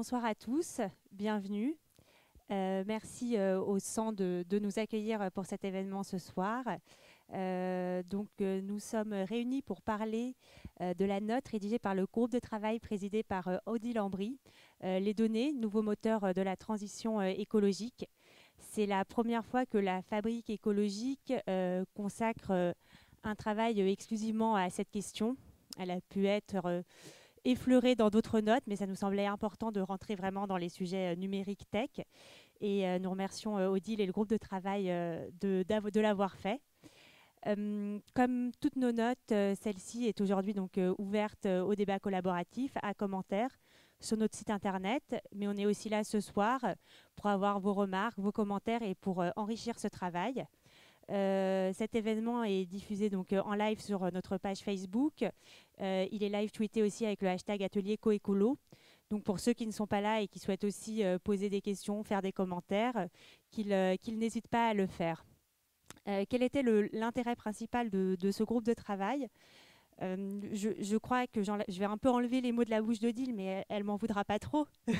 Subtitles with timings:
[0.00, 0.80] bonsoir à tous,
[1.12, 1.76] bienvenue.
[2.50, 6.64] Euh, merci euh, au centre de, nous accueillir pour cet événement ce soir.
[7.34, 10.36] Euh, donc, nous sommes réunis pour parler
[10.80, 14.38] de la note rédigée par le groupe de travail présidé par Audi Lambry,
[14.82, 18.08] les données, nouveau moteur de la transition écologique.
[18.56, 21.34] C'est la première fois que la fabrique écologique
[21.92, 22.74] consacre
[23.22, 25.36] un travail exclusivement à cette question.
[25.78, 26.84] Elle a pu être
[27.44, 31.16] effleurée dans d'autres notes, mais ça nous semblait important de rentrer vraiment dans les sujets
[31.16, 31.90] numériques tech.
[32.60, 36.36] Et euh, nous remercions euh, Odile et le groupe de travail euh, de, de l'avoir
[36.36, 36.60] fait.
[38.14, 43.58] comme toutes nos notes, celle-ci est aujourd'hui donc ouverte au débat collaboratif, à commentaires
[43.98, 45.02] sur notre site internet,
[45.34, 46.60] mais on est aussi là ce soir
[47.16, 50.44] pour avoir vos remarques, vos commentaires et pour enrichir ce travail.
[51.10, 55.24] Cet événement est diffusé donc en live sur notre page Facebook.
[55.80, 58.58] il est live tweeté aussi avec le hashtag atelier coécolo.
[59.10, 61.60] Donc pour ceux qui ne sont pas là et qui souhaitent aussi euh, poser des
[61.60, 63.08] questions, faire des commentaires,
[63.58, 65.24] euh, qu'ils n'hésitent pas à le faire.
[66.08, 69.28] Euh, quel était l'intérêt principal de, ce groupe de travail?
[70.00, 73.66] Je, crois que je vais un peu enlever les mots de la bouche d'Odile, mais
[73.68, 74.66] elle, ne m'en voudra pas trop.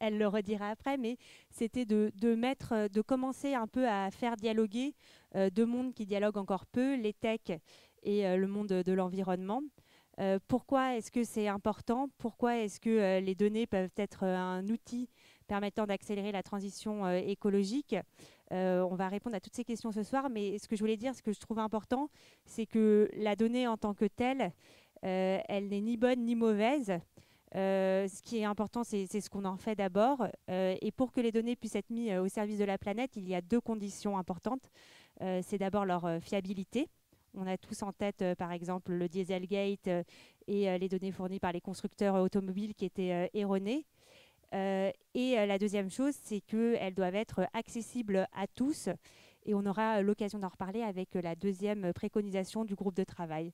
[0.00, 1.16] elle le redira après, mais
[1.50, 4.94] c'était de, mettre, de commencer un peu à faire dialoguer
[5.52, 7.52] deux mondes qui dialoguent encore peu, les techs
[8.02, 9.62] et le monde de l'environnement.
[10.20, 12.08] Euh, pourquoi est-ce que c'est important?
[12.18, 15.08] Pourquoi est-ce que euh, les données peuvent être euh, un outil
[15.46, 17.96] permettant d'accélérer la transition écologique?
[18.50, 21.14] On va répondre à toutes ces questions ce soir, mais ce que je voulais dire,
[21.14, 22.10] ce que je trouve important,
[22.44, 24.52] c'est que la donnée en tant que telle,
[25.00, 26.98] elle n'est ni bonne ni mauvaise.
[27.52, 30.26] Ce qui est important, c'est ce qu'on en fait d'abord.
[30.48, 33.34] et pour que les données puissent être mises au service de la planète, il y
[33.34, 34.70] a deux conditions importantes.
[35.20, 36.88] c'est d'abord leur fiabilité.
[37.34, 40.02] On a tous en tête, euh, par exemple, le Dieselgate euh,
[40.46, 43.86] et euh, les données fournies par les constructeurs automobiles qui étaient erronées.
[44.52, 48.88] et la deuxième chose, c'est qu'elles doivent être accessibles à tous.
[49.44, 53.52] Et on aura l'occasion d'en reparler avec la deuxième préconisation du groupe de travail.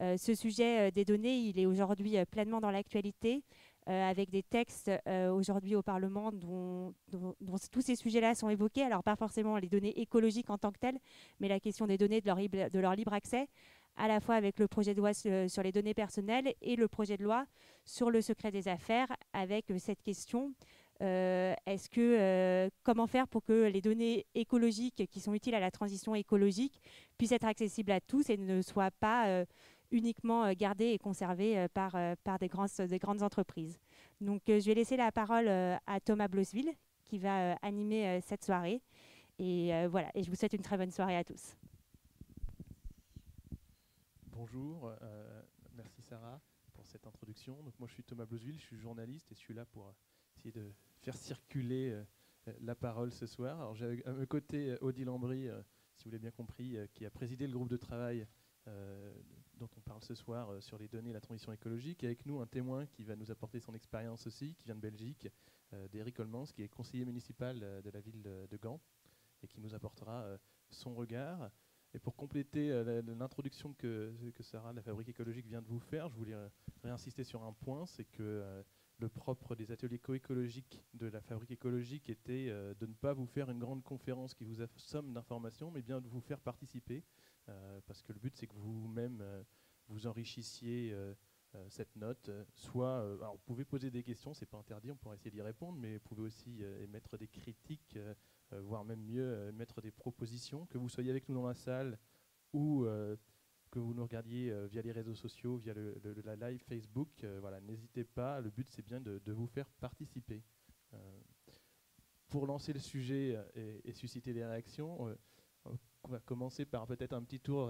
[0.00, 3.42] Ce sujet des données, il est aujourd'hui pleinement dans l'actualité.
[3.90, 6.94] Euh, avec des textes euh, aujourd'hui au Parlement dont,
[7.70, 8.80] tous ces sujets-là sont évoqués.
[8.80, 10.98] Alors pas forcément les données écologiques en tant que telles,
[11.38, 13.46] mais la question des données, de leur, libre accès,
[13.96, 17.18] à la fois avec le projet de loi sur les données personnelles et le projet
[17.18, 17.44] de loi
[17.84, 20.54] sur le secret des affaires, avec cette question
[21.02, 25.72] euh, est-ce que comment faire pour que les données écologiques qui sont utiles à la
[25.72, 26.80] transition écologique
[27.18, 29.44] puissent être accessibles à tous et ne soient pas
[29.90, 33.78] uniquement euh, gardés et conservés euh, par, euh, par des, grands, des grandes entreprises.
[34.20, 36.72] Donc je vais laisser la parole à Thomas Blosville
[37.04, 38.80] qui va animer cette soirée.
[39.38, 41.56] Et voilà, et je vous souhaite une très bonne soirée à tous.
[44.28, 44.92] Bonjour,
[45.74, 46.40] merci Sarah
[46.72, 47.60] pour cette introduction.
[47.64, 49.92] Donc moi je suis Thomas Blosville, je suis journaliste et je suis là pour
[50.36, 52.00] essayer de faire circuler
[52.60, 53.60] la parole ce soir.
[53.60, 55.48] Alors j'ai à mes côtés Odile Lambry,
[55.96, 58.26] si vous l'avez bien compris, qui a présidé le groupe de travail
[59.58, 62.04] dont on parle ce soir euh, sur les données et la transition écologique.
[62.04, 65.28] Avec nous, un témoin qui va nous apporter son expérience aussi, qui vient de Belgique,
[65.72, 65.86] euh,
[66.18, 68.80] Holmans, qui est conseiller municipal euh, de la ville de, Gand,
[69.42, 70.26] et qui nous apportera
[70.70, 71.50] son regard.
[71.92, 72.70] Et pour compléter
[73.18, 76.34] l'introduction que, que, Sarah, la fabrique écologique, vient de vous faire, je voulais
[76.82, 78.64] réinsister sur un point, c'est que
[78.98, 83.50] le propre des ateliers coécologiques de la fabrique écologique était de ne pas vous faire
[83.50, 87.33] une grande conférence qui vous assomme d'informations, mais bien de vous faire participer euh,
[87.86, 89.42] parce que le but c'est que vous-même euh,
[89.88, 91.14] vous enrichissiez euh,
[91.68, 92.30] cette note.
[92.54, 95.94] Soit, vous pouvez poser des questions, c'est pas interdit, on pourrait essayer d'y répondre, mais
[95.94, 97.96] vous pouvez aussi émettre des critiques,
[98.50, 101.96] voire même mieux émettre des propositions, que vous soyez avec nous dans la salle
[102.52, 102.84] ou
[103.70, 108.02] que vous nous regardiez via les réseaux sociaux, via le, la live Facebook, voilà, n'hésitez
[108.02, 108.40] pas.
[108.40, 110.42] Le but, c'est bien de, vous faire participer.
[112.30, 113.38] pour lancer le sujet
[113.84, 115.16] et, susciter des réactions,
[116.04, 117.68] on va commencer par peut-être un petit tour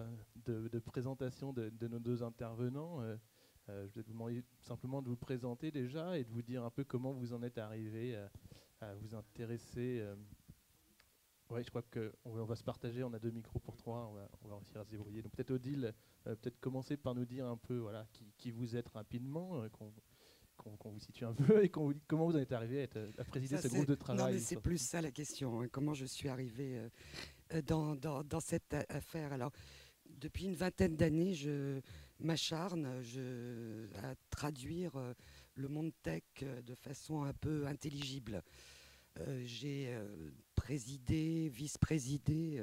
[0.49, 3.01] euh, de, présentation de, nos deux intervenants.
[3.01, 3.17] Euh,
[3.71, 6.71] euh, je vais vous demander simplement de vous présenter déjà et de vous dire un
[6.71, 8.17] peu comment vous en êtes arrivé
[8.81, 10.05] à, vous intéresser.
[11.49, 13.03] oui, je crois qu'on va se partager.
[13.03, 14.11] On a deux micros pour trois.
[14.43, 15.23] On va, réussir à se débrouiller.
[15.23, 15.95] Donc peut-être Odile,
[16.25, 19.63] peut-être commencer par nous dire un peu voilà, qui, vous êtes rapidement,
[20.57, 23.69] qu'on vous situe un peu et comment vous en êtes arrivé à, à présider ce
[23.69, 24.25] groupe de travail.
[24.25, 25.61] Non, mais c'est plus ça la question.
[25.61, 25.69] Hein.
[25.71, 26.89] comment je suis arrivé euh,
[27.67, 29.33] dans, dans, cette affaire.
[29.33, 29.53] Alors,
[30.07, 31.81] depuis une vingtaine d'années, je
[32.19, 33.03] m'acharne
[34.03, 35.13] à traduire euh,
[35.55, 38.43] le monde tech euh, de façon un peu intelligible.
[39.45, 39.97] J'ai
[40.57, 42.61] présidé, vice-présidé.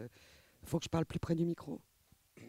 [0.62, 1.80] Il faut que je parle plus près du micro.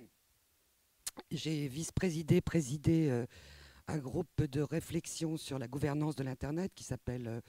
[1.31, 3.25] J'ai vice-présidé, présidé
[3.87, 7.43] un groupe de réflexion sur la gouvernance de l'Internet qui s'appelle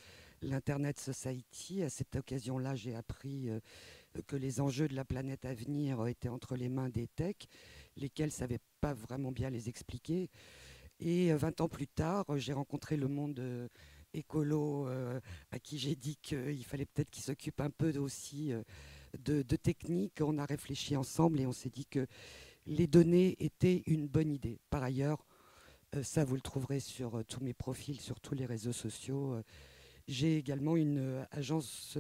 [0.44, 1.81] l'Internet Society.
[1.81, 3.50] À cette occasion-là, j'ai appris
[4.21, 7.48] que les enjeux de la planète à venir étaient entre les mains des techs,
[7.98, 10.30] lesquels ne savaient pas vraiment bien les expliquer.
[11.00, 13.42] Et 20 ans plus tard, j'ai rencontré le monde
[14.13, 14.88] écolo
[15.51, 18.54] à qui j'ai dit qu'il fallait peut-être qu'il s'occupe un peu aussi
[19.19, 20.21] de, de technique.
[20.21, 22.07] On a réfléchi ensemble et on s'est dit que
[22.66, 24.59] les données étaient une bonne idée.
[24.69, 25.25] Par ailleurs,
[25.95, 29.33] euh, ça vous le trouverez sur euh, tous mes profils, sur tous les réseaux sociaux.
[29.33, 29.44] Euh,
[30.07, 31.98] j'ai également une agence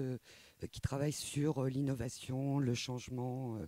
[0.71, 3.59] qui travaille sur l'innovation, le changement,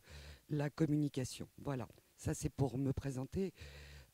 [0.50, 1.48] la communication.
[1.58, 1.88] Voilà,
[2.18, 3.54] ça c'est pour me présenter.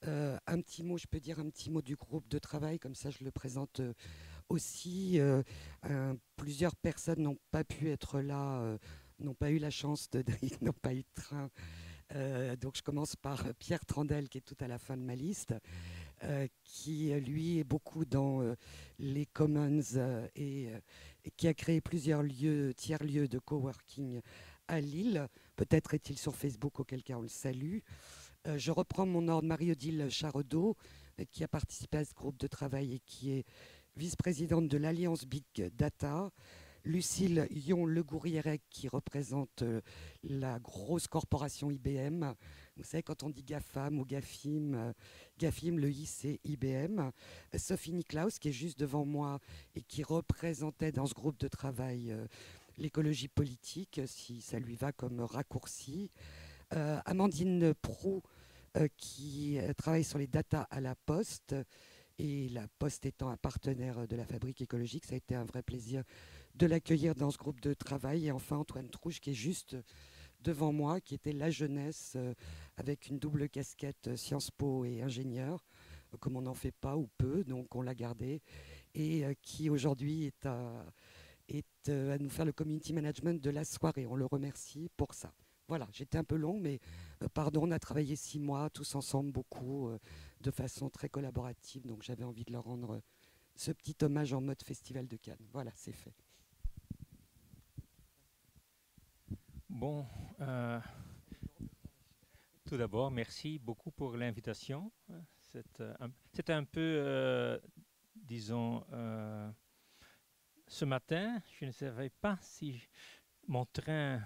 [0.03, 3.09] un petit mot, je peux dire un petit mot du groupe de travail, comme ça
[3.09, 3.81] je le présente
[4.49, 5.19] aussi.
[6.35, 8.77] plusieurs personnes n'ont pas pu être là
[9.23, 10.23] n'ont pas eu la chance de,
[10.61, 11.49] n'ont pas eu de train.
[12.13, 15.15] Euh, donc je commence par Pierre Trandel qui est tout à la fin de ma
[15.15, 15.53] liste,
[16.23, 18.55] euh, qui lui est beaucoup dans euh,
[18.99, 19.81] les commons
[20.35, 20.69] et,
[21.37, 24.21] qui a créé plusieurs lieux, tiers-lieux de coworking
[24.67, 25.27] à Lille.
[25.55, 27.79] Peut-être est-il sur Facebook, auquel cas on le salue.
[28.55, 30.75] je reprends mon ordre Marie-Odile Charedeau,
[31.31, 33.45] qui a participé à ce groupe de travail et qui est
[33.95, 35.43] vice-présidente de l'Alliance Big
[35.73, 36.31] Data.
[36.83, 38.03] Lucille Yon-Le
[38.69, 39.81] qui représente euh,
[40.23, 42.33] la grosse corporation IBM.
[42.81, 44.93] Vous savez, quand on dit GAFAM ou GAFIM, euh,
[45.37, 47.11] GAFIM, le I, c'est IBM.
[47.55, 49.39] Sophie Niklaus, qui est juste devant moi
[49.75, 52.25] et qui représentait dans ce groupe de travail euh,
[52.79, 56.09] l'écologie politique, si ça lui va comme raccourci.
[56.71, 58.23] Amandine Prou,
[58.95, 61.53] qui travaille sur les data à la Poste.
[62.17, 65.63] Et la Poste étant un partenaire de la fabrique écologique, ça a été un vrai
[65.63, 66.03] plaisir
[66.55, 68.27] de l'accueillir dans ce groupe de travail.
[68.27, 69.75] Et enfin, Antoine Trouche, qui est juste
[70.43, 72.33] devant moi, qui était la jeunesse euh,
[72.77, 75.65] avec une double casquette euh, Sciences Po et ingénieur,
[76.13, 78.41] euh, comme on n'en fait pas ou peu, donc on l'a gardé,
[78.93, 84.05] et qui aujourd'hui est à nous faire le community management de la soirée.
[84.05, 85.33] On le remercie pour ça.
[85.69, 86.81] Voilà, j'étais un peu long, mais
[87.33, 89.89] pardon, on a travaillé six mois tous ensemble, beaucoup,
[90.41, 93.01] de façon très collaborative, donc j'avais envie de leur rendre
[93.55, 95.47] ce petit hommage en mode festival de Cannes.
[95.53, 96.13] Voilà, c'est fait.
[99.73, 100.05] Bon,
[100.41, 100.79] euh,
[102.65, 104.91] tout d'abord, merci beaucoup pour l'invitation.
[105.39, 106.11] C'est un,
[106.49, 107.57] un, peu, euh,
[108.13, 109.49] disons, euh,
[110.67, 112.83] ce matin, je ne savais pas si
[113.47, 114.21] mon train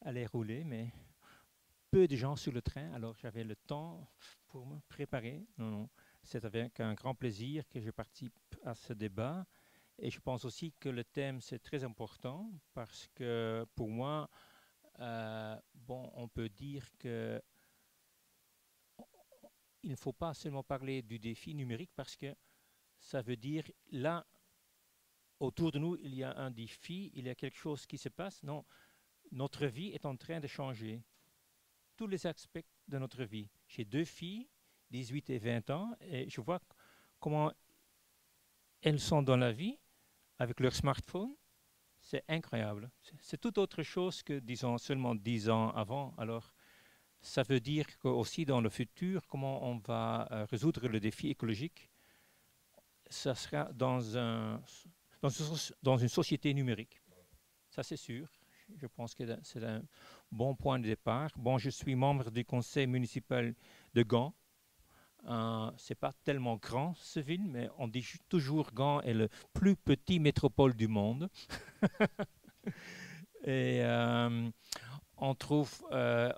[0.00, 0.90] allait rouler, mais
[1.90, 4.10] peu de gens sur le train, alors j'avais le temps
[4.48, 5.46] pour me préparer.
[5.58, 5.90] Non, non,
[6.22, 8.34] c'est avec un grand plaisir que je participe
[8.64, 9.46] à ce débat.
[9.98, 14.28] Et je pense aussi que le thème, c'est très important parce que pour moi,
[15.00, 15.56] euh,
[15.88, 17.42] on peut dire que
[19.82, 22.34] il ne faut pas seulement parler du défi numérique parce que
[22.98, 24.26] ça veut dire là,
[25.40, 28.08] autour de nous, il y a un défi, il y a quelque chose qui se
[28.08, 28.42] passe.
[28.42, 28.64] Non,
[29.30, 31.02] notre vie est en train de changer.
[31.96, 33.50] Tous les aspects de notre vie.
[33.68, 34.48] J'ai deux filles,
[34.90, 36.60] 18 et 20 ans, et je vois
[37.20, 37.52] comment
[38.80, 39.78] elles sont dans la vie
[40.38, 41.34] avec leur smartphone
[42.04, 42.90] c'est incroyable.
[43.18, 46.14] C'est tout autre chose que, disons, seulement dix ans avant.
[46.18, 46.52] Alors,
[47.22, 51.90] ça veut dire qu'aussi dans le futur, comment on va euh, résoudre le défi écologique,
[53.08, 54.00] ça sera dans,
[55.82, 57.00] dans, une société numérique.
[57.70, 58.28] Ça, c'est sûr.
[58.76, 59.82] Je pense que c'est un
[60.30, 61.30] bon point de départ.
[61.36, 63.54] Bon, je suis membre du conseil municipal
[63.94, 64.34] de Gand.
[65.26, 69.74] Euh, c'est pas tellement grand ce ville, mais on dit toujours Gand est le plus
[69.74, 71.30] petit métropole du monde.
[73.44, 74.50] et euh,
[75.16, 76.30] on trouve euh,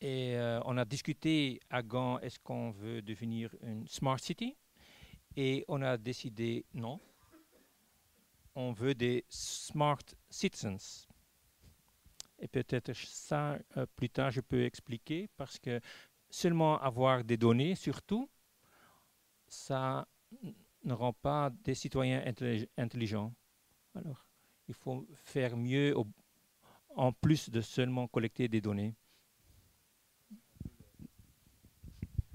[0.00, 4.56] et euh, on a discuté à Gand est-ce qu'on veut devenir une smart city?
[5.36, 7.00] Et on a décidé non.
[8.54, 9.98] On veut des smart
[10.30, 11.08] citizens.
[12.38, 13.58] Et peut-être ça
[13.96, 15.80] plus tard je peux expliquer parce que
[16.34, 18.28] seulement avoir des données, surtout,
[19.46, 20.06] ça
[20.82, 22.22] ne rend pas des citoyens
[22.76, 23.32] intelligents.
[23.94, 24.26] Alors,
[24.68, 25.94] il faut faire mieux
[26.96, 28.94] en plus de seulement collecter des données.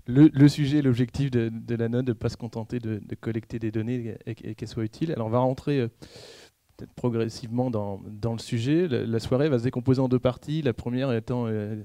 [0.08, 4.16] Le, sujet, l'objectif de, la note, de ne pas se contenter de, collecter des données
[4.26, 5.12] et, qu'elles soient utiles.
[5.12, 5.88] Alors on va rentrer euh,
[6.80, 8.88] peut-être progressivement dans, le sujet.
[8.88, 10.64] La, soirée va se décomposer en deux parties.
[10.64, 11.76] La première étant, euh,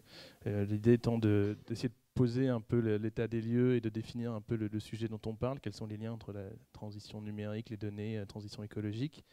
[0.47, 4.41] euh, l'idée étant d'essayer de poser un peu l'état des lieux et de définir un
[4.41, 7.77] peu le, sujet dont on parle, quels sont les liens entre la transition numérique, les
[7.77, 9.25] données, la transition écologique?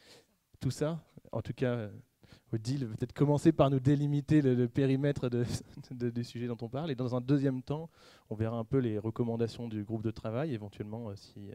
[0.59, 1.89] Tout ça, en tout cas,
[2.53, 5.45] Odile, peut-être commencer par nous délimiter le, périmètre de,
[5.91, 6.91] des sujets dont on parle.
[6.91, 7.89] Et dans un deuxième temps,
[8.29, 10.53] on verra un peu les recommandations du groupe de travail.
[10.53, 11.51] Éventuellement, euh, si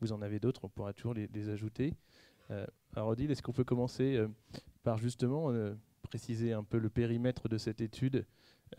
[0.00, 1.94] vous en avez d'autres, on pourra toujours les, ajouter.
[2.50, 4.28] Euh, alors Odile, est-ce qu'on peut commencer euh,
[4.82, 5.52] par justement
[6.02, 8.24] préciser un peu le périmètre de cette étude?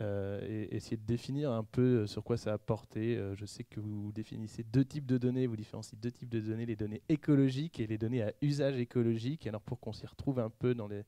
[0.00, 3.20] Et essayer de définir un peu sur quoi ça a porté.
[3.34, 6.66] je sais que vous définissez deux types de données, vous différenciez deux types de données,
[6.66, 9.46] les données écologiques et les données à usage écologique.
[9.46, 11.02] Alors pour qu'on s'y retrouve un peu dans les,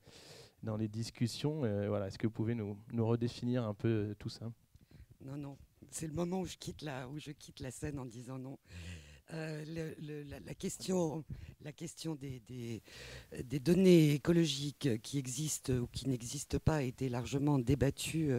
[0.62, 1.64] dans les discussions.
[1.64, 4.50] Euh, voilà, Est-ce que vous pouvez nous, nous redéfinir un peu euh, tout ça?
[5.20, 5.56] Non, non.
[5.90, 8.58] C'est le moment où je quitte la, où je quitte la scène en disant non.
[9.32, 9.64] Euh,
[10.46, 11.24] la, question,
[11.62, 12.82] la question des,
[13.60, 18.32] données écologiques qui existent ou qui n'existent pas a été largement débattue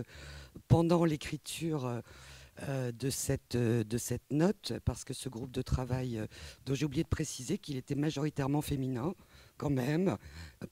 [0.67, 2.01] pendant l'écriture
[2.67, 6.21] de, cette, de cette note, parce que ce groupe de travail,
[6.65, 9.15] dont j'ai oublié de préciser qu'il était majoritairement féminin,
[9.63, 10.17] quand même.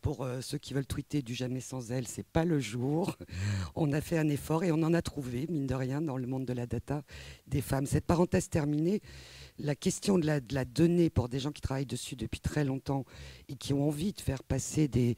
[0.02, 3.16] Pour euh, ceux qui veulent tweeter du jamais sans elle, c'est pas le jour.
[3.76, 6.28] On a fait un effort et on en a trouvé, mine de rien, dans le
[6.28, 7.04] monde de la data,
[7.48, 7.86] des femmes.
[7.86, 9.02] Cette parenthèse terminée,
[9.60, 13.06] la question de la, donnée pour des gens qui travaillent dessus depuis très longtemps
[13.48, 15.16] et qui ont envie de faire passer des,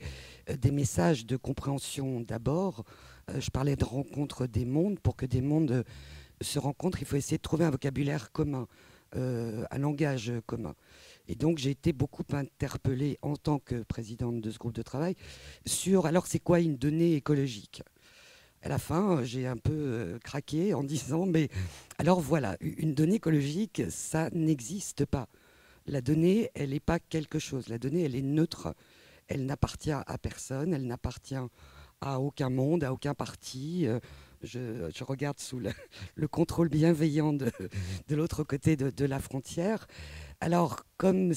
[0.50, 2.84] euh, messages de compréhension d'abord.
[3.32, 5.00] Euh, je parlais de rencontre des mondes.
[5.00, 5.84] Pour que des mondes
[6.42, 8.68] se rencontrent, il faut essayer de trouver un vocabulaire commun,
[9.16, 10.74] un langage commun.
[11.28, 15.16] Et donc j'ai été beaucoup interpellée en tant que présidente de ce groupe de travail
[15.66, 17.82] sur alors c'est quoi une donnée écologique?
[18.62, 21.50] À la fin, j'ai un peu euh, craqué en disant, mais
[21.98, 25.28] alors voilà, une donnée écologique, ça n'existe pas.
[25.86, 27.68] La donnée, elle n'est pas quelque chose.
[27.68, 28.74] La donnée, elle est neutre.
[29.28, 31.36] Elle n'appartient à personne, elle n'appartient
[32.00, 33.86] à aucun monde, à aucun parti.
[33.86, 34.00] Euh,
[34.44, 35.60] je, regarde sous
[36.16, 37.52] le, contrôle bienveillant de,
[38.10, 39.88] l'autre côté de, la frontière.
[40.44, 41.32] Alors, comme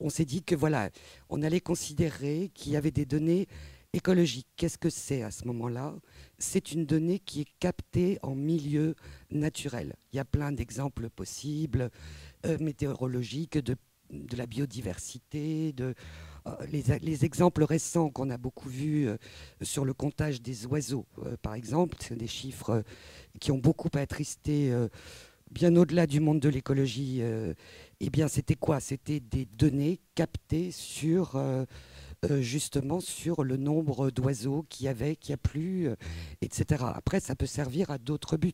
[0.00, 0.88] on s'est dit que voilà,
[1.28, 3.48] on allait considérer qu'il y avait des données
[3.92, 4.48] écologiques.
[4.56, 5.94] Qu'est-ce que c'est à ce moment-là?
[6.38, 8.94] C'est une donnée qui est captée en milieu
[9.30, 9.94] naturel.
[10.10, 11.90] Il y a plein d'exemples possibles,
[12.46, 13.76] euh, météorologiques, de,
[14.38, 15.92] la biodiversité, euh,
[16.72, 19.18] les, exemples récents qu'on a beaucoup vus euh,
[19.60, 21.04] sur le comptage des oiseaux,
[21.42, 22.82] par exemple, c'est des chiffres
[23.38, 24.72] qui ont beaucoup attristé
[25.50, 27.22] bien au-delà du monde de l'écologie
[28.00, 28.80] eh bien, c'était quoi?
[28.80, 31.64] C'était des données captées sur euh,
[32.30, 35.96] euh, justement sur le nombre d'oiseaux qu'il y avait, qu'il a plus, euh,
[36.40, 36.84] etc.
[36.94, 38.52] Après, ça peut servir à d'autres buts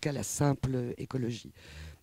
[0.00, 1.52] qu'à la simple écologie.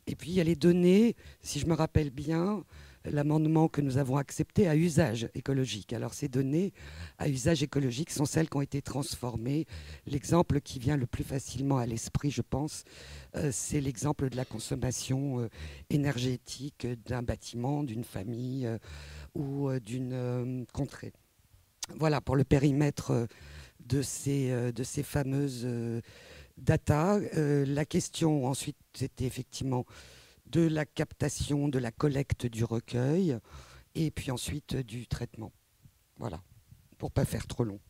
[0.07, 2.63] Et puis, il y a les données, si je me rappelle bien,
[3.11, 5.93] l'amendement que nous avons accepté à usage écologique.
[5.93, 6.73] Alors ces données
[7.17, 9.65] à usage écologique sont celles qui ont été transformées.
[10.05, 12.83] L'exemple qui vient le plus facilement à l'esprit, je pense,
[13.35, 15.49] euh, c'est l'exemple de la consommation euh,
[15.89, 18.77] énergétique d'un bâtiment, d'une famille euh,
[19.33, 21.11] ou d'une contrée.
[21.97, 23.27] Voilà pour le périmètre
[23.85, 25.67] de ces, de ces fameuses
[26.57, 27.19] data.
[27.33, 29.85] la question ensuite, c'était effectivement
[30.55, 33.37] de la captation, de la collecte du recueil,
[33.93, 35.51] et puis ensuite du traitement.
[36.17, 36.41] Voilà,
[36.97, 37.81] pour pas faire trop long.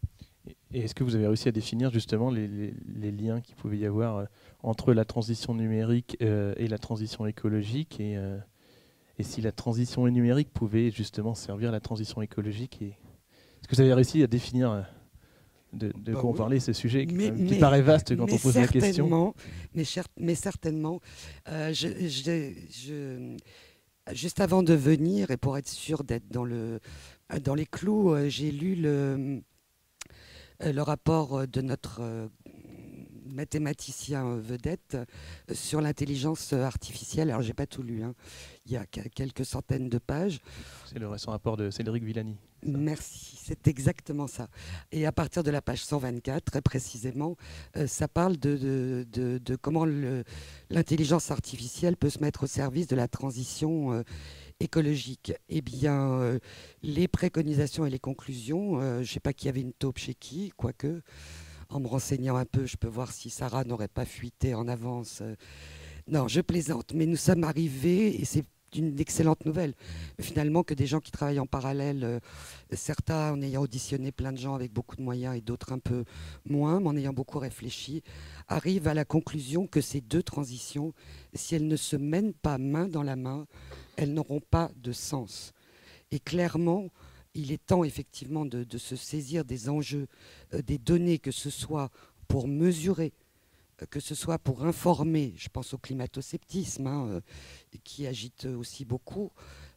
[0.74, 2.72] Et est-ce que vous avez réussi à définir justement les,
[3.12, 4.26] liens qu'il pouvait y avoir euh,
[4.64, 8.40] entre la transition numérique euh, et la transition écologique euh,
[9.20, 13.94] et, si la transition numérique pouvait justement servir la transition écologique Est-ce que vous avez
[13.94, 14.88] réussi à définir
[15.76, 19.34] de, bah quoi on parlait, ce sujet qui, paraît vaste quand on pose la question.
[19.74, 19.84] Mais,
[20.18, 21.00] mais certainement.
[24.12, 26.80] juste avant de venir, et pour être sûr d'être dans, le,
[27.44, 29.42] dans les clous, j'ai lu le,
[30.60, 32.30] le rapport de notre
[33.36, 34.98] mathématicien vedette
[35.52, 37.30] sur l'intelligence artificielle.
[37.30, 38.04] Alors, j'ai pas tout lu.
[38.04, 38.14] Hein.
[38.66, 40.40] Il y a quelques centaines de pages.
[40.86, 42.38] C'est le récent rapport de Cédric Villani.
[42.68, 44.48] Merci, c'est exactement ça.
[44.92, 47.38] Et à partir de la page 124, très précisément,
[47.78, 49.06] euh, ça parle de,
[49.62, 49.86] comment
[50.72, 54.02] l'intelligence artificielle peut se mettre au service de la transition euh,
[54.60, 55.32] écologique.
[55.48, 56.40] Eh bien, euh,
[56.82, 60.52] les préconisations et les conclusions, je ne sais pas qui avait une taupe chez qui,
[60.58, 61.04] quoique,
[61.70, 65.22] en me renseignant un peu, je peux voir si Sarah n'aurait pas fuité en avance.
[66.08, 68.46] Non, je plaisante, mais nous sommes arrivés, et c'est
[68.78, 69.74] une excellente nouvelle.
[70.20, 72.20] Finalement, que des gens qui travaillent en parallèle, euh,
[72.74, 76.04] certains en ayant auditionné plein de gens avec beaucoup de moyens et d'autres un peu
[76.46, 78.04] moins, mais en ayant beaucoup réfléchi,
[78.48, 80.94] arrivent à la conclusion que ces deux transitions,
[81.34, 83.48] si elles ne se mènent pas main dans la main,
[83.98, 85.54] elles n'auront pas de sens.
[86.12, 86.90] Et clairement,
[87.34, 90.08] il est temps effectivement de, se saisir des enjeux,
[90.54, 91.92] euh, des données, que ce soit
[92.28, 93.14] pour mesurer
[93.90, 97.22] que ce soit pour informer, je pense au climato-sceptisme hein, euh,
[97.84, 99.32] qui agite aussi beaucoup,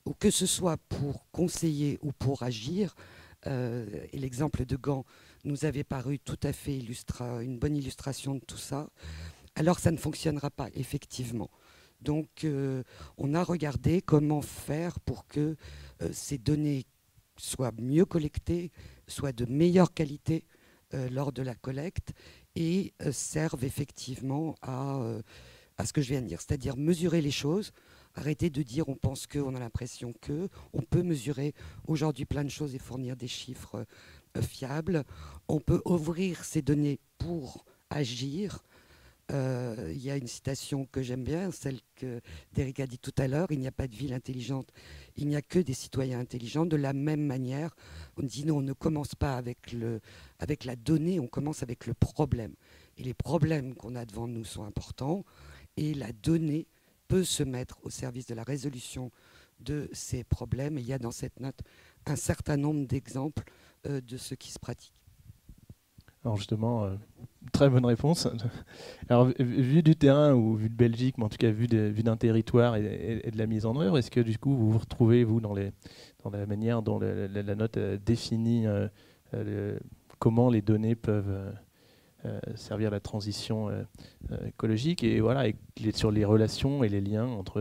[0.05, 2.95] ou que ce soit pour conseiller ou pour agir,
[3.47, 5.05] et l'exemple de Gand
[5.45, 8.91] nous avait paru tout à fait une bonne illustration de tout ça,
[9.55, 11.49] alors ça ne fonctionnera pas, effectivement.
[12.01, 12.47] Donc,
[13.17, 15.57] on a regardé comment faire pour que
[16.11, 16.85] ces données
[17.37, 18.73] soient mieux collectées,
[19.07, 20.45] soient de meilleure qualité
[20.93, 22.13] lors de la collecte
[22.57, 25.01] et servent effectivement à,
[25.77, 27.73] à ce que je viens de dire, c'est-à-dire mesurer les choses,
[28.15, 31.55] arrêter de dire on pense que, on a l'impression que, on peut mesurer
[31.87, 33.87] aujourd'hui plein de choses et fournir des chiffres
[34.41, 35.05] fiables,
[35.49, 38.63] on peut ouvrir ces données pour agir,
[39.31, 42.21] euh, il y a une citation que j'aime bien, celle que
[42.55, 44.73] Derek a dit tout à l'heure, il n'y a pas de ville intelligente,
[45.17, 46.65] il n'y a que des citoyens intelligents.
[46.65, 47.75] De la même manière,
[48.17, 50.01] on dit non, on ne commence pas avec, le,
[50.39, 52.55] avec la donnée, on commence avec le problème.
[52.97, 55.25] Et les problèmes qu'on a devant nous sont importants,
[55.77, 56.67] et la donnée
[57.07, 59.11] peut se mettre au service de la résolution
[59.61, 60.79] de ces problèmes.
[60.79, 61.61] Et il y a dans cette note
[62.07, 63.45] un certain nombre d'exemples
[63.87, 64.95] euh, de ce qui se pratique.
[66.25, 66.97] Alors justement, euh,
[67.53, 68.29] très bonne réponse.
[69.09, 72.77] Alors vu du terrain ou vu de Belgique, mais en tout cas vu, d'un territoire
[72.77, 75.55] et, de la mise en œuvre, est-ce que du coup vous vous retrouvez vous dans,
[75.55, 79.79] la manière dont la, note euh, définit euh,
[80.19, 81.53] comment les données peuvent
[82.57, 83.71] servir à la transition
[84.45, 85.57] écologique et voilà et
[85.95, 87.61] sur les relations et les liens entre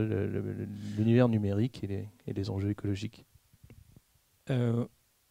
[0.98, 3.26] l'univers numérique et les enjeux écologiques?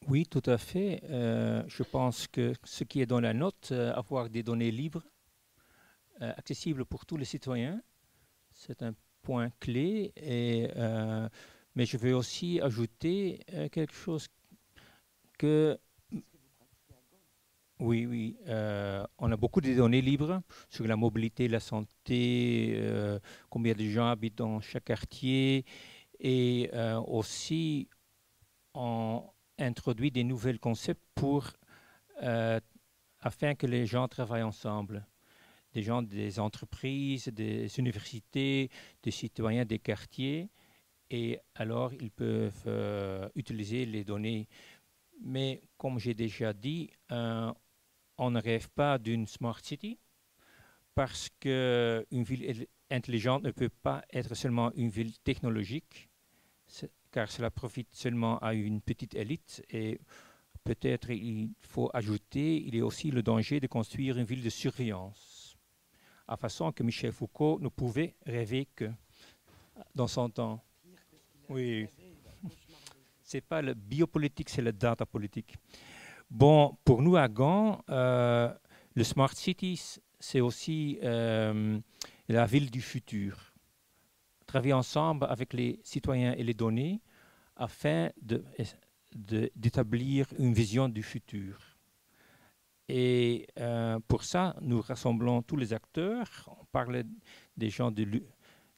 [0.08, 1.02] Oui, tout à fait.
[1.10, 5.02] Euh, je pense que ce qui est dans la note, euh, avoir des données libres,
[6.22, 7.82] euh, accessibles pour tous les citoyens,
[8.52, 10.12] c'est un point clé.
[11.74, 13.40] Mais je veux aussi ajouter
[13.72, 14.28] quelque chose
[15.38, 15.78] que...
[17.78, 18.38] Oui, oui.
[19.18, 22.80] on a beaucoup de données libres sur la mobilité, la santé,
[23.50, 25.66] combien de gens habitent dans chaque quartier.
[26.18, 26.70] Et
[27.06, 27.90] aussi,
[28.72, 31.52] en introduit des nouveaux concepts pour,
[32.22, 32.60] euh,
[33.20, 35.06] afin que les gens travaillent ensemble.
[35.72, 38.70] Des gens des entreprises, des universités,
[39.02, 40.48] des citoyens des quartiers.
[41.10, 44.48] Et alors, ils peuvent euh, utiliser les données.
[45.22, 47.52] Mais comme j'ai déjà dit, euh,
[48.18, 49.98] on ne rêve pas d'une smart city
[50.94, 56.08] parce qu'une ville intelligente ne peut pas être seulement une ville technologique
[57.16, 59.98] car cela profite seulement à une petite élite et
[60.64, 64.50] peut-être il faut ajouter, il y a aussi le danger de construire une ville de
[64.50, 65.56] surveillance,
[66.28, 68.90] à façon que Michel Foucault ne pouvait rêver que
[69.94, 70.62] dans son temps.
[71.48, 71.86] Oui.
[73.22, 75.56] c'est pas le biopolitique, c'est le data politique.
[76.30, 78.52] Bon, pour nous à Gand, euh,
[78.94, 81.80] le Smart Cities, c'est aussi euh,
[82.28, 83.54] la ville du futur
[84.46, 87.00] travailler ensemble avec les citoyens et les données
[87.56, 88.10] afin
[89.14, 91.58] d'établir une vision du futur.
[92.88, 96.28] Et euh, pour ça, nous rassemblons tous les acteurs.
[96.60, 97.02] On parle
[97.56, 98.06] des gens de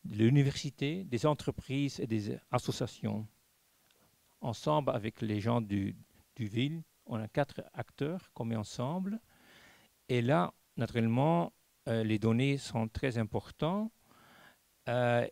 [0.05, 3.27] l'université, des entreprises et des associations.
[4.41, 5.97] Ensemble avec les gens du,
[6.37, 9.21] du ville, on a quatre acteurs qu'on met ensemble.
[10.09, 11.53] Et là, naturellement,
[11.89, 13.91] euh, les données sont très importantes.
[14.89, 15.27] Euh,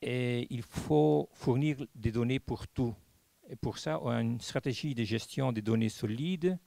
[0.00, 2.94] et il faut fournir des données pour tout.
[3.48, 6.58] Et pour ça, on a une stratégie de gestion des données solides.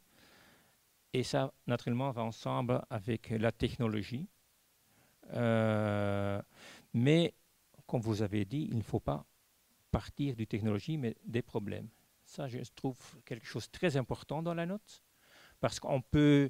[1.13, 4.27] Et ça, naturellement, va ensemble avec la technologie.
[5.33, 6.41] Euh,
[6.93, 7.33] mais,
[7.85, 9.25] comme vous avez dit, il ne faut pas
[9.91, 11.89] partir du technologie, mais des problèmes.
[12.25, 15.03] Ça, je trouve quelque chose de très important dans la note,
[15.59, 16.49] parce qu'on peut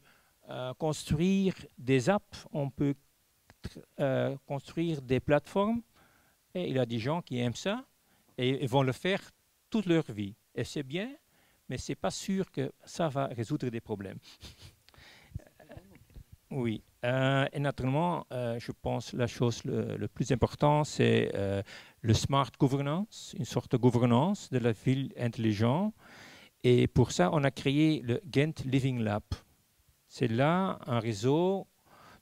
[0.50, 2.94] euh, construire des apps, on peut
[4.00, 5.82] euh, construire des plateformes,
[6.54, 7.86] et il y a des gens qui aiment ça
[8.38, 9.22] et vont le faire
[9.70, 10.36] toute leur vie.
[10.56, 11.10] Et c'est bien,
[11.70, 14.20] mais ce n'est pas sûr que ça va résoudre des problèmes.
[16.52, 16.84] oui.
[17.04, 21.64] Euh, et naturellement, euh, je pense que la chose le, plus importante, c'est euh,
[22.02, 25.96] le smart governance, une sorte de gouvernance de la ville intelligente.
[26.64, 29.24] Et pour ça, on a créé le Ghent Living Lab.
[30.08, 31.66] C'est là un réseau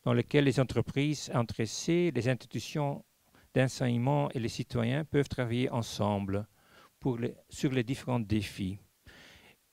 [0.05, 3.03] dans lequel les entreprises intéressées, les institutions
[3.59, 6.47] d'enseignement et les citoyens peuvent travailler ensemble
[7.49, 8.79] sur les différents défis.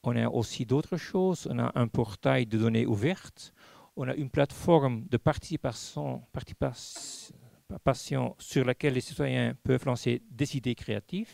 [0.02, 1.48] On a aussi d'autres choses.
[1.50, 3.52] On a un portail de données ouvertes.
[3.96, 10.74] On a une plateforme de participation, participation sur laquelle les citoyens peuvent lancer des idées
[10.74, 11.32] créatives.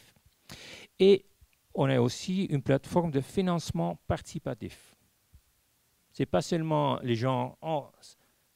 [0.98, 1.26] Et
[1.74, 4.96] on a aussi une plateforme de financement participatif.
[6.12, 7.90] Ce n'est pas seulement les gens, oh,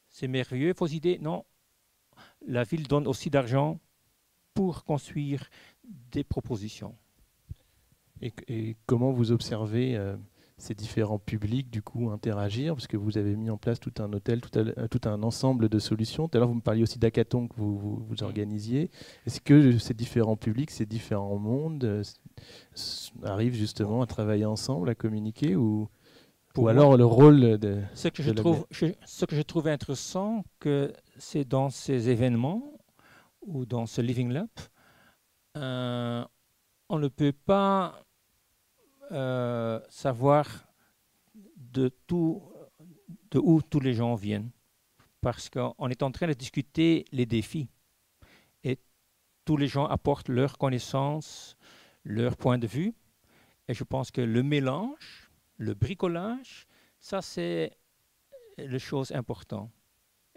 [0.09, 1.18] c'est merveilleux vos idées.
[1.18, 1.44] Non,
[2.46, 3.80] la ville donne aussi d'argent
[4.56, 5.44] pour construire
[6.10, 6.96] des propositions.
[8.22, 10.16] Et, comment vous observez euh,
[10.56, 12.74] ces différents publics du coup interagir?
[12.74, 15.68] Parce que vous avez mis en place tout un hôtel, tout un, tout un ensemble
[15.68, 16.26] de solutions.
[16.26, 18.90] Tout à l'heure, vous me parliez aussi d'hackathon que vous, vous, organisiez.
[19.26, 22.02] Est-ce que ces différents publics, ces différents mondes euh,
[23.22, 25.90] arrivent justement à travailler ensemble, à communiquer ou,
[26.56, 27.82] ou alors le rôle de...
[27.92, 32.75] Ce que, je trouve, ce que je trouve intéressant, que c'est dans ces événements
[33.46, 34.48] ou dans ce Living Lab,
[35.56, 36.24] euh,
[36.88, 38.04] on ne peut pas
[39.12, 40.46] euh, savoir
[41.56, 42.42] de, tout,
[43.30, 44.50] de où tous les gens viennent.
[45.20, 47.68] Parce qu'on est en train de discuter les défis.
[48.62, 48.78] Et
[49.44, 51.56] tous les gens apportent leurs connaissances,
[52.04, 52.94] leur point de vue.
[53.68, 56.66] Et je pense que le mélange, le bricolage,
[57.00, 57.76] ça c'est
[58.59, 59.70] la chose importante.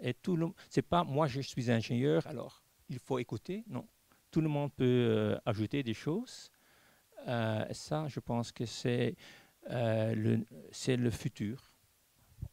[0.00, 0.48] Et tout le,
[0.88, 3.64] pas moi je suis ingénieur, alors il faut écouter.
[3.68, 3.86] Non,
[4.30, 6.50] tout le monde peut euh, ajouter des choses.
[7.26, 9.16] Euh, ça, je pense que c'est
[9.70, 10.44] euh, le,
[10.96, 11.72] le futur.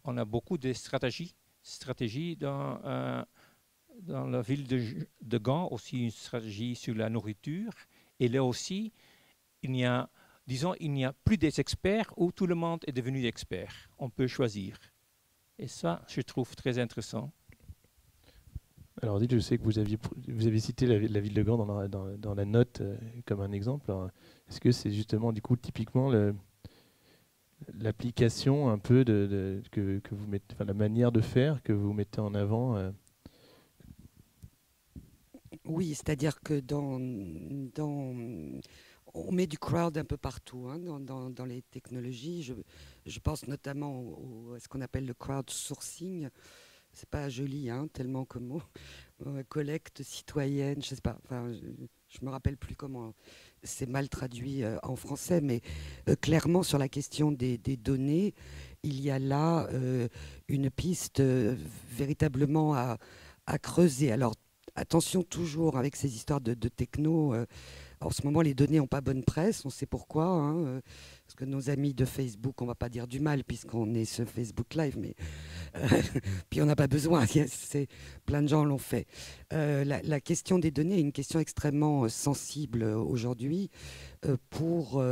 [0.04, 3.26] On a beaucoup de stratégies, stratégies dans,
[4.02, 7.71] dans la ville de, de Gand, aussi une stratégie sur la nourriture.
[8.19, 8.93] Et là aussi,
[9.63, 10.10] il n'y a,
[10.45, 13.89] disons, il n'y a plus des experts où tout le monde est devenu expert.
[13.97, 14.78] On peut choisir.
[15.58, 17.32] Et ça, je trouve très intéressant.
[19.02, 22.46] Alors, dites, je sais que vous aviez, avez cité la, ville de Gand dans la,
[22.46, 23.92] note euh, comme un exemple.
[24.50, 26.12] Est-ce que c'est justement, du coup, typiquement
[27.74, 32.34] l'application un peu de, que, vous mettez, la manière de faire que vous mettez en
[32.34, 32.92] avant euh?
[35.66, 37.00] Oui, c'est-à-dire que dans,
[39.14, 42.44] on met du crowd un peu partout hein, dans, les technologies.
[42.44, 42.54] Je,
[43.06, 44.16] je pense notamment
[44.56, 46.30] à ce qu'on appelle le crowdsourcing
[46.98, 48.62] c'est pas joli, hein, tellement comme mot.
[49.28, 51.52] Euh, collecte citoyenne, je sais pas, enfin,
[52.10, 53.14] je, me rappelle plus comment
[53.62, 55.62] c'est mal traduit euh, en français, mais
[56.10, 58.34] euh, clairement sur la question des, données,
[58.82, 59.70] il y a là
[60.48, 62.98] une piste véritablement à,
[63.62, 64.12] creuser.
[64.12, 64.34] Alors
[64.76, 67.36] attention toujours avec ces histoires de, techno.
[68.02, 70.26] en ce moment, les données n'ont pas bonne presse, on sait pourquoi.
[70.26, 70.82] Hein,
[71.38, 74.73] que nos amis de Facebook, on va pas dire du mal puisqu'on est sur Facebook
[74.73, 75.13] Live, mais
[75.76, 75.88] euh,
[76.50, 77.26] puis on n'a pas besoin.
[78.26, 79.06] Plein de gens l'ont fait.
[79.54, 83.69] Euh, la, question des données est une question extrêmement euh, sensible aujourd'hui
[84.50, 85.04] pour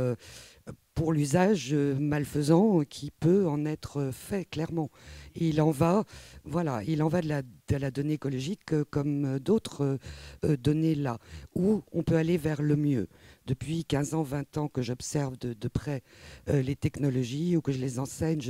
[0.94, 4.90] pour l'usage malfaisant qui peut en être fait clairement.
[5.36, 6.04] il en va,
[6.44, 9.98] voilà, il en va de la donnée écologique comme d'autres
[10.42, 11.18] données là,
[11.54, 13.06] où on peut aller vers le mieux
[13.46, 16.02] depuis 15 ans, 20 ans que j'observe de, près
[16.48, 18.40] euh, les technologies ou que je les enseigne,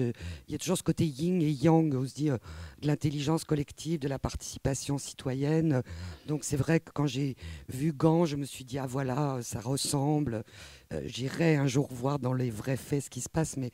[0.49, 2.39] il y a toujours ce côté yin et yang, on se dit, euh,
[2.81, 5.83] de l'intelligence collective, de la participation citoyenne.
[6.27, 7.37] Donc c'est vrai que quand j'ai
[7.69, 10.45] vu Gand, je me suis dit, ah voilà, ça ressemble.
[10.93, 13.71] Euh, j'irai un jour voir dans les vrais faits ce qui se passe, mais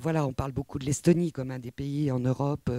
[0.00, 2.70] voilà, on parle beaucoup de l'Estonie comme un des pays en Europe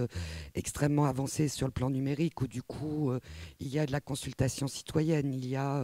[0.55, 3.11] extrêmement avancé sur le plan numérique, où du coup,
[3.59, 5.83] il y a de la consultation citoyenne, il y a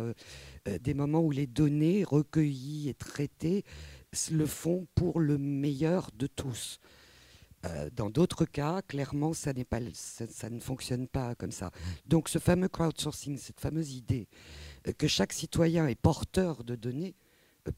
[0.68, 3.64] euh, des moments où les données recueillies et traitées
[4.32, 6.80] le font pour le meilleur de tous.
[7.66, 11.72] Euh, dans d'autres cas, clairement, ça, pas, ça, ne fonctionne pas comme ça.
[12.06, 14.28] Donc ce fameux crowdsourcing, cette fameuse idée
[14.88, 17.29] euh, que chaque citoyen est porteur de données, euh,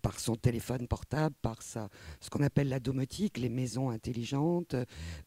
[0.02, 1.90] par son téléphone portable, par sa,
[2.20, 4.86] ce qu'on appelle la domotique, les maisons intelligentes, euh,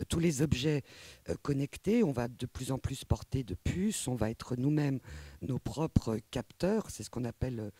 [0.08, 0.82] tous les objets
[1.28, 2.02] euh, connectés.
[2.02, 5.00] On va de plus en plus porter de puces, on va être nous-mêmes
[5.42, 7.72] nos propres capteurs, c'est ce qu'on appelle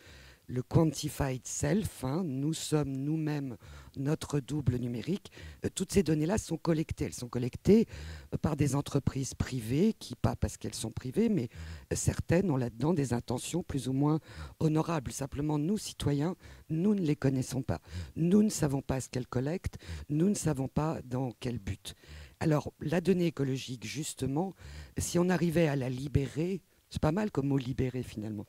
[0.47, 2.23] le quantified self, hein.
[2.25, 3.57] nous sommes nous-mêmes
[3.97, 5.31] notre double numérique.
[5.65, 7.05] Euh, toutes ces données-là sont collectées.
[7.05, 7.87] Elles sont collectées
[8.33, 11.49] euh, par des entreprises privées, qui, pas parce qu'elles sont privées, mais
[11.91, 14.19] euh, certaines ont là-dedans des intentions plus ou moins
[14.59, 15.11] honorables.
[15.11, 16.35] Simplement, nous, citoyens,
[16.69, 17.81] nous ne les connaissons pas.
[18.15, 19.77] Nous ne savons pas ce qu'elles collectent,
[20.09, 21.95] nous ne savons pas dans quel but.
[22.39, 24.53] Alors, la donnée écologique, justement,
[24.97, 28.45] si on arrivait à la libérer, c'est pas mal comme mot libérer finalement.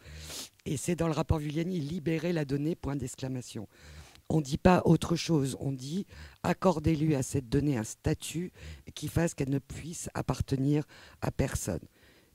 [0.65, 3.69] Et c'est dans le rapport Vulliani, libérer la donnée, point d'exclamation.
[4.29, 6.07] On ne dit pas autre chose, on dit
[6.43, 8.53] accordez-lui à cette donnée un statut
[8.95, 10.85] qui fasse qu'elle ne puisse appartenir
[11.21, 11.87] à personne.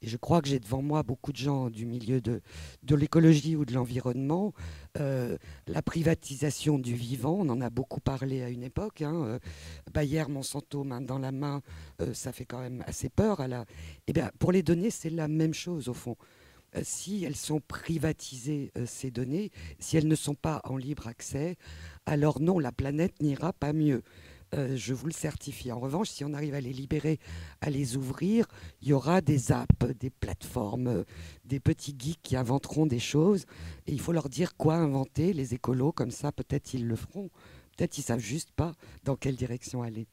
[0.01, 2.41] Et je crois que j'ai devant moi beaucoup de gens du milieu de,
[2.89, 4.53] l'écologie ou de l'environnement.
[4.99, 5.37] Euh,
[5.67, 9.03] la privatisation du vivant, on en a beaucoup parlé à une époque.
[9.03, 9.23] Hein.
[9.25, 9.39] Euh,
[9.93, 11.61] Bayer, Monsanto, main dans la main,
[12.01, 13.45] euh, ça fait quand même assez peur.
[14.07, 16.15] Eh bien, pour les données, c'est la même chose au fond.
[16.81, 21.57] si elles sont privatisées, ces données, si elles ne sont pas en libre accès,
[22.05, 24.01] alors non, la planète n'ira pas mieux.
[24.53, 25.71] Euh, je vous le certifie.
[25.71, 27.19] En revanche, si on arrive à les libérer,
[27.61, 28.45] à les ouvrir,
[28.81, 31.03] il y aura des apps, des plateformes, euh,
[31.45, 33.45] des petits geeks qui inventeront des choses.
[33.87, 37.29] Et il faut leur dire quoi inventer, les écolos, comme ça, peut-être ils le feront.
[37.77, 38.73] Peut-être qu'ils savent juste pas
[39.05, 40.07] dans quelle direction aller.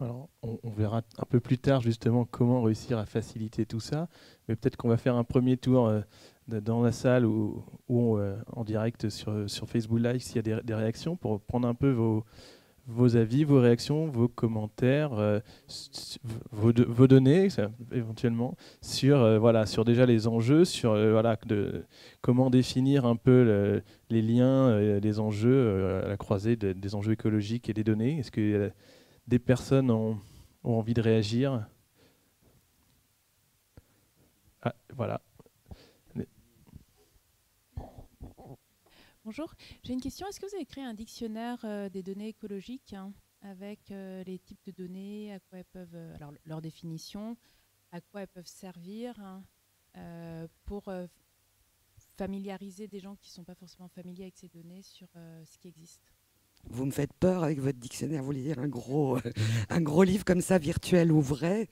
[0.00, 4.08] Alors, on, verra un peu plus tard justement comment réussir à faciliter tout ça.
[4.48, 6.00] Mais peut-être qu'on va faire un premier tour euh,
[6.46, 11.16] dans la salle ou, en direct sur, sur Facebook Live s'il y a des, réactions
[11.16, 12.24] pour prendre un peu vos,
[12.86, 15.40] vos avis, vos réactions, vos commentaires, euh,
[16.50, 17.48] vos, données
[17.92, 21.84] éventuellement sur voilà sur déjà les enjeux, sur de,
[22.20, 27.74] comment définir un peu les liens, les enjeux à la croisée des enjeux écologiques et
[27.74, 28.18] des données.
[28.18, 28.70] Est-ce que
[29.26, 30.18] des personnes ont,
[30.64, 31.66] envie de réagir?
[34.62, 35.20] Ah, voilà.
[39.30, 40.26] Bonjour, j'ai une question.
[40.26, 43.12] Est-ce que vous avez créé un dictionnaire euh, des données écologiques hein,
[43.42, 47.36] avec euh, les types de données, à quoi elles peuvent, euh, alors leur définition,
[47.92, 50.92] à quoi elles peuvent servir hein, pour
[52.16, 55.68] familiariser des gens qui ne sont pas forcément familiers avec ces données sur ce qui
[55.68, 56.12] existe?
[56.64, 58.22] Vous me faites peur avec votre dictionnaire.
[58.22, 59.16] Vous voulez dire un gros,
[59.68, 61.68] un gros livre comme ça, virtuel ou vrai?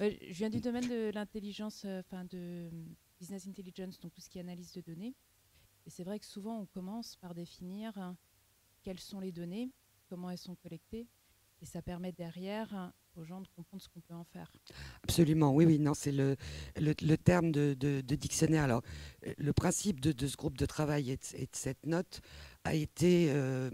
[0.00, 2.68] Je viens du domaine de l'intelligence, enfin de
[3.20, 5.14] business intelligence, donc tout ce qui est analyse de données.
[5.88, 8.14] Et c'est vrai que souvent on commence par définir hein,
[8.82, 9.72] quelles sont les données,
[10.06, 11.08] comment elles sont collectées,
[11.62, 14.52] et ça permet derrière hein, aux gens de comprendre ce qu'on peut en faire.
[15.02, 16.36] Absolument, oui, oui, non, c'est le,
[16.76, 18.64] le, terme de, dictionnaire.
[18.64, 18.82] Alors,
[19.38, 22.20] le principe de, de, ce groupe de travail et de, cette note
[22.64, 23.70] a été euh,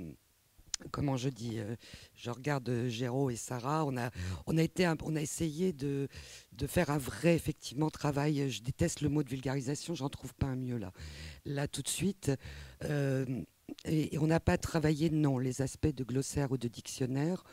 [0.91, 1.77] comment je dis, euh,
[2.15, 4.11] je regarde euh, Géraud et Sarah, on a,
[4.47, 6.09] on a, été a essayé de,
[6.53, 8.51] de faire un vrai, effectivement, travail.
[8.51, 10.93] Je déteste le mot de vulgarisation, j'en trouve pas un mieux là.
[11.45, 12.33] Là, tout de suite.
[12.85, 13.25] Euh,
[13.85, 17.45] et, on n'a pas travaillé, non, les aspects de glossaire ou de dictionnaire.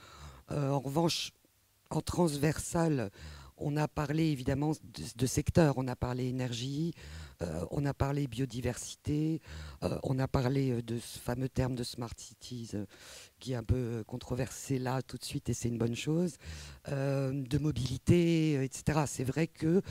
[0.50, 1.32] en revanche,
[1.90, 3.12] en transversal,
[3.58, 6.94] on a parlé évidemment de, de secteurs, on a parlé énergie,
[7.42, 9.42] euh, on a parlé biodiversité,
[9.84, 12.72] euh, on a parlé euh, de ce fameux terme de smart cities
[13.40, 16.36] qui est un peu controversé là tout de suite et c'est une bonne chose,
[16.88, 19.04] de mobilité, etc.
[19.08, 19.82] C'est vrai que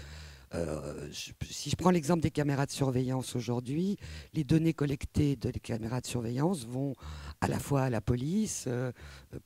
[0.53, 3.99] euh, si je prends l'exemple des caméras de surveillance aujourd'hui,
[4.35, 6.95] les données collectées des caméras de surveillance vont
[7.41, 8.91] à la fois à la police euh,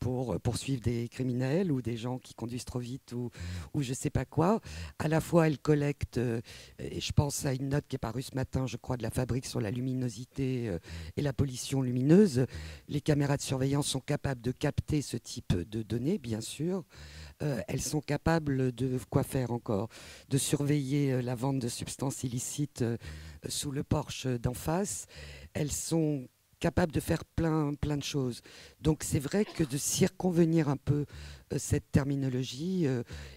[0.00, 3.30] pour poursuivre des criminels ou des gens qui conduisent trop vite ou,
[3.78, 4.60] je ne sais pas quoi.
[4.98, 6.40] À la fois, elles collectent, euh,
[6.78, 9.10] et je pense à une note qui est parue ce matin, je crois, de la
[9.10, 10.70] fabrique sur la luminosité
[11.16, 12.46] et la pollution lumineuse.
[12.88, 16.84] Les caméras de surveillance sont capables de capter ce type de données, bien sûr.
[17.44, 19.88] Euh, elles sont capables de quoi faire encore?
[20.28, 22.96] De surveiller euh, la vente de substances illicites euh,
[23.48, 25.06] sous le porche d'en face.
[25.52, 26.26] Elles sont
[26.58, 28.40] capables de faire plein, plein de choses.
[28.80, 31.04] Donc c'est vrai que de circonvenir un peu
[31.58, 32.86] cette terminologie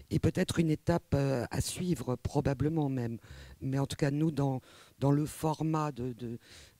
[0.08, 3.18] est peut-être une étape à suivre, probablement même.
[3.60, 4.62] Mais en tout cas, nous, dans,
[4.98, 6.14] dans le format de,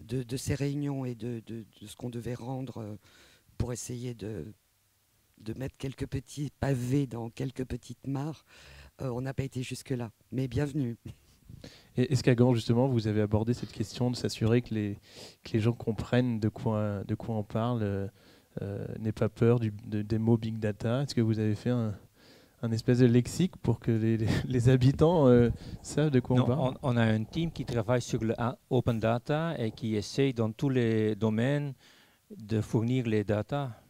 [0.00, 1.42] de, de ces réunions et de,
[1.84, 2.96] ce qu'on devait rendre
[3.58, 4.46] pour essayer de
[5.40, 8.44] de mettre quelques petits pavés dans quelques petites mares.
[9.00, 10.96] Euh, on n'a pas été jusque-là, mais bienvenue.
[11.96, 14.98] Est-ce qu'à Gand, justement, vous avez abordé cette question de s'assurer que les,
[15.52, 18.08] les gens comprennent de quoi, de quoi on parle, euh,
[18.62, 21.02] euh n'aient pas peur du, des mots big data?
[21.02, 21.94] Est-ce que vous avez fait un,
[22.62, 25.50] un espèce de lexique pour que les, les habitants euh,
[25.82, 26.60] savent de quoi on parle?
[26.82, 28.34] on, on, a un team qui travaille sur le
[28.70, 31.74] open data et qui essaye dans tous les domaines
[32.30, 33.80] de fournir les data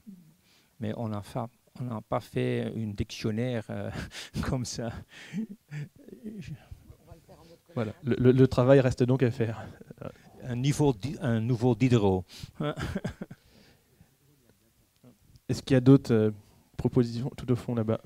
[0.80, 1.22] mais on n'a
[2.08, 3.90] pas fait une dictionnaire euh,
[4.42, 4.92] comme ça.
[7.74, 9.64] Voilà, le, travail reste donc à faire.
[10.42, 12.24] Un, niveau un nouveau Diderot.
[15.48, 16.30] Est-ce qu'il y a d'autres euh,
[16.76, 18.00] propositions tout au fond là-bas?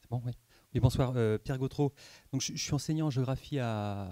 [0.00, 0.32] C'est bon, oui.
[0.74, 1.92] Oui, bonsoir, euh, Pierre Gautreau.
[2.32, 4.08] Donc, je, suis enseignant en géographie à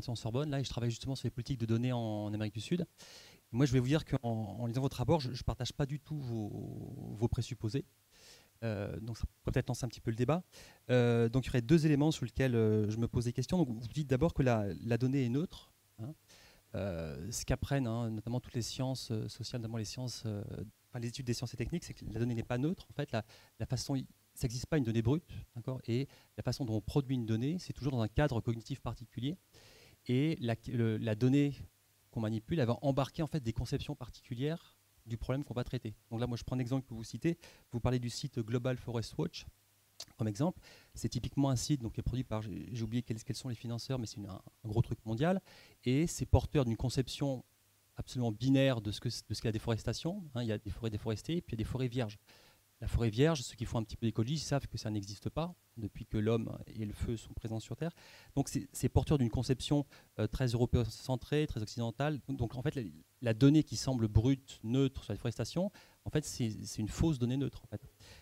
[0.00, 2.86] Panthéon-Sorbonne, là, et je travaille justement sur les politiques de données en, Amérique du Sud.
[3.52, 6.00] moi, je vais vous dire qu'en en lisant votre rapport, je ne partage pas du
[6.00, 7.84] tout vos, présupposés.
[8.64, 10.42] Euh, donc, ça peut peut-être lancer un petit peu le débat.
[10.90, 13.58] Euh, donc, il y aurait deux éléments sur lesquels je me pose des questions.
[13.58, 15.72] Donc, vous dites d'abord que la, donnée est neutre.
[15.98, 16.12] Hein.
[16.74, 20.24] ce qu'apprennent hein, notamment toutes les sciences sociales, notamment les sciences,
[20.98, 22.86] les études des sciences et techniques, c'est que la donnée n'est pas neutre.
[22.90, 23.24] En fait, la,
[23.58, 23.96] la façon
[24.36, 27.56] ça n'existe pas une donnée brute, d'accord Et la façon dont on produit une donnée,
[27.58, 29.36] c'est toujours dans un cadre cognitif particulier.
[30.06, 31.54] Et la, donnée
[32.10, 35.94] qu'on manipule, elle va embarquer en fait des conceptions particulières du problème qu'on va traiter.
[36.10, 37.38] Donc là, moi, je prends un exemple que vous citez.
[37.70, 39.46] Vous parlez du site Global Forest Watch
[40.16, 40.60] comme exemple.
[40.94, 43.98] C'est typiquement un site donc, qui est produit par, j'ai oublié quels, sont les financeurs,
[43.98, 45.40] mais c'est un, gros truc mondial.
[45.84, 47.44] Et c'est porteur d'une conception
[47.96, 50.22] absolument binaire de ce qu'est la déforestation.
[50.34, 50.42] Hein.
[50.42, 52.18] il y a des forêts déforestées et puis il y a des forêts vierges.
[52.80, 55.54] La forêt vierge, ceux qui font un petit peu d'écologie savent que ça n'existe pas
[55.78, 57.92] depuis que l'homme et le feu sont présents sur Terre.
[58.34, 59.86] Donc c'est porteur d'une conception
[60.18, 62.20] euh, très européocentrée, très occidentale.
[62.28, 62.78] Donc en fait,
[63.22, 65.70] la, donnée qui semble brute, neutre sur la déforestation,
[66.04, 67.62] en fait, c'est une fausse donnée neutre.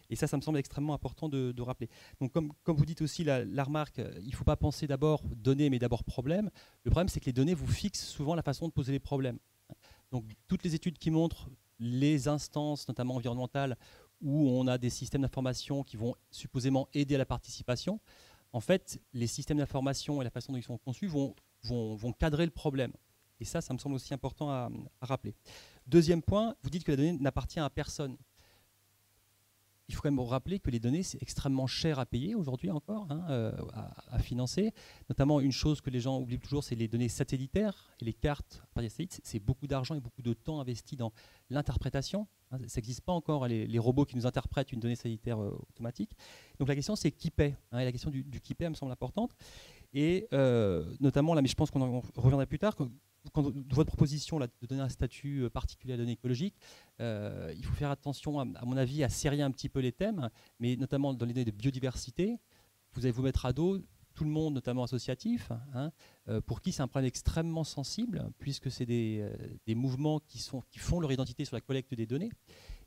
[0.08, 1.88] Et ça, ça me semble extrêmement important de, rappeler.
[2.20, 5.22] Donc comme, vous dites aussi, la, la remarque, euh, il ne faut pas penser d'abord
[5.36, 6.50] données, mais d'abord problème.
[6.84, 9.38] Le problème, c'est que les données vous fixent souvent la façon de poser les problèmes.
[10.12, 13.76] Donc toutes les études qui montrent les instances, notamment environnementales,
[14.24, 18.00] où on a des systèmes d'information qui vont supposément aider à la participation,
[18.52, 21.34] en fait, les systèmes d'information et la façon dont ils sont conçus vont,
[22.18, 22.92] cadrer le problème.
[23.40, 25.34] Et ça, ça me semble aussi important à rappeler.
[25.86, 28.16] Deuxième point, vous dites que la donnée n'appartient à personne
[29.88, 33.06] il faut quand même rappeler que les données, c'est extrêmement cher à payer aujourd'hui encore,
[33.10, 33.52] hein, euh,
[34.10, 34.72] à, financer.
[35.10, 38.62] Notamment, une chose que les gens oublient toujours, c'est les données satellitaires et les cartes
[38.72, 39.20] par les satellites.
[39.22, 41.12] C'est beaucoup d'argent et beaucoup de temps investi dans
[41.50, 42.26] l'interprétation.
[42.50, 46.12] Hein, ça n'existe pas encore, les, robots qui nous interprètent une donnée satellitaire euh, automatique.
[46.58, 48.92] Donc la question, c'est qui paie hein, Et la question du, qui paie me semble
[48.92, 49.36] importante.
[49.92, 52.74] Et euh, notamment, là, mais je pense qu'on en reviendra plus tard,
[53.34, 56.54] votre proposition de donner un statut euh, particulier à la donnée écologique,
[57.00, 60.30] euh, il faut faire attention, à, mon avis, à serrer un petit peu les thèmes,
[60.60, 62.38] mais notamment dans les données de biodiversité.
[62.92, 63.80] Vous allez vous mettre à dos
[64.14, 65.90] tout le monde, notamment associatif, hein,
[66.28, 69.28] euh, pour qui c'est un problème extrêmement sensible, puisque c'est des,
[69.74, 70.38] mouvements qui
[70.78, 72.30] font leur identité sur la collecte des données.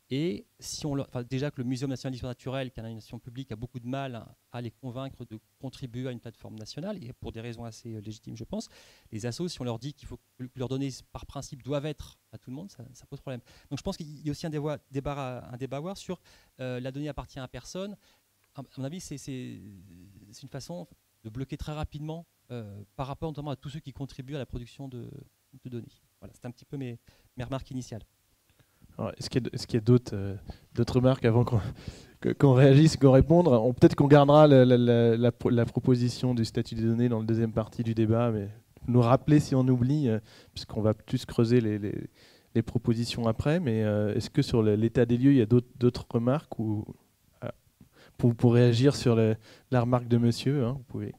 [0.09, 0.95] Et si on,
[1.29, 3.87] déjà que le Muséum national d'histoire naturelle, qui est une institution publique, a beaucoup de
[3.87, 7.93] mal à les convaincre de contribuer à une plateforme nationale, et pour des raisons assez
[7.93, 8.69] euh, légitimes, je pense,
[9.11, 12.17] les assos, si on leur dit qu'il faut que leurs données, par principe, doivent être
[12.31, 13.41] à tout le monde, ça, pose problème.
[13.69, 14.79] Donc je pense qu'il y a aussi un débat,
[15.39, 16.21] à voir sur
[16.61, 17.97] euh, la donnée appartient à personne.
[18.55, 20.87] À mon avis, c'est une façon
[21.23, 24.45] de bloquer très rapidement euh, par rapport notamment à tous ceux qui contribuent à la
[24.45, 25.09] production de,
[25.65, 25.91] données.
[26.21, 26.97] Voilà, c'est un petit peu mes
[27.37, 28.03] remarques initiales.
[29.17, 30.35] Est-ce qu'il y a, euh,
[30.73, 33.45] d'autres remarques avant qu'on réagisse, qu'on réponde?
[33.75, 38.31] Peut-être qu'on gardera la, proposition du statut des données dans la deuxième partie du débat,
[38.31, 38.49] mais
[38.87, 40.19] nous rappeler si on oublie, euh,
[40.53, 43.59] puisqu'on va plus creuser les, propositions après.
[43.59, 46.85] Mais euh, est-ce que sur l'état des lieux, il y a d'autres remarques ou,
[48.17, 51.13] pour, réagir sur la remarque de monsieur hein, vous pouvez.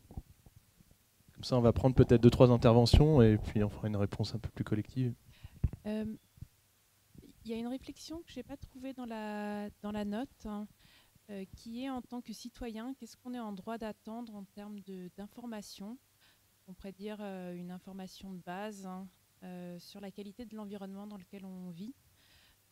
[1.34, 4.34] Comme ça, on va prendre peut-être deux, trois interventions et puis on fera une réponse
[4.34, 5.12] un peu plus collective.
[7.48, 10.68] Il y a une réflexion que je n'ai pas trouvée dans la, note, hein,
[11.30, 14.80] euh, qui est en tant que citoyen, qu'est-ce qu'on est en droit d'attendre en termes
[15.16, 15.96] d'information?
[16.66, 19.08] On pourrait dire euh, une information de base hein,
[19.44, 21.94] euh, sur la qualité de l'environnement dans lequel on vit.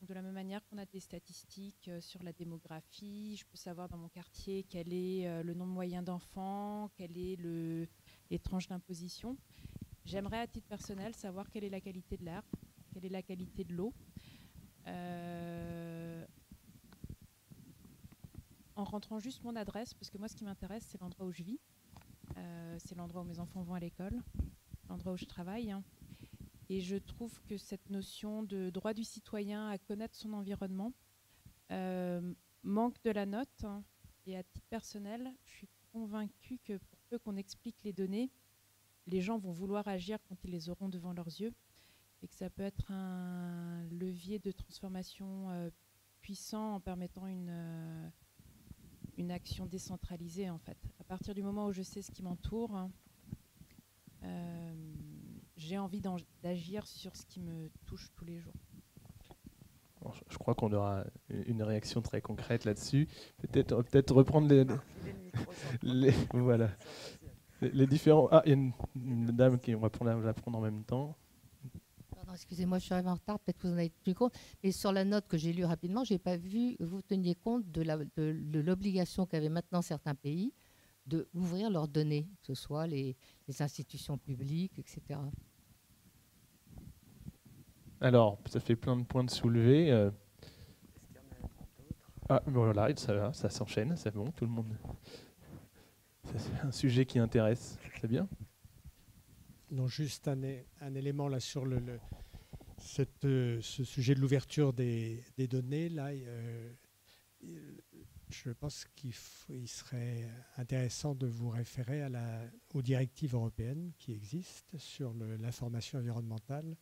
[0.02, 3.96] de la même manière qu'on a des statistiques sur la démographie, je peux savoir dans
[3.96, 7.88] mon quartier quel est le nombre moyen d'enfants, quelle est le,
[8.28, 9.38] les tranches d'imposition.
[10.04, 12.42] J'aimerais à titre personnel savoir quelle est la qualité de l'air,
[12.92, 13.94] quelle est la qualité de l'eau,
[18.76, 21.42] en rentrant juste mon adresse, parce que moi, ce qui m'intéresse, c'est l'endroit où je
[21.42, 21.58] vis.
[22.36, 24.22] Euh, c'est l'endroit où mes enfants vont à l'école,
[24.88, 25.70] l'endroit où je travaille.
[25.70, 25.82] Hein.
[26.68, 30.92] Et je trouve que cette notion de droit du citoyen à connaître son environnement
[31.72, 33.64] euh, manque de la note.
[33.64, 33.82] Hein.
[34.26, 38.30] Et à titre personnel, je suis convaincue que pour peu qu'on explique les données,
[39.06, 41.54] les gens vont vouloir agir quand ils les auront devant leurs yeux
[42.22, 45.70] et que ça peut être un levier de transformation euh,
[46.20, 48.08] puissant en permettant une, euh,
[49.16, 50.78] une action décentralisée en fait.
[51.00, 52.90] À partir du moment où je sais ce qui m'entoure, hein,
[54.24, 54.74] euh,
[55.56, 56.02] j'ai envie
[56.42, 58.54] d'agir sur ce qui me touche tous les jours.
[60.30, 63.08] je crois qu'on aura une réaction très concrète là-dessus.
[63.38, 64.64] Peut-être peut reprendre les,
[65.82, 66.70] les, voilà.
[67.60, 68.28] Les, différents.
[68.30, 68.56] Ah, il y a
[68.96, 71.16] une, dame qui va prendre la prendre en même temps
[72.36, 74.34] excusez-moi, je suis arrivée en retard, peut-être que vous en avez tenu compte.
[74.62, 77.70] Mais sur la note que j'ai lue rapidement, je n'ai pas vu, vous teniez compte
[77.70, 80.52] de l'obligation de, qu'avaient maintenant certains pays
[81.06, 83.16] d'ouvrir leurs données, que ce soit les,
[83.60, 85.20] institutions publiques, etc.
[88.00, 89.90] Alors, ça fait plein de points de soulever.
[89.90, 90.10] Euh.
[92.28, 94.76] Ah, voilà, ça va, ça s'enchaîne, c'est bon, tout le monde.
[96.24, 98.28] C'est un sujet qui intéresse, c'est bien.
[99.70, 100.40] Non, juste un,
[100.80, 101.80] un, élément là sur le,
[103.24, 106.72] euh, ce sujet de l'ouverture des, données, là, euh,
[108.28, 109.14] je pense qu'il
[109.68, 112.42] serait intéressant de vous référer à la,
[112.74, 116.76] aux directives européennes qui existent sur l'information environnementale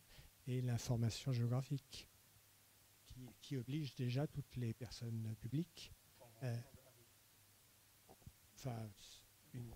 [0.47, 2.07] et l'information géographique,
[3.05, 5.91] qui, qui, obligent déjà toutes les personnes publiques.
[6.43, 6.55] Euh,
[8.55, 8.89] enfin,
[9.53, 9.71] une,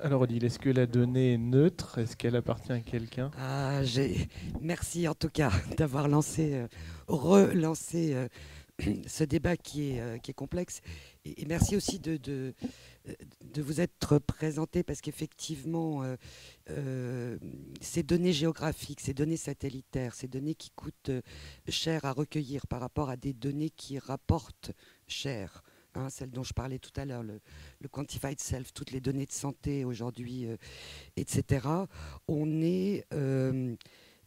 [0.00, 1.98] Alors Odile, est-ce que la donnée est neutre?
[1.98, 3.30] Est-ce qu'elle appartient à quelqu'un?
[3.38, 3.82] Ah,
[4.60, 6.66] Merci en tout cas d'avoir lancé, euh,
[7.08, 8.26] relancé euh,
[9.06, 10.80] ce débat qui est, euh, complexe.
[11.26, 12.54] Et, merci aussi de,
[13.58, 16.02] vous être présenté parce qu'effectivement,
[17.82, 21.10] ces données géographiques, ces données satellitaires, ces données qui coûtent
[21.68, 24.72] cher à recueillir par rapport à des données qui rapportent
[25.06, 25.62] cher,
[25.94, 27.40] Hein, celle dont je parlais tout à l'heure, le,
[27.90, 30.56] quantified self, toutes les données de santé aujourd'hui, euh,
[31.16, 31.68] etc.
[32.28, 33.76] On est, euh,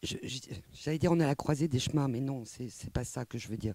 [0.03, 3.39] j'allais dire, on est à la croisée des chemins, mais non, c'est pas ça que
[3.39, 3.74] je veux dire.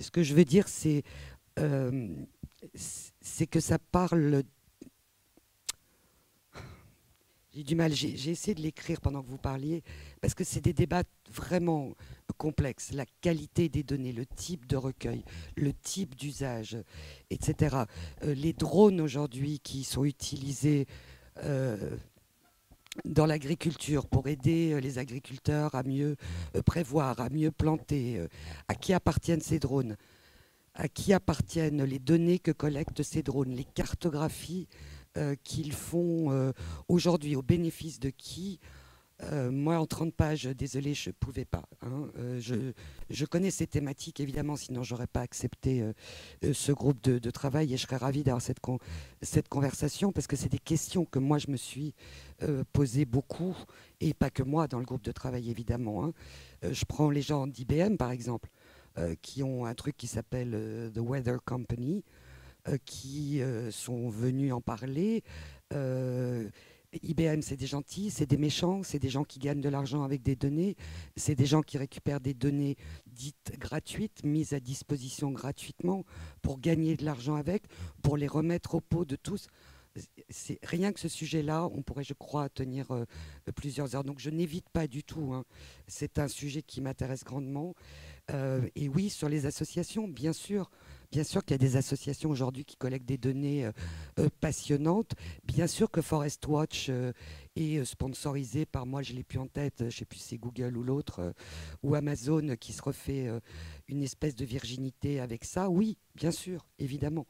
[0.00, 1.04] Ce que je veux dire, c'est
[1.60, 2.08] euh,
[2.74, 4.42] c'est que ça parle
[7.58, 9.82] j'ai du mal, j'ai essayé de l'écrire pendant que vous parliez,
[10.20, 11.90] parce que c'est des débats vraiment
[12.36, 12.92] complexes.
[12.92, 15.24] La qualité des données, le type de recueil,
[15.56, 16.78] le type d'usage,
[17.30, 17.78] etc.
[18.22, 20.86] Euh, les drones aujourd'hui qui sont utilisés
[21.42, 21.96] euh,
[23.04, 26.14] dans l'agriculture pour aider euh, les agriculteurs à mieux
[26.64, 28.24] prévoir, à mieux planter,
[28.68, 29.96] à qui appartiennent ces drones
[30.78, 34.68] à qui appartiennent les données que collectent ces drones, les cartographies
[35.44, 36.52] qu'ils font euh,
[36.88, 38.60] aujourd'hui, au bénéfice de qui?
[39.24, 41.64] Euh, moi, en 30 pages, désolé, je ne pouvais pas.
[41.82, 42.08] Hein.
[42.38, 45.84] je, connais ces thématiques, évidemment, sinon je n'aurais pas accepté
[46.52, 48.60] ce groupe de, travail et je serais ravie d'avoir cette,
[49.20, 51.94] cette conversation parce que c'est des questions que moi, je me suis
[52.72, 53.56] posées beaucoup
[54.00, 56.04] et pas que moi dans le groupe de travail, évidemment.
[56.04, 56.12] Hein.
[56.62, 58.50] je prends les gens d'IBM, par exemple,
[59.20, 62.04] qui ont un truc qui s'appelle The Weather Company.
[62.68, 65.22] Euh, qui euh, sont venus en parler.
[65.72, 66.48] Euh,
[67.02, 70.22] IBM, c'est des gentils, c'est des méchants, c'est des gens qui gagnent de l'argent avec
[70.22, 70.74] des données,
[71.16, 76.04] c'est des gens qui récupèrent des données dites gratuites, mises à disposition gratuitement
[76.40, 77.64] pour gagner de l'argent avec,
[78.02, 79.48] pour les remettre au pot de tous.
[80.62, 82.86] Rien que ce sujet-là, on pourrait, je crois, tenir
[83.54, 84.04] plusieurs heures.
[84.04, 85.34] Donc je n'évite pas du tout.
[85.34, 85.44] Hein.
[85.88, 87.74] C'est un sujet qui m'intéresse grandement.
[88.32, 90.70] et oui, sur les associations, bien sûr.
[91.10, 93.72] Bien sûr qu'il y a des associations aujourd'hui qui collectent des données euh,
[94.18, 95.14] euh, passionnantes.
[95.42, 97.12] Bien sûr que Forest Watch euh,
[97.56, 100.38] est sponsorisé par moi, je l'ai plus en tête, je ne sais plus si c'est
[100.38, 101.32] Google ou l'autre,
[101.82, 103.26] ou Amazon qui se refait
[103.88, 105.70] une espèce de virginité avec ça.
[105.70, 107.26] Oui, bien sûr, évidemment.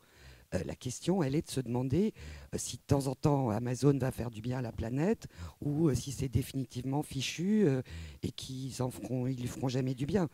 [0.53, 2.13] la question, elle est de se demander
[2.57, 5.29] si de temps en temps Amazon va faire du bien à la planète
[5.63, 7.67] ou si c'est définitivement fichu
[8.23, 10.29] et qu'ils ne feront, lui feront jamais du bien.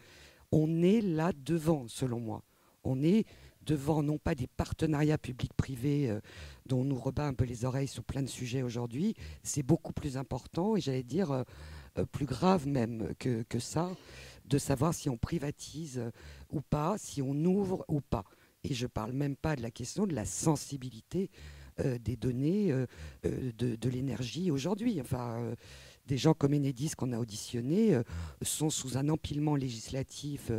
[0.51, 2.43] On est là devant, selon moi
[2.85, 3.27] on est
[3.65, 6.21] devant non pas des partenariats publics-privés euh,
[6.67, 9.93] dont on nous rebat un peu les oreilles sur plein de sujets aujourd'hui, c'est beaucoup
[9.93, 11.43] plus important et j'allais dire euh,
[11.99, 13.91] euh, plus grave même que, ça,
[14.47, 16.03] de savoir si on privatise
[16.51, 18.25] ou pas, si on ouvre ou pas.
[18.65, 21.31] Et je ne parle même pas de la question de la sensibilité
[22.01, 22.73] des données
[23.25, 25.01] de, de l'énergie aujourd'hui.
[25.01, 25.55] Enfin,
[26.07, 27.99] des gens comme Enedis qu'on a auditionnés
[28.43, 30.51] sont sous un empilement législatif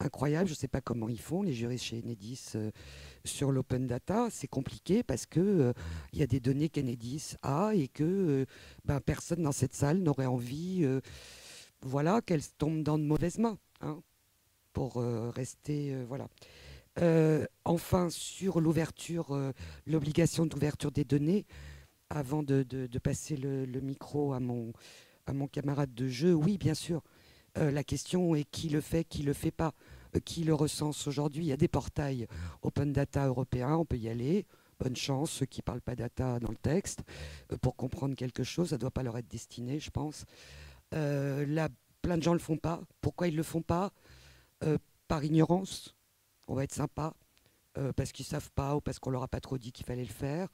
[0.00, 0.46] incroyable.
[0.48, 2.70] Je ne sais pas comment ils font, les juristes chez Enedis, euh,
[3.24, 4.28] sur l'open data.
[4.30, 5.72] C'est compliqué parce qu'il euh,
[6.12, 8.46] y a des données qu'Enedis a et que euh,
[8.84, 10.86] ben, personne dans cette salle n'aurait envie
[11.82, 13.58] voilà, qu'elles tombent dans de mauvaises mains.
[13.80, 14.02] Hein,
[14.72, 15.02] pour
[15.34, 15.96] rester.
[16.04, 16.28] voilà.
[17.64, 19.36] enfin, sur l'ouverture,
[19.86, 21.46] l'obligation d'ouverture des données,
[22.10, 22.64] avant de,
[23.02, 24.72] passer le, micro à mon
[25.50, 27.02] camarade de jeu, oui, bien sûr.
[27.58, 29.74] Euh, la question est qui le fait, qui le fait pas,
[30.14, 31.44] euh, qui le recense aujourd'hui?
[31.44, 32.26] Il y a des portails
[32.62, 34.46] open data européens, on peut y aller.
[34.78, 37.02] Bonne chance, ceux qui ne parlent pas data dans le texte,
[37.52, 40.24] euh, pour comprendre quelque chose, ça ne doit pas leur être destiné, je pense.
[40.92, 41.68] là,
[42.00, 42.80] plein de gens ne le font pas.
[43.00, 43.92] Pourquoi ils ne le font pas?
[45.08, 45.94] Par ignorance,
[46.46, 47.14] on va être sympa,
[47.96, 50.04] parce qu'ils ne savent pas ou parce qu'on leur a pas trop dit qu'il fallait
[50.04, 50.48] le faire,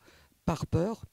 [0.45, 1.05] par peur,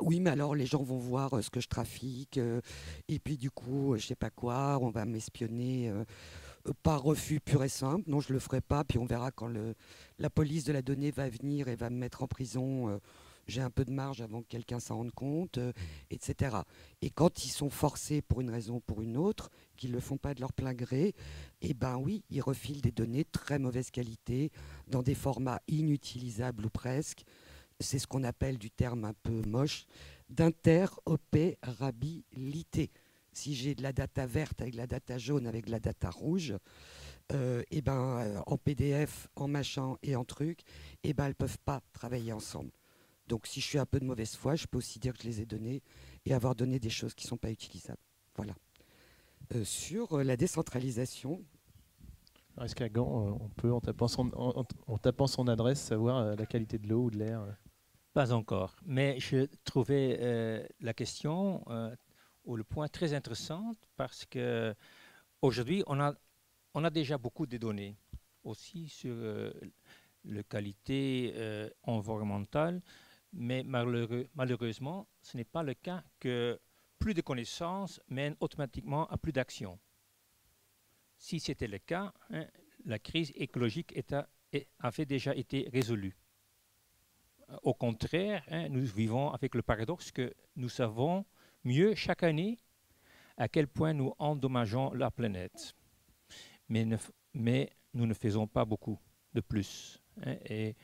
[0.00, 2.60] oui, mais alors les gens vont voir euh, ce que je trafique, euh,
[3.08, 5.92] et puis du coup, euh, je sais pas quoi, on va m'espionner
[6.82, 8.08] par refus pur et simple.
[8.08, 9.50] Non, je le ferai pas, puis on verra quand
[10.18, 13.00] la police de la donnée va venir et va me mettre en prison.
[13.48, 15.58] j'ai un peu de marge avant que quelqu'un s'en rende compte,
[16.10, 16.56] etc.
[17.02, 20.00] Et quand ils sont forcés pour une raison ou pour une autre, qu'ils ne le
[20.00, 21.14] font pas de leur plein gré,
[21.60, 24.52] eh ben oui, ils refilent des données de très mauvaise qualité,
[24.86, 27.24] dans des formats inutilisables ou presque
[27.82, 29.84] c'est ce qu'on appelle du terme un peu moche,
[30.28, 32.90] d'interopérabilité.
[33.32, 36.54] Si j'ai de la data verte avec la data jaune avec de la data rouge,
[37.32, 40.60] euh, et eh ben, euh, en PDF, en machin et en truc,
[41.02, 42.70] et eh ben, elles ne peuvent pas travailler ensemble.
[43.26, 45.28] Donc si je suis un peu de mauvaise foi, je peux aussi dire que je
[45.28, 45.82] les ai données
[46.26, 48.00] et avoir donné des choses qui ne sont pas utilisables.
[48.36, 48.54] Voilà.
[49.54, 51.42] Euh, sur la décentralisation.
[52.60, 57.10] Est-ce qu'à Gand, on peut, en tapant son adresse, savoir la qualité de l'eau ou
[57.10, 57.46] de l'air
[58.12, 61.96] Pas encore, mais je trouvais euh, la question euh,
[62.44, 64.74] ou le point très intéressant parce que
[65.40, 66.14] aujourd'hui on a,
[66.74, 67.96] on a déjà beaucoup de données
[68.44, 69.50] aussi sur euh,
[70.26, 71.34] la qualité
[71.84, 72.82] environnementale,
[73.32, 76.60] mais malheureusement ce n'est pas le cas que
[76.98, 79.78] plus de connaissances mènent automatiquement à plus d'action.
[81.16, 82.46] Si c'était le cas, hein,
[82.84, 83.98] la crise écologique
[84.80, 86.14] avait déjà été résolue.
[87.62, 91.24] Au contraire, hein, nous vivons avec le paradoxe que nous savons
[91.64, 92.58] mieux chaque année
[93.36, 95.74] à quel point nous endommageons la planète.
[96.68, 96.86] Mais,
[97.94, 98.98] nous ne faisons pas beaucoup
[99.34, 100.00] de plus.
[100.24, 100.76] Hein, et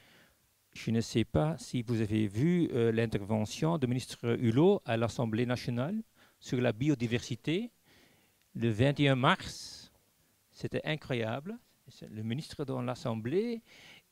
[0.75, 5.47] je ne sais pas si vous avez vu euh, l'intervention du ministre Hulot à l'Assemblée
[5.47, 6.03] nationale
[6.39, 7.71] sur la biodiversité
[8.55, 9.91] le 21 mars.
[10.51, 11.59] C'était incroyable.
[12.11, 13.63] Le ministre dans l'Assemblée,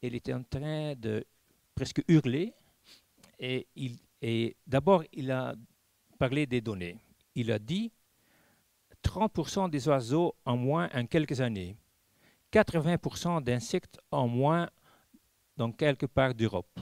[0.01, 1.25] il était en train de
[1.77, 2.53] presque hurler.
[3.39, 3.69] Et,
[4.21, 5.55] et d'abord, il a
[6.19, 6.99] parlé des données.
[7.37, 7.93] Il a dit
[9.05, 11.77] 30% des oiseaux en moins en quelques années,
[12.53, 14.69] 80% d'insectes en moins
[15.57, 16.81] dans quelque part d'Europe.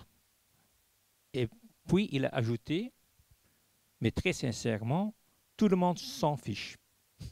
[1.35, 1.49] Et
[1.87, 2.93] puis il a ajouté,
[4.01, 5.15] mais très sincèrement,
[5.57, 6.79] tout le monde s'en fiche.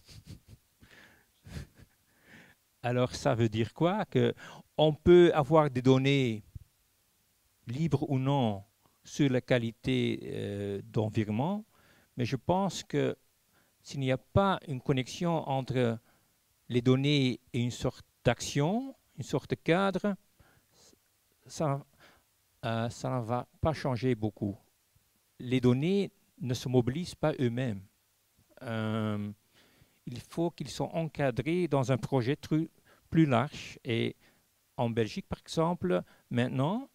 [2.82, 4.04] Alors ça veut dire quoi?
[4.04, 4.34] Que
[4.76, 6.42] on peut avoir des données
[7.66, 8.64] libre ou non
[9.04, 11.64] sur la qualité euh, d'environnement,
[12.16, 13.16] mais je pense que
[13.82, 15.98] s'il n'y a pas une connexion entre
[16.68, 20.14] les données et une sorte d'action, une sorte de cadre,
[21.46, 21.84] ça,
[22.64, 24.56] euh, ne va pas changer beaucoup.
[25.40, 27.82] Les données ne se mobilisent pas eux-mêmes.
[28.62, 29.32] Euh,
[30.06, 32.36] il faut qu'ils soient encadrés dans un projet
[33.10, 33.78] plus large.
[33.84, 34.16] Et
[34.76, 36.88] en Belgique, par exemple, maintenant,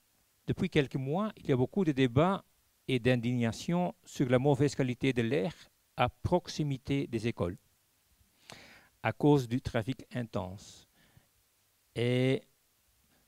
[0.47, 2.43] depuis quelques mois, il y a beaucoup de débats
[2.87, 5.53] et d'indignation sur la mauvaise qualité de l'air
[5.97, 7.57] à proximité des écoles
[9.03, 10.87] à cause du trafic intense.
[11.95, 12.43] Et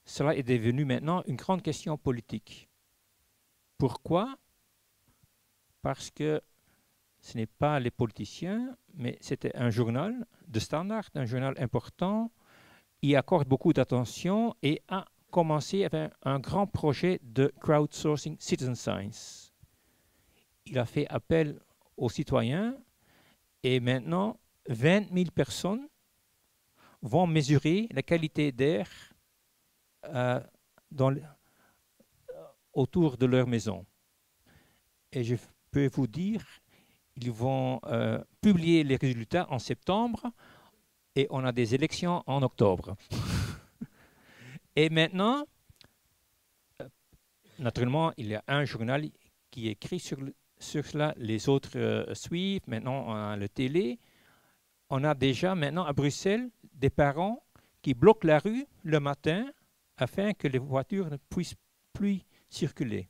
[0.04, 2.70] cela est devenu maintenant une grande question politique.
[3.78, 4.38] Pourquoi?
[5.82, 6.42] Parce que
[7.22, 12.32] ce n'est pas les politiciens, mais c'était un journal de standard, un journal important,
[13.02, 19.54] y accorde beaucoup d'attention et a commencé avec un grand projet de crowdsourcing citizen science.
[20.66, 21.60] Il a fait appel
[21.98, 22.76] aux citoyens
[23.64, 25.88] et maintenant 20 000 personnes
[27.02, 28.88] vont mesurer la qualité d'air
[30.06, 30.40] euh,
[32.74, 33.86] autour de leur maison.
[35.12, 35.36] Et je
[35.72, 36.46] peux vous dire,
[37.16, 40.32] ils vont euh, publier les résultats en septembre
[41.16, 42.96] et on a des élections en octobre.
[44.80, 45.44] Et maintenant,
[46.82, 46.88] euh,
[47.60, 49.10] naturellement, il y a un journal
[49.52, 50.18] qui écrit sur,
[50.58, 54.00] sur cela, les autres euh, suivent, maintenant on a le télé.
[54.90, 57.44] On a déjà maintenant à Bruxelles des parents
[57.82, 59.52] qui bloquent la rue le matin
[59.98, 61.60] afin que les voitures ne puissent
[61.92, 63.10] plus circuler.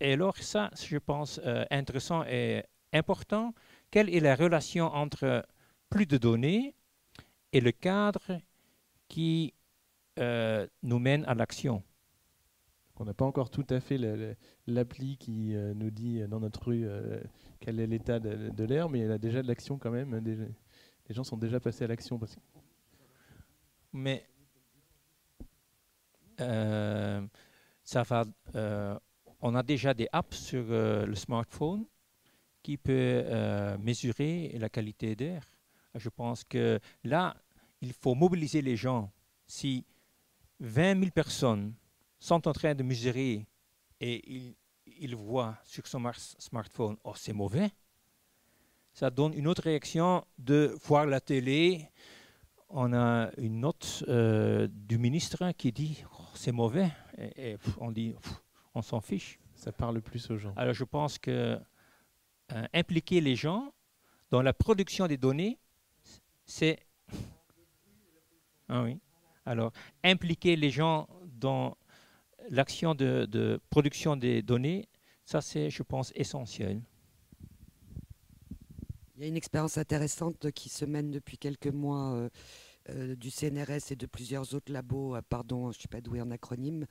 [0.00, 2.62] Et alors ça, je pense, euh, intéressant et
[2.92, 3.54] important,
[3.90, 5.44] quelle est la relation entre
[5.90, 6.76] plus de données
[7.54, 8.40] et le cadre
[9.08, 9.54] qui
[10.18, 11.82] euh, nous mène à l'action.
[12.96, 13.98] On n'a pas encore tout à fait
[14.66, 17.20] l'appli qui euh, nous dit dans notre rue euh,
[17.60, 20.14] quel est l'état de, l'air, mais il y a déjà de l'action quand même.
[20.16, 22.20] les gens sont déjà passés à l'action.
[23.92, 24.26] Mais
[27.84, 28.24] ça va.
[29.40, 31.84] on a déjà des apps sur le smartphone
[32.62, 33.24] qui peut
[33.78, 35.53] mesurer la qualité d'air.
[35.94, 37.36] Je pense que là,
[37.80, 39.10] il faut mobiliser les gens.
[39.46, 39.84] Si
[40.60, 41.74] 20 000 personnes
[42.18, 43.46] sont en train de mesurer
[44.00, 44.54] et
[44.86, 46.02] ils, voient sur son
[46.38, 47.70] smartphone, oh c'est mauvais,
[48.92, 51.88] ça donne une autre réaction de voir la télé.
[52.68, 58.14] On a une note euh, du ministre qui dit oh, c'est mauvais et, on dit
[58.74, 59.38] on s'en fiche.
[59.54, 60.52] Ça parle plus aux gens.
[60.56, 61.58] Alors je pense que
[62.52, 63.72] euh, impliquer les gens
[64.30, 65.58] dans la production des données,
[66.46, 66.78] c'est
[68.68, 68.98] ah oui.
[69.46, 69.72] Alors,
[70.02, 71.06] impliquer les gens
[71.38, 71.76] dans
[72.50, 74.88] l'action de, production des données,
[75.24, 76.80] ça c'est, je pense, essentiel.
[79.16, 82.28] Il y a une expérience intéressante qui se mène depuis quelques mois
[82.90, 86.20] euh, du CNRS et de plusieurs autres labos, euh, pardon, je ne suis pas douée
[86.20, 86.86] en acronyme,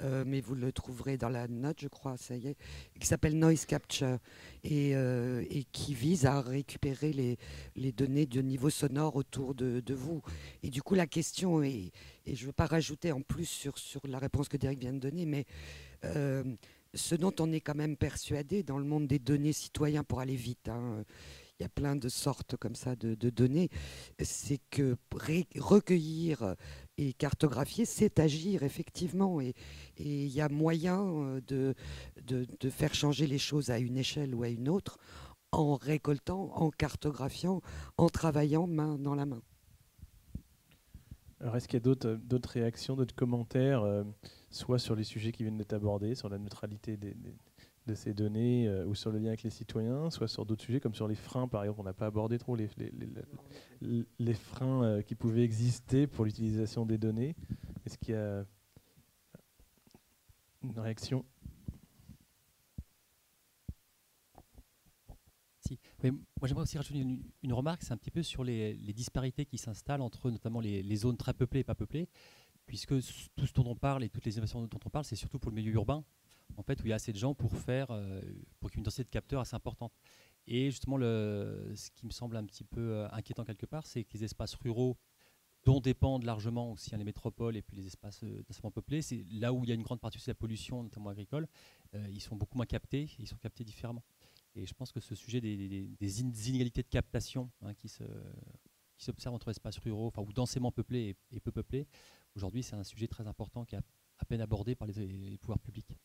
[0.00, 2.56] euh, mais vous le trouverez dans la note, je crois, ça y est,
[2.98, 4.18] qui s'appelle Noise Capture
[4.62, 7.36] et, et, qui vise à récupérer les,
[7.76, 10.22] les, données de niveau sonore autour de, de vous.
[10.62, 11.90] Et du coup, la question est,
[12.24, 14.94] et je ne veux pas rajouter en plus sur, sur la réponse que Derek vient
[14.94, 15.46] de donner, mais
[16.94, 20.36] ce dont on est quand même persuadé dans le monde des données citoyens pour aller
[20.36, 21.04] vite, hein,
[21.58, 23.68] il y a plein de sortes comme ça de, données,
[24.20, 24.96] c'est que
[25.56, 26.56] recueillir
[26.98, 29.40] et cartographier, c'est agir effectivement.
[29.40, 29.54] Et
[29.98, 31.00] il y a moyen
[31.52, 31.74] euh,
[32.26, 34.98] de, faire changer les choses à une échelle ou à une autre
[35.52, 37.60] en récoltant, en cartographiant,
[37.98, 39.42] en travaillant main dans la main.
[41.40, 44.02] Alors, est-ce qu'il y a d'autres réactions, d'autres commentaires, euh,
[44.50, 47.14] soit sur les sujets qui viennent d'être abordés, sur la neutralité des,
[47.86, 50.80] de ces données euh, ou sur le lien avec les citoyens, soit sur d'autres sujets
[50.80, 52.68] comme sur les freins, par exemple, on n'a pas abordé trop les,
[54.34, 57.36] freins euh, qui pouvaient exister pour l'utilisation des données.
[57.84, 58.44] Est-ce qu'il y a
[60.62, 61.24] une réaction?
[65.60, 65.78] Si.
[66.02, 66.12] moi
[66.46, 70.30] j'aimerais aussi rajouter une, remarque, c'est un petit peu sur les, disparités qui s'installent entre
[70.30, 72.08] notamment les, zones très peuplées et pas peuplées,
[72.66, 72.94] puisque
[73.36, 75.50] tout ce dont on parle et toutes les innovations dont on parle, c'est surtout pour
[75.50, 76.04] le milieu urbain
[76.56, 78.20] en fait, où il y a assez de gens pour faire, euh,
[78.60, 79.92] pour qu'il y ait une densité de capteurs assez importante.
[80.46, 84.12] Et justement, ce qui me semble un petit peu euh, inquiétant quelque part, c'est que
[84.14, 84.96] les espaces ruraux,
[85.64, 89.24] dont dépendent largement aussi hein, les métropoles et puis les espaces euh, densément peuplés, c'est
[89.30, 91.48] là où il y a une grande partie de la pollution, notamment agricole,
[92.10, 94.02] ils sont beaucoup moins captés, ils sont captés différemment.
[94.56, 97.88] Et je pense que ce sujet des, inégalités de captation hein, qui
[98.98, 101.86] s'observent entre espaces ruraux, enfin ou densément peuplés et, peu peuplés,
[102.34, 103.80] aujourd'hui c'est un sujet très important qui est
[104.18, 105.96] à peine abordé par les pouvoirs publics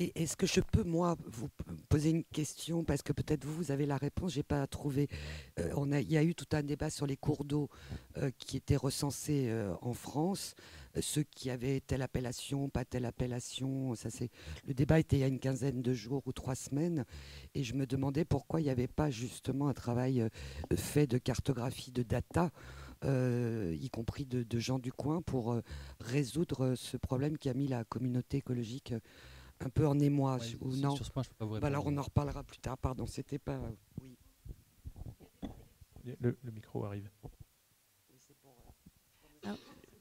[0.00, 1.48] est-ce que je peux, moi, vous
[1.88, 2.84] poser une question?
[2.84, 5.08] Parce que peut-être vous, vous avez la réponse, je n'ai pas trouvé.
[5.58, 7.68] Euh, on a, il y a eu tout un débat sur les cours d'eau
[8.16, 10.54] euh, qui étaient recensés euh, en France,
[11.00, 13.94] ceux qui avaient telle appellation, pas telle appellation.
[13.94, 14.08] Ça,
[14.66, 17.04] le débat était il y a une quinzaine de jours ou trois semaines.
[17.54, 20.26] Et je me demandais pourquoi il n'y avait pas justement un travail
[20.74, 22.50] fait de cartographie, de data.
[23.04, 25.60] y compris de, gens du coin, pour
[26.00, 28.94] résoudre ce problème qui a mis la communauté écologique
[29.60, 31.86] un peu en émoi ou non Sur ce point, je peux pas vous bah Alors
[31.86, 32.78] on en reparlera plus tard.
[32.78, 33.60] Pardon, c'était pas.
[34.00, 34.16] Oui.
[36.18, 37.10] Le, micro arrive.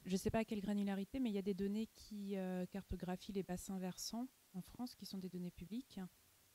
[0.06, 2.66] je ne sais pas à quelle granularité, mais il y a des données qui euh,
[2.68, 6.00] cartographient les bassins versants en France, qui sont des données publiques,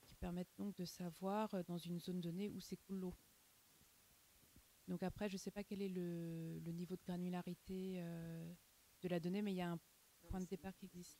[0.07, 3.15] qui permettent donc de savoir euh, dans une zone donnée où s'écoule l'eau.
[4.89, 8.53] Donc après, je ne sais pas quel est le, niveau de granularité euh,
[9.03, 9.79] de la donnée, mais il y a un
[10.29, 11.19] point de départ qui existe.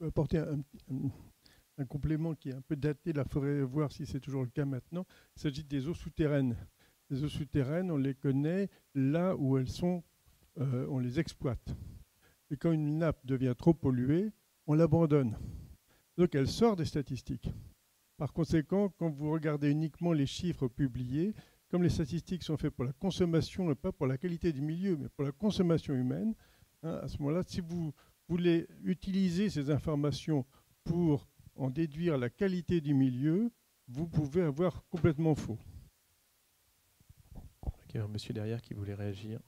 [0.00, 4.50] Apporter un, complément qui est un peu daté, il faudrait voir si c'est toujours le
[4.50, 5.04] cas maintenant.
[5.36, 6.56] Il s'agit des eaux souterraines.
[7.10, 10.02] Les eaux souterraines, on les connaît là où elles sont,
[10.58, 11.74] euh, on les exploite.
[12.50, 14.30] Et quand une nappe devient trop polluée,
[14.66, 15.36] on l'abandonne.
[16.16, 17.50] Donc elle sort des statistiques.
[18.16, 21.34] Par conséquent, quand vous regardez uniquement les chiffres publiés,
[21.68, 24.96] comme les statistiques sont faites pour la consommation et pas pour la qualité du milieu,
[24.96, 26.34] mais pour la consommation humaine,
[26.84, 27.92] hein, à ce moment-là, si vous
[28.28, 30.44] voulez utiliser ces informations
[30.84, 33.50] pour en déduire la qualité du milieu,
[33.88, 35.58] vous pouvez avoir complètement faux.
[37.94, 39.38] Il y a un monsieur derrière qui voulait réagir.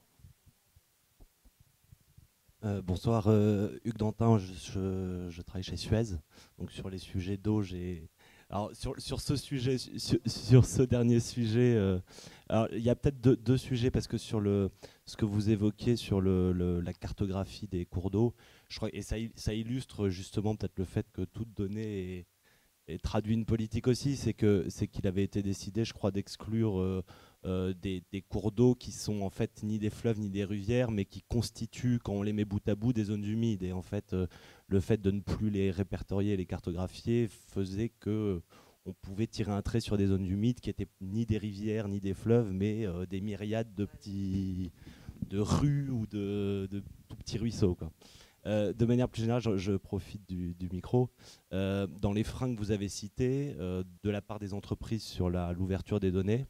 [2.63, 6.15] Euh, bonsoir, euh, Hugues Dantin, je, travaille chez Suez.
[6.57, 8.09] Donc sur les sujets d'eau, j'ai
[8.49, 11.99] alors sur, sur, ce sujet, sur, ce dernier sujet, euh,
[12.47, 14.69] alors il y a peut-être deux, sujets parce que sur le
[15.05, 18.33] ce que vous évoquiez sur le, la cartographie des cours d'eau,
[18.69, 22.25] je crois et ça, ça illustre justement peut-être le fait que toute donnée
[22.87, 26.79] est, traduit une politique aussi, c'est que c'est qu'il avait été décidé, je crois, d'exclure
[26.79, 27.03] euh,
[27.45, 31.05] euh, des, cours d'eau qui sont en fait ni des fleuves ni des rivières, mais
[31.05, 33.63] qui constituent, quand on les met bout à bout, des zones humides.
[33.63, 34.15] Et en fait,
[34.67, 38.41] le fait de ne plus les répertorier les cartographier faisait que
[38.87, 41.99] on pouvait tirer un trait sur des zones humides qui étaient ni des rivières ni
[41.99, 44.71] des fleuves, mais euh, des myriades de petits
[45.29, 46.69] de rues ou de,
[47.09, 47.75] tout petits ruisseaux.
[47.75, 47.91] Quoi.
[48.45, 51.09] Euh, de manière plus générale, je, profite du, micro.
[51.51, 55.99] Euh, dans les freins que vous avez cités, de la part des entreprises sur l'ouverture
[55.99, 56.45] des données,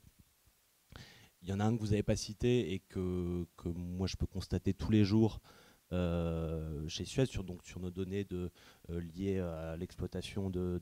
[1.48, 4.18] il y en a un que vous n'avez pas cité et que, que, moi je
[4.18, 5.40] peux constater tous les jours
[5.94, 8.52] euh, chez Suez sur, donc, sur nos données de,
[8.90, 10.82] euh, liées à l'exploitation de,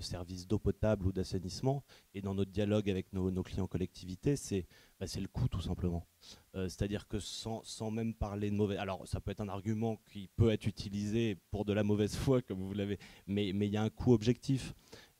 [0.00, 1.84] services d'eau potable ou d'assainissement.
[2.14, 4.66] Et dans notre dialogue avec nos, clients collectivités, c'est
[4.98, 6.06] bah, le coût tout simplement.
[6.54, 8.78] Euh, c'est-à-dire que sans, sans, même parler de mauvais...
[8.78, 12.40] Alors ça peut être un argument qui peut être utilisé pour de la mauvaise foi,
[12.40, 14.74] comme vous l'avez, mais il y a un coût objectif.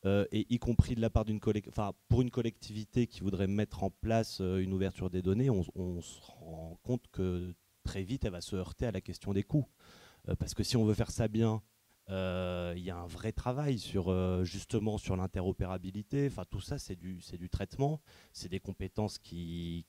[0.05, 1.41] Et y compris de la part d'une
[2.09, 6.79] pour une collectivité qui voudrait mettre en place une ouverture des données, on, se rend
[6.83, 9.67] compte que très vite, elle va se heurter à la question des coûts.
[10.39, 11.63] parce que si on veut faire ça bien,
[12.11, 16.27] euh, il y a un vrai travail sur euh, justement sur l'interopérabilité.
[16.31, 17.21] Enfin, tout ça, c'est du,
[17.51, 18.01] traitement,
[18.33, 19.85] c'est des compétences qui,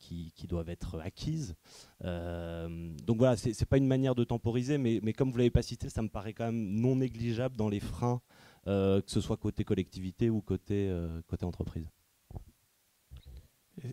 [0.48, 1.56] doivent être acquises.
[2.04, 5.62] Euh, donc voilà, c'est pas une manière de temporiser, mais, mais comme vous l'avez pas
[5.62, 8.22] cité, ça me paraît quand même non négligeable dans les freins,
[8.66, 10.92] que ce soit côté collectivité ou côté,
[11.28, 11.88] côté entreprise.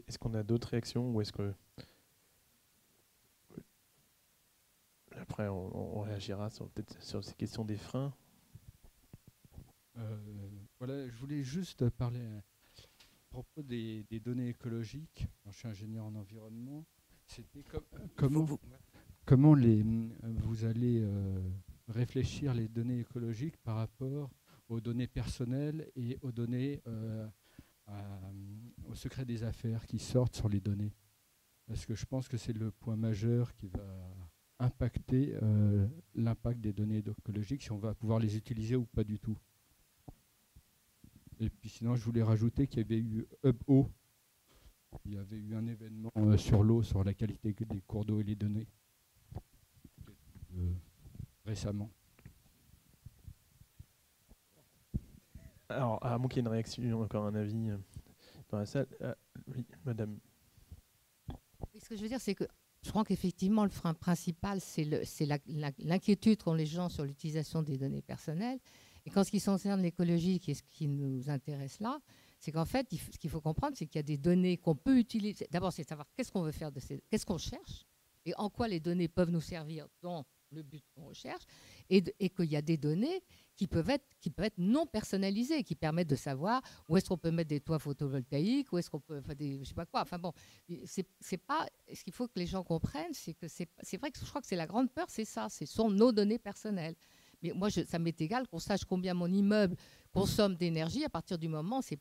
[0.06, 1.54] Est-ce qu'on a d'autres réactions ou est-ce que
[5.18, 8.12] Après, on, réagira sur, peut-être sur ces questions des freins?
[9.96, 10.16] Euh,
[10.78, 12.42] voilà, je voulais juste parler à
[13.30, 15.26] propos des, données écologiques.
[15.46, 16.84] je suis ingénieur en environnement.
[17.26, 17.64] C'était
[18.14, 18.46] comment,
[19.24, 19.82] comment les,
[20.22, 21.40] vous allez euh,
[21.88, 24.30] réfléchir les données écologiques par rapport
[24.68, 27.26] aux données personnelles et aux données euh,
[28.88, 30.92] au secret des affaires qui sortent sur les données.
[31.66, 33.84] Parce que je pense que c'est le point majeur qui va
[34.58, 39.18] impacter euh, l'impact des données écologiques, si on va pouvoir les utiliser ou pas du
[39.18, 39.36] tout.
[41.40, 43.90] Et puis sinon, je voulais rajouter qu'il y avait eu HubO.
[45.04, 48.20] Il y avait eu un événement euh, sur l'eau, sur la qualité des cours d'eau
[48.20, 48.66] et les données,
[50.56, 50.72] euh,
[51.44, 51.90] récemment.
[55.68, 57.70] Alors, à moins qu'il y ait une réaction, encore un avis
[58.48, 58.86] dans la salle.
[59.48, 60.18] oui, madame.
[61.78, 62.44] Ce que je veux dire, c'est que
[62.82, 64.84] je crois qu'effectivement, le frein principal, c'est
[65.78, 68.60] l'inquiétude qu'ont les gens sur l'utilisation des données personnelles.
[69.04, 71.98] Et quand ce qui concerne l'écologie, qui est ce qui nous intéresse là,
[72.38, 74.98] c'est qu'en fait, ce qu'il faut comprendre, c'est qu'il y a des données qu'on peut
[74.98, 75.48] utiliser.
[75.50, 77.86] D'abord, c'est savoir qu'est-ce qu'on veut faire de ces, qu'est-ce qu'on cherche,
[78.24, 79.88] et en quoi les données peuvent nous servir
[80.56, 81.44] le but qu'on recherche,
[81.88, 83.22] et, et qu'il y a des données
[83.54, 87.18] qui peuvent être, qui peuvent être non personnalisées, qui permettent de savoir où est-ce qu'on
[87.18, 90.02] peut mettre des toits photovoltaïques, où est-ce qu'on peut, enfin des, je sais pas quoi.
[90.02, 90.32] Enfin bon,
[90.84, 91.66] c'est pas.
[91.92, 94.46] Ce qu'il faut que les gens comprennent, c'est que c'est vrai que je crois que
[94.46, 96.96] c'est la grande peur, c'est ça, ce sont nos données personnelles.
[97.42, 99.76] Mais moi, ça m'est égal qu'on sache combien mon immeuble
[100.10, 101.98] consomme d'énergie à partir du moment, c'est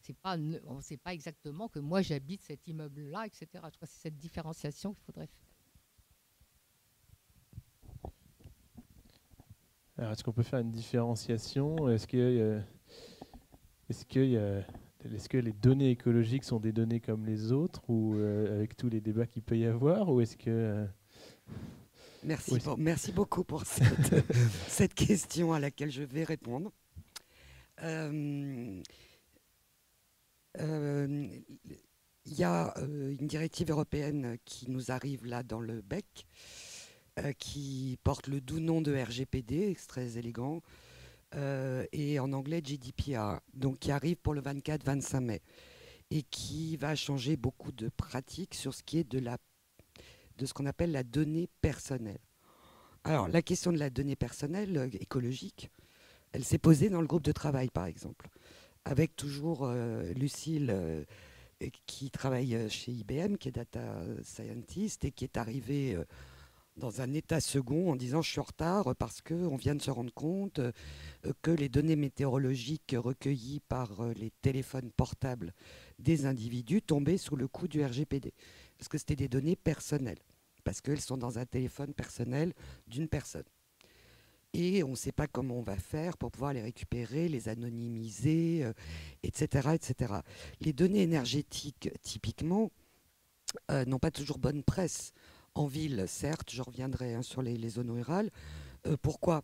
[0.00, 0.36] c'est pas,
[0.66, 3.48] on sait pas exactement que moi j'habite cet immeuble-là, etc.
[3.54, 5.47] Je crois que c'est cette différenciation qu'il faudrait faire.
[9.98, 11.88] Alors, est-ce qu'on peut faire une différenciation?
[11.88, 12.62] Est-ce que,
[13.90, 14.62] est-ce que,
[15.04, 18.88] est-ce que les données écologiques sont des données comme les autres, ou euh, avec tous
[18.88, 20.86] les débats qu'il peut y avoir, ou est-ce que euh,
[22.24, 24.24] Merci, merci beaucoup pour cette,
[24.68, 26.72] cette, question à laquelle je vais répondre.
[27.82, 28.82] Euh,
[32.24, 36.67] il y a une directive européenne qui nous arrive là dans le bec, euh,
[37.38, 40.62] qui porte le doux nom de RGPD, très élégant,
[41.34, 45.42] euh, et en anglais GDPR, donc qui arrive pour le 24-25 mai,
[46.10, 49.36] et qui va changer beaucoup de pratiques sur ce qui est de, la,
[50.38, 52.20] de ce qu'on appelle la donnée personnelle.
[53.04, 55.70] Alors, la question de la donnée personnelle euh, écologique,
[56.32, 58.28] elle s'est posée dans le groupe de travail, par exemple,
[58.84, 59.70] avec toujours
[60.14, 61.06] Lucille
[61.86, 65.98] qui travaille chez IBM, qui est data scientist et qui est arrivée
[66.78, 69.90] dans un état second en disant je suis en retard parce qu'on vient de se
[69.90, 70.72] rendre compte euh,
[71.42, 75.52] que les données météorologiques recueillies par euh, les téléphones portables
[75.98, 78.32] des individus tombaient sous le coup du RGPD.
[78.78, 80.22] Parce que c'était des données personnelles,
[80.64, 82.54] parce qu'elles sont dans un téléphone personnel
[82.86, 83.44] d'une personne.
[84.54, 88.66] Et on ne sait pas comment on va faire pour pouvoir les récupérer, les anonymiser,
[89.22, 90.14] etc., euh, etc.
[90.60, 92.70] Les données énergétiques, typiquement,
[93.86, 95.12] n'ont pas toujours bonne presse
[95.58, 98.30] en ville, certes, je reviendrai hein, sur les, zones rurales.
[98.86, 99.42] Euh, pourquoi?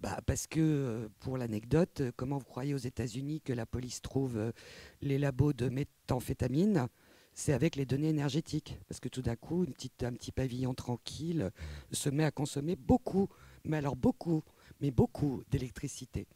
[0.00, 4.02] Bah, Parce que, euh, pour l'anecdote, euh, comment vous croyez aux États-Unis que la police
[4.02, 4.52] trouve
[5.00, 6.88] les labos de méthamphétamine?
[7.34, 8.80] C'est avec les données énergétiques.
[8.88, 11.52] Parce que tout d'un coup, un petit pavillon tranquille
[11.92, 13.28] se met à consommer beaucoup,
[13.62, 14.42] mais alors beaucoup,
[14.80, 16.26] mais beaucoup d'électricité.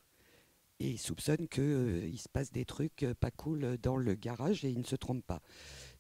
[0.79, 4.79] Et il soupçonne qu'il se passe des trucs pas cool dans le garage et il
[4.79, 5.41] ne se trompe pas.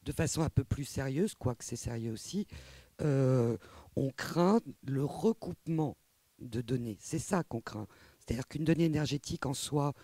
[0.04, 2.46] De façon un peu plus sérieuse, quoique c'est sérieux aussi,
[3.00, 3.56] euh,
[3.96, 5.96] on craint le recoupement
[6.38, 6.98] de données.
[7.00, 7.86] C'est ça qu'on craint.
[8.18, 9.94] C'est-à-dire qu'une donnée énergétique en soi,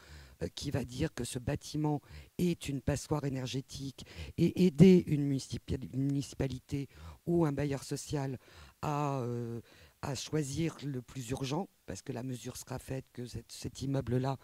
[0.42, 2.00] euh, qui va dire que ce bâtiment
[2.38, 6.88] est une passoire énergétique et aider une, municipalité
[7.26, 8.38] ou un bailleur social
[8.82, 9.60] à, euh,
[10.02, 14.36] à, choisir le plus urgent, parce que la mesure sera faite que cet immeuble-là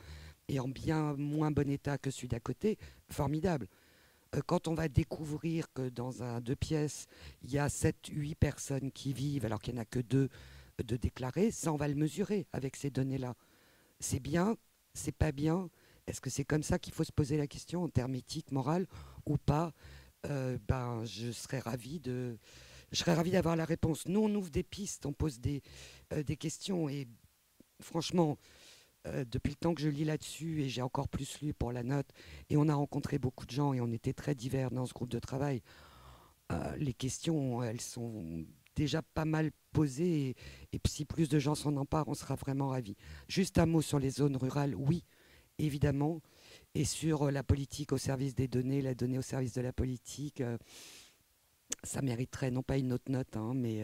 [0.48, 2.76] est en bien moins bon état que celui d'à côté,
[3.08, 3.68] formidable.
[4.34, 7.06] Euh, quand on va découvrir que dans un deux pièces,
[7.42, 10.28] il y a 7-8 personnes qui vivent alors qu'il n'y en a que deux
[10.82, 13.34] de déclarés, ça on va le mesurer avec ces données-là.
[14.00, 14.56] C'est bien,
[14.92, 15.70] c'est pas bien,
[16.06, 18.86] Est-ce que c'est comme ça qu'il faut se poser la question en termes éthiques, morales
[19.24, 19.72] ou pas?
[20.26, 22.36] Euh, Ben, je serais ravi de,
[22.92, 24.06] je serais d'avoir la réponse.
[24.06, 25.62] Nous, on ouvre des pistes, on pose des,
[26.12, 27.06] euh, des questions et
[27.80, 28.36] franchement,
[29.06, 31.82] euh, depuis le temps que je lis là-dessus, et j'ai encore plus lu pour la
[31.82, 32.08] note,
[32.48, 35.10] et on a rencontré beaucoup de gens, et on était très divers dans ce groupe
[35.10, 35.62] de travail,
[36.78, 38.44] les questions, elles sont
[38.76, 40.36] déjà pas mal posées,
[40.72, 42.96] et, si plus de gens s'en emparent, on sera vraiment ravis.
[43.28, 45.04] Juste un mot sur les zones rurales, oui,
[45.58, 46.20] évidemment,
[46.74, 50.42] et sur la politique au service des données, la donnée au service de la politique.
[51.82, 53.82] ça mériterait, non pas une autre note, hein, mais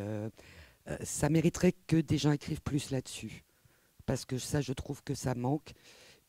[1.02, 3.44] ça mériterait que des gens écrivent plus là-dessus
[4.10, 5.72] parce que ça, je trouve que ça manque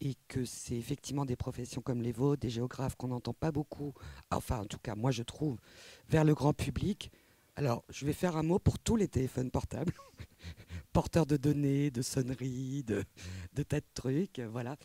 [0.02, 3.96] et que c'est effectivement des professions comme les vôtres, des géographes qu'on n'entend pas beaucoup,
[4.30, 5.58] enfin en tout cas moi je trouve,
[6.08, 7.10] vers le grand public.
[7.56, 9.94] Alors je vais faire un mot pour tous les téléphones portables,
[10.94, 13.04] porteurs de données, de sonneries, de,
[13.64, 14.78] tas de trucs, voilà.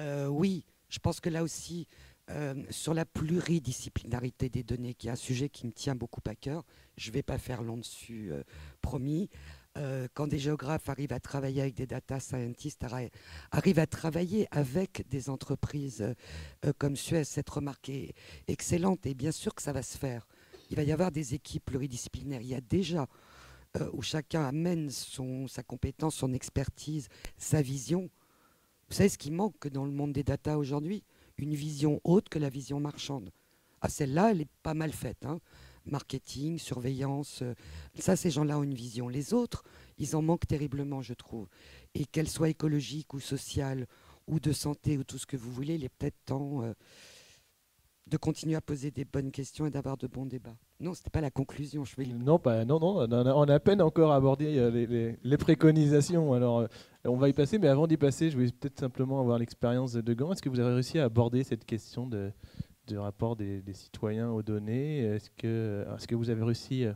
[0.00, 1.86] Euh, oui, je pense que là aussi,
[2.30, 6.34] euh, sur la pluridisciplinarité des données, qui est un sujet qui me tient beaucoup à
[6.34, 6.64] cœur,
[6.96, 8.42] je ne vais pas faire long dessus, euh,
[8.80, 9.30] promis.
[9.78, 12.84] Euh, quand des géographes arrivent à travailler avec des data scientists,
[13.52, 16.14] arrivent à travailler avec des entreprises euh,
[16.64, 18.14] euh, comme Suez, cette remarque est
[18.48, 20.26] excellente et bien sûr que ça va se faire.
[20.70, 22.40] Il va y avoir des équipes pluridisciplinaires.
[22.40, 23.06] Il y a déjà
[23.92, 27.08] où chacun amène son, sa compétence, son expertise,
[27.38, 28.10] sa vision.
[28.88, 31.04] Vous savez ce qui manque dans le monde des data aujourd'hui?
[31.38, 33.30] Une vision haute que la vision marchande.
[33.80, 35.24] Ah, celle-là, elle est pas mal faite.
[35.24, 35.40] Hein
[35.86, 37.42] marketing, surveillance.
[37.42, 37.54] Euh,
[37.98, 39.08] ça, ces gens-là ont une vision.
[39.08, 39.64] Les autres,
[39.98, 41.48] ils en manquent terriblement, je trouve.
[41.94, 43.86] Et qu'elle soit écologique ou sociale
[44.26, 46.72] ou de santé ou tout ce que vous voulez, il est peut-être temps euh,
[48.06, 50.56] de continuer à poser des bonnes questions et d'avoir de bons débats.
[50.78, 51.84] Non, ce n'était pas la conclusion.
[51.84, 52.06] Je vais...
[52.06, 56.32] Non, pas, non, non, on a, à peine encore abordé euh, les, préconisations.
[56.32, 56.66] Alors,
[57.04, 60.14] on va y passer, mais avant d'y passer, je vais peut-être simplement avoir l'expérience de
[60.14, 60.32] Gand.
[60.32, 62.32] Est-ce que vous avez réussi à aborder cette question de,
[62.86, 65.00] du rapport des, citoyens aux données.
[65.00, 66.92] Est-ce que, est que vous avez réussi euh,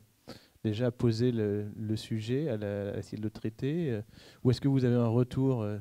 [0.62, 4.02] déjà à poser le, sujet, à, essayer de le traiter euh,
[4.42, 5.78] Ou est-ce que vous avez un retour euh,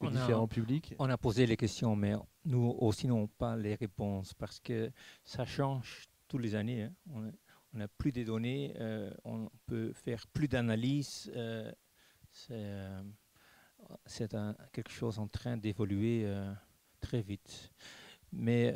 [0.00, 0.94] des différents publics?
[0.98, 4.90] On a posé les questions, mais nous aussi n'avons pas les réponses parce que
[5.24, 6.82] ça change tous les années.
[6.82, 6.92] Hein.
[7.72, 8.72] On n'a plus de données,
[9.24, 11.28] on peut faire plus d'analyses.
[14.06, 14.36] c'est
[14.72, 16.24] quelque chose en train d'évoluer
[17.00, 17.72] très vite.
[18.32, 18.72] Mais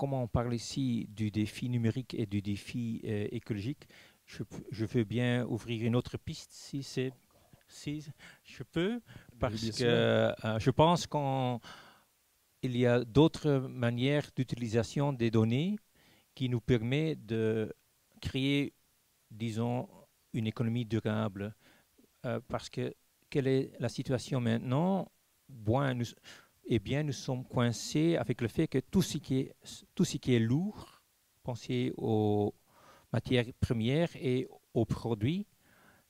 [0.00, 3.86] comment on parle ici du défi numérique et du défi euh, écologique,
[4.24, 7.12] je, veux bien ouvrir une autre piste si c'est
[7.68, 8.06] si
[8.42, 9.02] je peux,
[9.38, 15.76] parce que euh, je pense qu'il y a d'autres manières d'utilisation des données
[16.34, 17.70] qui nous permet de
[18.22, 18.72] créer,
[19.30, 19.86] disons,
[20.32, 21.54] une économie durable.
[22.24, 22.94] Euh, parce que
[23.28, 25.12] quelle est la situation maintenant?
[25.46, 26.06] Bon, nous,
[26.72, 29.56] eh bien, nous sommes coincés avec le fait que tout ce qui est,
[29.96, 31.02] tout ce qui est lourd,
[31.42, 32.54] pensez aux
[33.12, 35.48] matières premières et aux produits,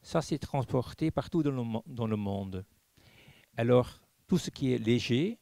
[0.02, 2.66] ça s'est transporté partout dans le, dans le monde.
[3.56, 5.38] Alors, tout ce qui est léger,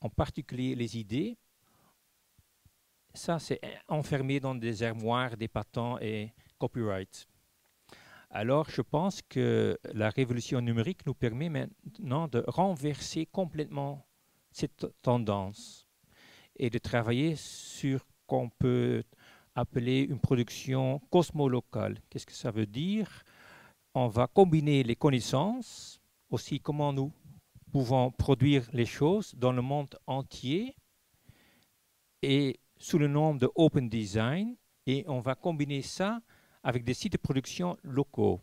[0.00, 1.36] en particulier les idées,
[3.12, 7.26] ça c'est enfermé dans des armoires, des patents et copyright.
[8.30, 14.06] Alors, je pense que la révolution numérique nous permet maintenant de renverser complètement
[14.50, 15.86] cette tendance
[16.56, 19.02] et de travailler sur qu'on peut
[19.54, 21.98] appeler une production cosmolocale.
[22.08, 23.24] Qu'est-ce que ça veut dire?
[23.94, 27.12] On va combiner les connaissances, aussi comment nous
[27.72, 30.76] pouvons produire les choses dans le monde entier
[32.22, 36.20] et sous le nom de Open Design, et on va combiner ça
[36.62, 38.40] avec des sites de production locaux.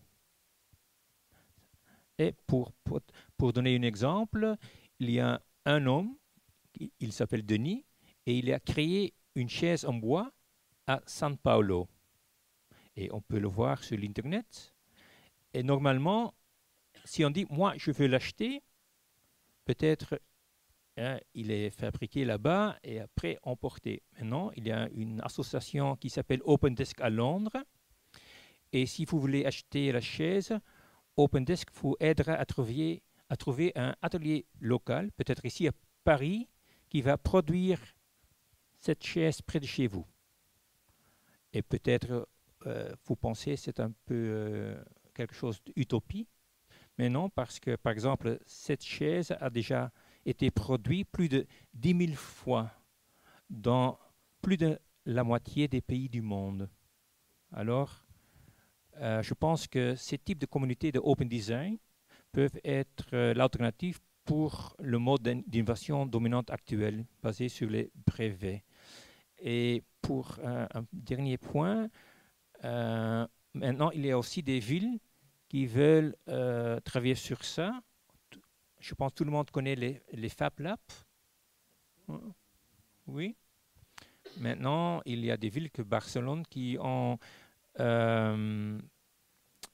[2.18, 3.00] Et pour, pour,
[3.38, 4.56] pour donner un exemple,
[5.00, 6.16] il y a un homme,
[7.00, 7.86] il s'appelle Denis,
[8.26, 10.32] et il a créé une chaise en bois
[10.88, 11.88] à San Paulo.
[12.96, 14.74] Et on peut le voir sur l'Internet.
[15.54, 16.34] Et normalement,
[17.06, 18.64] si on dit, moi, je veux l'acheter,
[19.66, 20.20] peut-être
[20.98, 24.02] hein, il est fabriqué là-bas et après emporté.
[24.14, 27.64] Maintenant, il y a une association qui s'appelle Open Desk à Londres.
[28.72, 30.58] Et si vous voulez acheter la chaise,
[31.18, 35.72] Open Desk vous aidera à trouver à trouver un atelier local, peut-être ici à
[36.04, 36.48] Paris,
[36.90, 37.80] qui va produire
[38.80, 40.06] cette chaise près de chez vous.
[41.54, 42.28] Et peut-être
[42.66, 46.28] euh, vous pensez c'est un peu euh, quelque chose d'utopie,
[46.98, 49.92] mais non, parce que par exemple, cette chaise a déjà
[50.26, 52.72] été produite plus de 10 000 fois
[53.50, 54.00] dans
[54.42, 56.70] plus de la moitié des pays du monde.
[57.52, 58.04] Alors,
[58.98, 61.78] euh, je pense que ce type de communauté de open design
[62.38, 68.64] peuvent être euh, l'alternative pour le mode d'innovation dominante actuel, basé sur les brevets.
[69.40, 71.90] Et pour un dernier point,
[73.54, 75.00] maintenant, il y a aussi des villes
[75.48, 76.16] qui veulent
[76.84, 77.72] travailler sur ça.
[78.80, 80.92] Je pense que tout le monde connaît les, les Fab Labs.
[83.08, 83.36] Oui.
[84.40, 87.18] Maintenant, il y a des villes que Barcelone qui ont,
[87.80, 88.78] euh,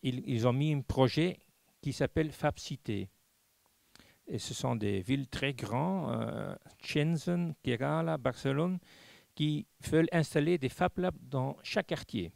[0.01, 1.39] ils, ont mis un projet
[1.83, 3.09] qui s'appelle Fab Cité.
[4.25, 8.79] Et ce sont des villes très grandes, euh, Shenzhen, Kerala, Barcelone,
[9.35, 12.31] qui veulent installer des Fab Labs dans chaque quartier.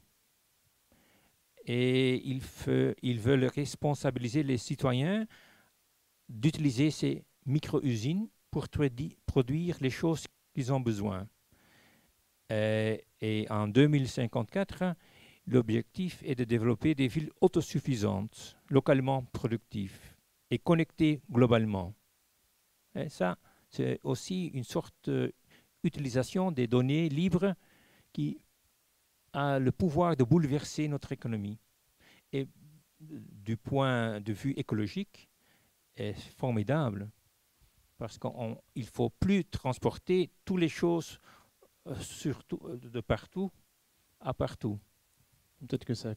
[1.66, 5.26] Et ils, veulent responsabiliser les citoyens
[6.28, 8.68] d'utiliser ces micro-usines pour
[9.26, 11.28] produire les choses qu'ils ont besoin.
[12.50, 14.96] Et en 2054,
[15.46, 20.00] l'objectif est de développer des villes autosuffisantes, localement productives
[20.52, 21.94] et connectées globalement.
[22.96, 23.38] Et ça,
[23.70, 25.10] c'est aussi une sorte
[25.84, 27.54] d'utilisation des données libres
[28.14, 28.40] qui
[29.34, 31.60] a le pouvoir de bouleverser notre économie.
[32.34, 32.48] Et
[33.00, 35.30] du point de vue écologique,
[35.98, 37.10] est formidable
[37.98, 38.30] parce qu'il
[38.76, 41.20] ne faut plus transporter toutes les choses
[41.88, 43.52] euh, surtout, euh, de partout
[44.20, 44.80] à partout.
[45.60, 46.14] Peut-être que ça,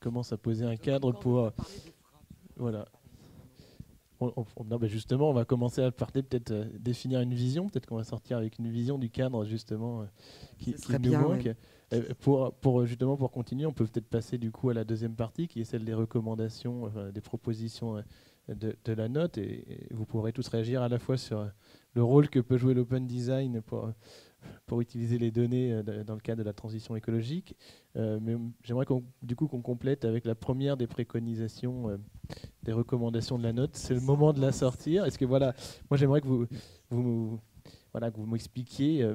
[0.00, 1.38] commence à poser un cadre pour...
[1.40, 1.50] Euh,
[2.56, 2.86] voilà.
[4.20, 7.68] Ben justement, on va commencer à parler peut-être définir une vision.
[7.68, 10.06] Peut-être qu'on va sortir avec une vision du cadre justement
[10.58, 11.50] qui, qui nous bien, manque.
[12.20, 15.46] Pour, pour, justement pour continuer, on peut peut-être passer du coup à la deuxième partie
[15.46, 18.02] qui est celle des recommandations, des propositions
[18.48, 19.36] de, de, la note.
[19.36, 21.46] Et, vous pourrez tous réagir à la fois sur
[21.92, 23.92] le rôle que peut jouer l'open design pour
[24.66, 27.56] pour utiliser les données euh, dans le cadre de la transition écologique.
[27.96, 28.86] Euh, mais j'aimerais
[29.22, 31.96] du coup qu'on complète avec la première des préconisations, euh,
[32.62, 33.70] des recommandations de la note.
[33.74, 35.04] C'est le moment de la sortir.
[35.04, 35.54] Est-ce que voilà,
[35.90, 36.46] moi j'aimerais que vous,
[36.90, 37.38] vous
[37.92, 39.08] voilà, que vous m'expliquiez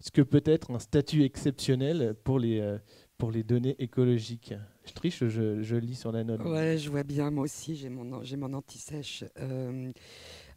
[0.00, 2.78] ce que peut être un statut exceptionnel pour les
[3.18, 4.54] pour les données écologiques.
[4.86, 6.40] Je triche, je, je, lis sur la note.
[6.44, 7.30] Ouais, je vois bien.
[7.30, 9.24] Moi aussi, j'ai mon j'ai mon anti-sèche.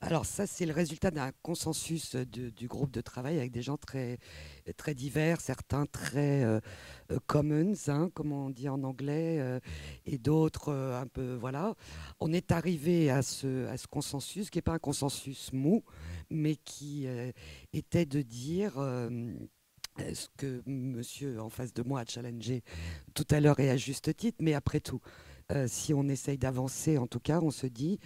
[0.03, 4.17] Alors ça, c'est le résultat d'un consensus du groupe de travail avec des gens très,
[4.75, 6.59] très divers, certains très euh,
[7.11, 9.59] euh, commons, hein, comme on dit en anglais, euh,
[10.07, 11.75] et d'autres un peu, voilà.
[12.19, 15.83] On est arrivé à ce, à ce consensus, qui n'est pas un consensus mou,
[16.31, 17.05] mais qui
[17.71, 22.63] était de dire ce que monsieur en face de moi a challengé
[23.13, 25.01] tout à l'heure et à juste titre, mais après tout,
[25.51, 27.99] euh, si on essaye d'avancer, en tout cas, on se dit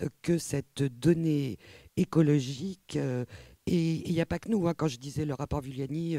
[0.00, 1.58] euh, que cette donnée
[1.96, 3.24] écologique, euh,
[3.66, 6.16] et il n'y a pas que nous, hein, quand je disais le rapport Vulliani,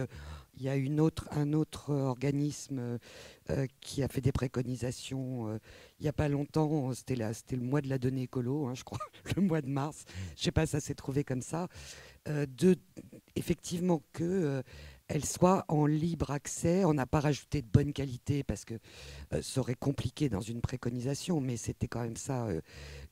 [0.56, 3.00] il y a un autre organisme
[3.82, 5.60] qui a fait des préconisations
[6.00, 8.86] il n'y a pas longtemps, c'était, c'était le mois de la donnée écolo, hein, je
[8.86, 9.00] crois,
[9.36, 10.06] le mois de mars,
[10.38, 11.68] je ne sais pas, ça s'est trouvé comme ça,
[12.28, 12.78] de,
[13.36, 14.64] effectivement que
[15.14, 16.86] elle soit en libre accès.
[16.86, 18.74] On n'a pas rajouté de bonne qualité parce que
[19.32, 22.62] euh, ça aurait compliqué dans une préconisation, mais c'était quand même ça euh,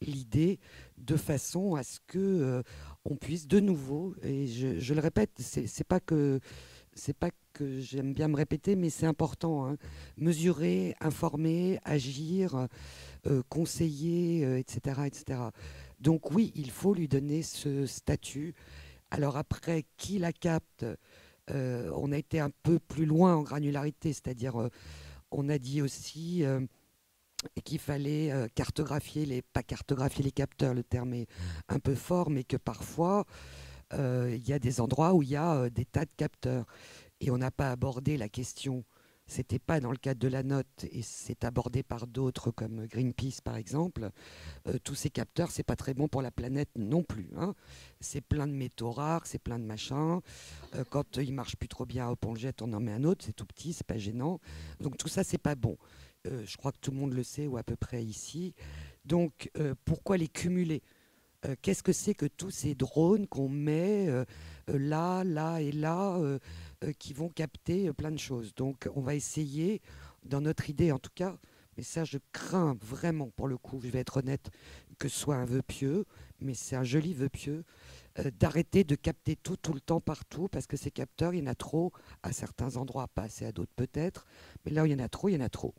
[0.02, 0.60] l'idée,
[0.98, 2.64] de façon à ce que euh,
[3.06, 6.40] on puisse de nouveau, et je, le répète, c'est pas que
[6.94, 9.78] c'est pas que j'aime bien me répéter, mais c'est important, hein,
[10.18, 12.68] mesurer, informer, agir,
[13.50, 15.40] conseiller, etc., etc.
[16.00, 18.56] Donc oui, il faut lui donner ce statut.
[19.10, 20.86] Alors après, qui la capte
[21.54, 24.70] euh, on a été un peu plus loin en granularité, c'est-à-dire euh,
[25.32, 26.62] on a dit aussi euh,
[27.64, 31.28] qu'il fallait cartographier les, pas cartographier les capteurs, le terme est
[31.68, 33.26] un peu fort, mais que parfois
[33.94, 36.66] il y a des endroits où il y a des tas de capteurs.
[37.20, 38.86] Et on n'a pas abordé la question
[39.28, 43.42] c'était pas dans le cadre de la note et c'est abordé par d'autres comme Greenpeace
[43.44, 44.10] par exemple.
[44.68, 47.30] Euh, tous ces capteurs, c'est pas très bon pour la planète non plus.
[47.38, 47.56] Hein.
[48.02, 50.20] C'est plein de métaux rares, c'est plein de machins.
[50.76, 53.24] Euh, quand il marche plus trop bien, on le jette, on en met un autre.
[53.26, 54.40] C'est tout petit, c'est pas gênant.
[54.80, 55.78] Donc tout ça, c'est pas bon.
[56.28, 58.54] Euh, je crois que tout le monde le sait ou à peu près ici.
[59.06, 59.50] Donc
[59.86, 60.84] pourquoi les cumuler?
[61.64, 64.08] Qu'est-ce que c'est que tous ces drones qu'on met
[64.68, 66.40] là, là et là euh,
[66.98, 68.54] qui vont capter euh, plein de choses.
[68.56, 69.82] Donc on va essayer,
[70.24, 71.38] dans notre idée en tout cas,
[71.78, 74.50] mais ça je crains vraiment pour le coup, je vais être honnête,
[75.00, 76.06] que ce soit un vœu pieux,
[76.40, 77.64] mais c'est un joli vœu pieux,
[78.20, 81.44] euh, d'arrêter de capter tout tout le temps partout, parce que ces capteurs, il y
[81.44, 81.92] en a trop
[82.24, 84.26] à certains endroits, pas assez à d'autres peut-être,
[84.66, 85.74] mais là où il y en a trop, il y en a trop.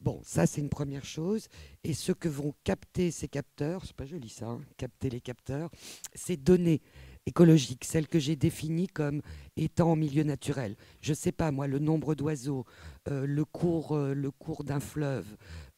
[0.00, 1.48] Bon, ça c'est une première chose.
[1.84, 5.70] Et ce que vont capter ces capteurs, c'est pas joli ça, hein, capter les capteurs,
[6.14, 6.80] c'est donner
[7.26, 9.22] écologique, celle que j'ai définie comme
[9.56, 10.76] étant en milieu naturel.
[11.00, 12.64] Je ne sais pas, moi, le nombre d'oiseaux,
[13.08, 15.26] euh, le cours, euh, le cours d'un fleuve,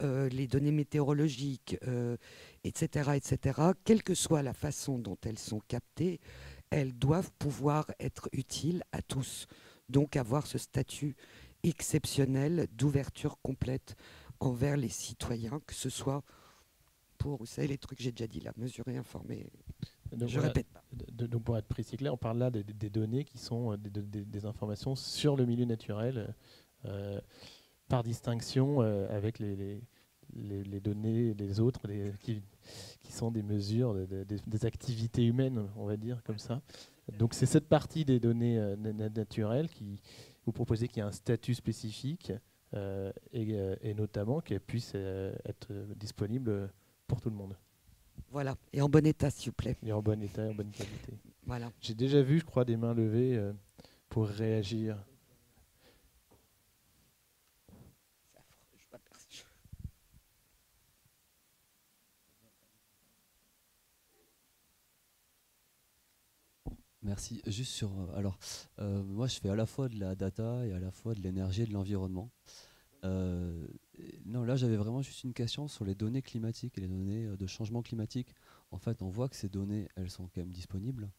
[0.02, 1.76] euh, les données météorologiques,
[2.64, 6.20] etc., etc., quelle que soit la façon dont elles sont captées,
[6.70, 9.46] elles doivent pouvoir être utiles à tous.
[9.88, 11.16] Donc avoir ce statut
[11.64, 13.94] exceptionnel d'ouverture complète
[14.40, 16.22] envers les citoyens, que ce soit
[17.18, 19.46] pour, vous savez, les trucs que j'ai déjà dit là, mesurer, informer.
[20.10, 20.81] Donc, je voilà, répète pas.
[21.12, 24.02] Donc pour être précis clair, on parle là des, des données qui sont euh, des,
[24.02, 26.34] des- des informations sur le milieu naturel,
[26.84, 27.20] euh,
[27.88, 29.56] par distinction euh, avec les,
[30.34, 31.80] les, les- données, les autres,
[32.20, 32.42] qui,
[33.00, 36.60] qui sont des mesures de- de- des, des activités humaines, on va dire comme ça.
[37.18, 40.00] Donc c'est cette partie des données na- na- naturelles qui
[40.46, 42.32] vous proposez qu'il y ait un statut spécifique
[43.32, 46.72] et, et notamment qu'elle puisse être disponible
[47.06, 47.54] pour tout le monde.
[48.30, 49.76] Voilà, et en bon état, s'il vous plaît.
[49.84, 51.18] Et en bon état, en bonne qualité.
[51.46, 51.70] Voilà.
[51.80, 53.52] J'ai déjà vu, je crois, des mains levées euh,
[54.08, 54.96] pour réagir.
[67.02, 67.42] Merci.
[67.46, 67.90] Juste sur.
[67.90, 68.38] euh, Alors,
[68.78, 71.20] euh, moi, je fais à la fois de la data et à la fois de
[71.20, 72.30] l'énergie et de l'environnement.
[73.04, 73.66] Euh,
[74.24, 77.36] non, là, j'avais vraiment juste une question sur les données climatiques et les données euh,
[77.36, 78.34] de changement climatique.
[78.70, 81.10] En fait, on voit que ces données, elles sont quand même disponibles.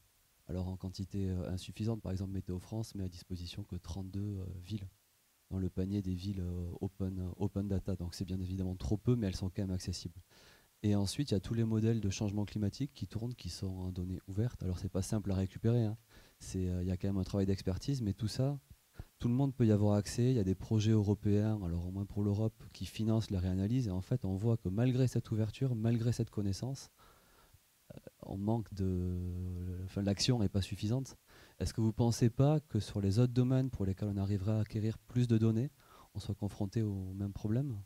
[0.48, 4.46] Alors, en quantité euh, insuffisante, par exemple, Météo France met à disposition que 32 euh,
[4.64, 4.88] villes
[5.52, 6.44] dans le panier des villes
[6.82, 7.96] open, open data.
[7.96, 10.20] Donc, c'est bien évidemment trop peu, mais elles sont quand même accessibles.
[10.82, 13.68] Et ensuite, il y a tous les modèles de changement climatique qui tournent, qui sont
[13.68, 14.64] en données ouvertes.
[14.64, 15.84] Alors, c'est pas simple à récupérer.
[15.86, 15.98] hein.
[16.56, 18.58] Il y a quand même un travail d'expertise, mais tout ça,
[19.24, 20.32] tout le monde peut y avoir accès.
[20.32, 23.88] Il y a des projets européens, alors au moins pour l'Europe, qui financent la réanalyse.
[23.88, 26.90] Et en fait, on voit que malgré cette ouverture, malgré cette connaissance,
[27.94, 29.80] euh, on manque de.
[29.86, 31.16] Enfin, l'action n'est pas suffisante.
[31.60, 34.58] Est-ce que vous ne pensez pas que sur les autres domaines pour lesquels on arrivera
[34.58, 35.72] à acquérir plus de données,
[36.16, 37.78] on soit confronté au même problème?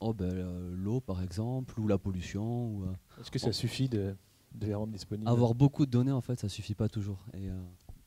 [0.00, 2.74] Oh ben, euh, l'eau par exemple, ou la pollution.
[2.74, 4.16] Ou, euh, Est-ce que ça on- suffit de,
[4.52, 5.30] de les rendre disponibles?
[5.30, 7.24] Avoir beaucoup de données, en fait, ça suffit pas toujours.
[7.34, 7.54] Et, euh,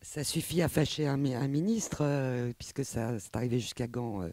[0.03, 4.23] Ça suffit à fâcher un, mi- un ministre, euh, puisque ça c'est arrivé jusqu'à Gand,
[4.23, 4.29] euh,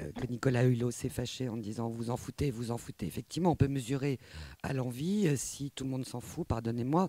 [0.00, 3.06] euh, que Nicolas Hulot s'est fâché en disant vous en foutez, vous en foutez.
[3.06, 4.18] Effectivement, on peut mesurer
[4.62, 5.34] à l'envie.
[5.38, 7.08] si tout le monde s'en fout, pardonnez-moi,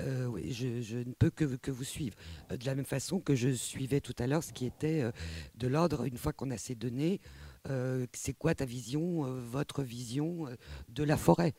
[0.00, 2.16] je, je ne peux que, que vous suivre.
[2.50, 5.04] De la même façon que je suivais tout à l'heure ce qui était
[5.54, 7.20] de l'ordre, une fois qu'on a ces données,
[8.12, 10.46] c'est quoi ta vision, votre vision
[10.88, 11.54] de la forêt?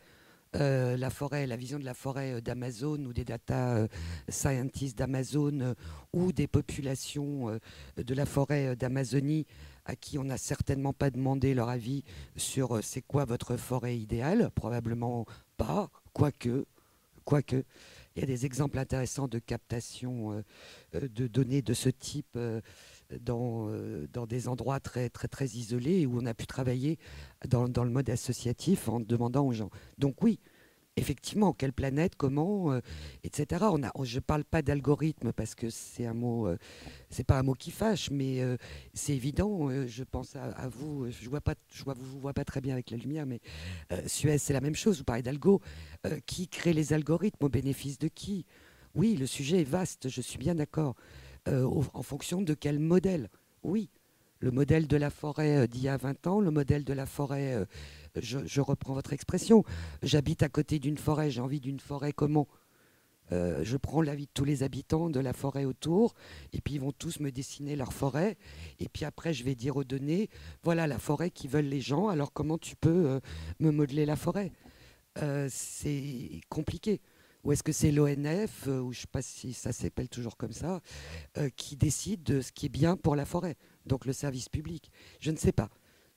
[0.57, 3.87] Euh, la forêt, la vision de la forêt euh, d'Amazon ou des data euh,
[4.27, 5.75] scientists d'Amazon
[6.11, 7.57] ou des populations
[7.95, 9.45] de la forêt d'Amazonie
[9.85, 12.03] à qui on n'a certainement pas demandé leur avis
[12.35, 15.25] sur c'est quoi votre forêt idéale, probablement
[15.55, 16.65] pas, quoique,
[17.23, 17.63] quoique.
[18.15, 20.43] Il y a des exemples intéressants de captation
[20.93, 22.37] de données de ce type
[23.19, 26.97] dans, euh, dans des endroits très, très, très isolés où on a pu travailler
[27.47, 29.69] dans, dans le mode associatif en demandant aux gens.
[29.97, 30.39] Donc oui,
[30.97, 32.79] effectivement, quelle planète, comment, euh,
[33.23, 33.65] etc.
[33.71, 36.57] On a, je ne parle pas d'algorithme parce que c'est un mot, euh,
[37.09, 38.41] c'est pas un mot qui fâche, mais
[38.93, 39.69] c'est évident.
[39.87, 41.09] je pense à, vous.
[41.09, 41.41] Je vois
[41.85, 43.41] vois, vous vois pas très bien avec la lumière, mais
[44.07, 44.99] Suez, c'est la même chose.
[44.99, 45.61] Vous parlez d'algo.
[46.25, 48.45] Qui crée les algorithmes au bénéfice de qui?
[48.93, 50.09] Oui, le sujet est vaste.
[50.09, 50.95] Je suis bien d'accord.
[51.47, 53.29] Euh, en fonction de quel modèle
[53.63, 53.89] Oui.
[54.39, 57.07] Le modèle de la forêt euh, d'il y a 20 ans, le modèle de la
[57.07, 57.65] forêt, euh,
[58.15, 59.63] je, reprends votre expression,
[60.03, 62.47] j'habite à côté d'une forêt, j'ai envie d'une forêt comment?
[63.33, 66.15] Je prends l'avis de tous les habitants de la forêt autour,
[66.51, 68.35] et puis ils vont tous me dessiner leur forêt,
[68.81, 70.29] et puis après je vais dire aux données,
[70.63, 73.21] voilà la forêt qui veulent les gens, alors comment tu peux
[73.61, 74.51] me modeler la forêt?
[75.47, 76.99] C'est compliqué.
[77.43, 80.37] Ou est-ce que c'est l'ONF, euh, ou je ne sais pas si ça s'appelle toujours
[80.37, 80.81] comme ça,
[81.37, 84.91] euh, qui décide de ce qui est bien pour la forêt, donc le service public?
[85.19, 85.69] Je ne sais pas.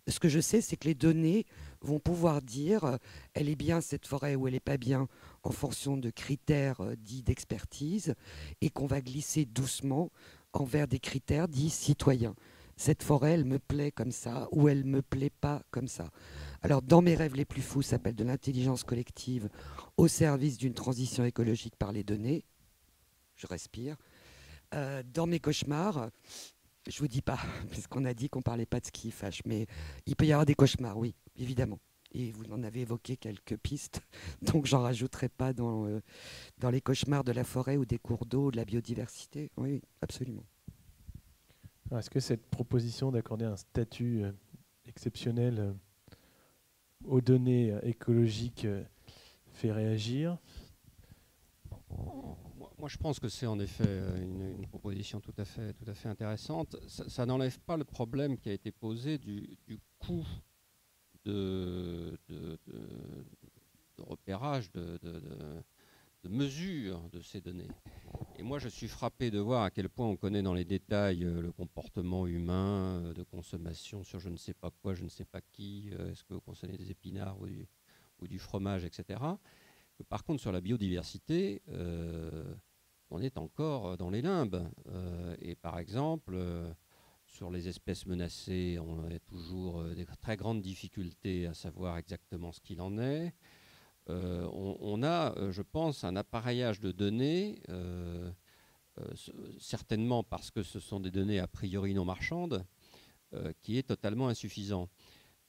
[0.06, 1.46] Ce que je sais, c'est que les données
[1.80, 2.96] vont pouvoir dire euh,
[3.32, 5.08] elle est bien cette forêt ou elle n'est pas bien
[5.42, 8.14] en fonction de critères dits d'expertise
[8.60, 10.10] et qu'on va glisser doucement
[10.52, 12.34] envers des critères dits citoyens.
[12.76, 16.10] Cette forêt, elle me plaît comme ça ou elle me plaît pas comme ça.
[16.64, 19.50] Alors, dans mes rêves les plus fous, s'appelle de l'intelligence collective
[19.98, 22.46] au service d'une transition écologique par les données.
[23.36, 23.98] Je respire.
[24.72, 26.08] Euh, dans mes cauchemars,
[26.88, 27.38] je vous dis pas,
[27.70, 29.66] puisqu'on a dit qu'on parlait pas de ce qui fâche, mais
[30.06, 31.78] il peut y avoir des cauchemars, oui, évidemment.
[32.12, 34.00] Et vous en avez évoqué quelques pistes,
[34.40, 36.00] donc j'en rajouterai pas dans, euh,
[36.56, 39.50] dans les cauchemars de la forêt ou des cours d'eau, de la biodiversité.
[39.58, 40.46] Oui, absolument.
[41.94, 44.32] Est-ce que cette proposition d'accorder un statut euh,
[44.86, 45.74] exceptionnel
[47.06, 48.82] aux données écologiques euh,
[49.52, 50.38] fait réagir
[51.90, 55.94] Moi, je pense que c'est en effet euh, une, proposition tout à fait, tout à
[55.94, 56.76] fait intéressante.
[56.88, 60.26] Ça, n'enlève pas le problème qui a été posé du, du coût
[61.24, 62.58] de, de,
[63.98, 64.98] repérage, de,
[66.24, 67.68] de mesure de ces données.
[68.38, 71.22] Et moi, je suis frappé de voir à quel point on connaît dans les détails
[71.22, 75.10] euh, le comportement humain euh, de consommation sur je ne sais pas quoi, je ne
[75.10, 79.20] sais pas qui, euh, est-ce que vous consommez des épinards ou du, fromage, etc.
[80.08, 81.62] par contre, sur la biodiversité,
[83.10, 84.66] on est encore dans les limbes.
[85.40, 86.38] et par exemple,
[87.26, 92.60] sur les espèces menacées, on a toujours des très grandes difficultés à savoir exactement ce
[92.62, 93.34] qu'il en est.
[94.10, 98.30] Euh, on, a, euh, je pense, un appareillage de données, euh,
[99.58, 102.64] certainement parce que ce sont des données a priori non marchandes,
[103.62, 104.88] qui est totalement insuffisant.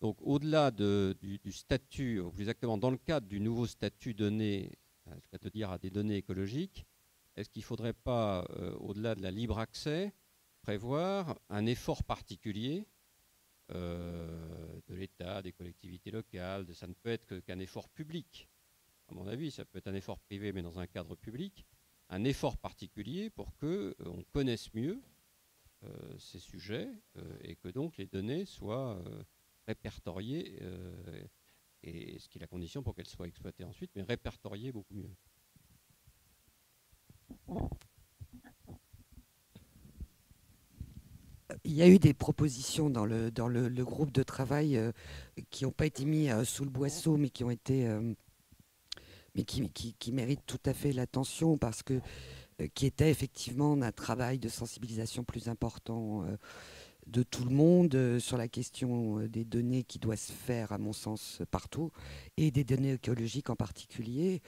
[0.01, 4.71] Donc au-delà du, statut, plus exactement dans le cadre du nouveau statut donné,
[5.05, 6.87] je dire à des données écologiques,
[7.35, 8.47] est-ce qu'il ne faudrait pas,
[8.79, 10.15] au-delà de la libre accès,
[10.63, 12.87] prévoir un effort particulier
[13.71, 18.47] euh, de l'État, des collectivités locales, ça ne peut être qu'un effort public.
[19.07, 21.65] À mon avis, ça peut être un effort privé, mais dans un cadre public,
[22.09, 25.01] un effort particulier pour que euh, on connaisse mieux
[25.83, 26.89] euh, ces sujets
[27.41, 29.03] et que donc les données soient
[29.67, 30.59] répertoriées,
[31.83, 35.15] et ce qui est la condition pour qu'elles soient exploitées ensuite, mais répertoriées beaucoup mieux.
[41.63, 44.91] Il y a eu des propositions dans le, dans le, groupe de travail euh,
[45.49, 48.13] qui n'ont pas été mis euh, sous le boisseau, mais qui ont été, euh,
[49.35, 51.99] mais qui, qui, méritent tout à fait l'attention parce que
[52.73, 56.25] qui était effectivement un travail de sensibilisation plus important
[57.05, 60.93] de tout le monde sur la question des données qui doit se faire, à mon
[60.93, 61.91] sens, partout,
[62.37, 64.41] et des données écologiques en particulier.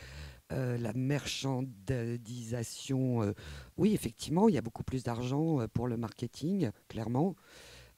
[0.53, 3.33] Euh, la marchandisation, euh,
[3.75, 7.35] oui, effectivement, il y a beaucoup plus d'argent euh, pour le marketing, clairement.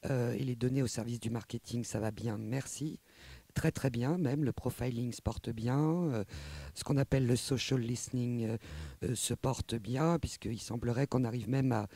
[0.09, 3.01] et les données au service du marketing, ça va bien, merci.
[3.53, 6.23] Très très bien, même le profiling se porte bien.
[6.73, 8.55] ce qu'on appelle le social listening
[9.13, 11.89] se porte bien, puisqu'il semblerait qu'on arrive même à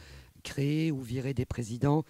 [0.44, 2.04] créer ou virer des présidents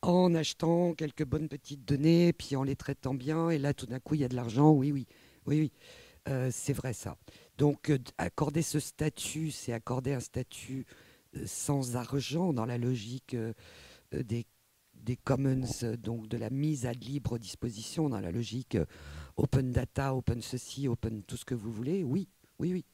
[0.00, 3.50] en achetant quelques bonnes petites données, puis en les traitant bien.
[3.50, 4.70] Et là, tout d'un coup, il y a de l'argent.
[4.70, 5.06] Oui, oui,
[5.44, 5.70] oui, oui.
[6.50, 7.18] c'est vrai ça.
[7.60, 10.86] Donc, euh, accorder ce statut, c'est accorder un statut
[11.36, 13.52] euh, sans argent dans la logique euh,
[14.14, 14.46] des,
[15.24, 15.68] commons,
[15.98, 18.78] donc de la mise à libre disposition, dans la logique
[19.36, 22.02] open data, open ceci, open tout ce que vous voulez.
[22.02, 22.28] Oui,
[22.60, 22.84] oui, oui.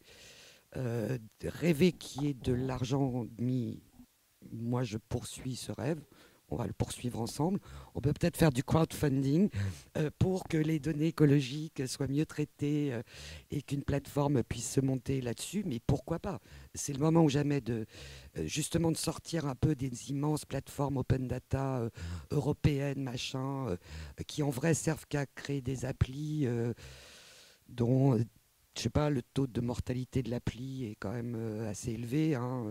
[1.44, 3.80] rêver qu'il y ait de l'argent mis,
[4.50, 6.02] moi je poursuis ce rêve
[6.48, 7.60] on va le poursuivre ensemble.
[7.94, 9.48] On peut peut-être faire du crowdfunding
[9.96, 13.02] euh, pour que les données écologiques soient mieux traitées euh,
[13.50, 15.64] et qu'une plateforme puisse se monter là-dessus.
[15.66, 16.40] Mais pourquoi pas?
[16.74, 17.86] C'est le moment ou jamais de
[18.38, 21.88] euh, justement de sortir un peu des immenses plateformes open data
[22.30, 23.76] européennes, machin,
[24.26, 26.46] qui en vrai servent qu'à créer des applis
[27.68, 28.18] dont
[28.76, 31.34] je sais pas, le taux de mortalité de l'appli est quand même
[31.66, 32.34] assez élevé.
[32.34, 32.66] Hein,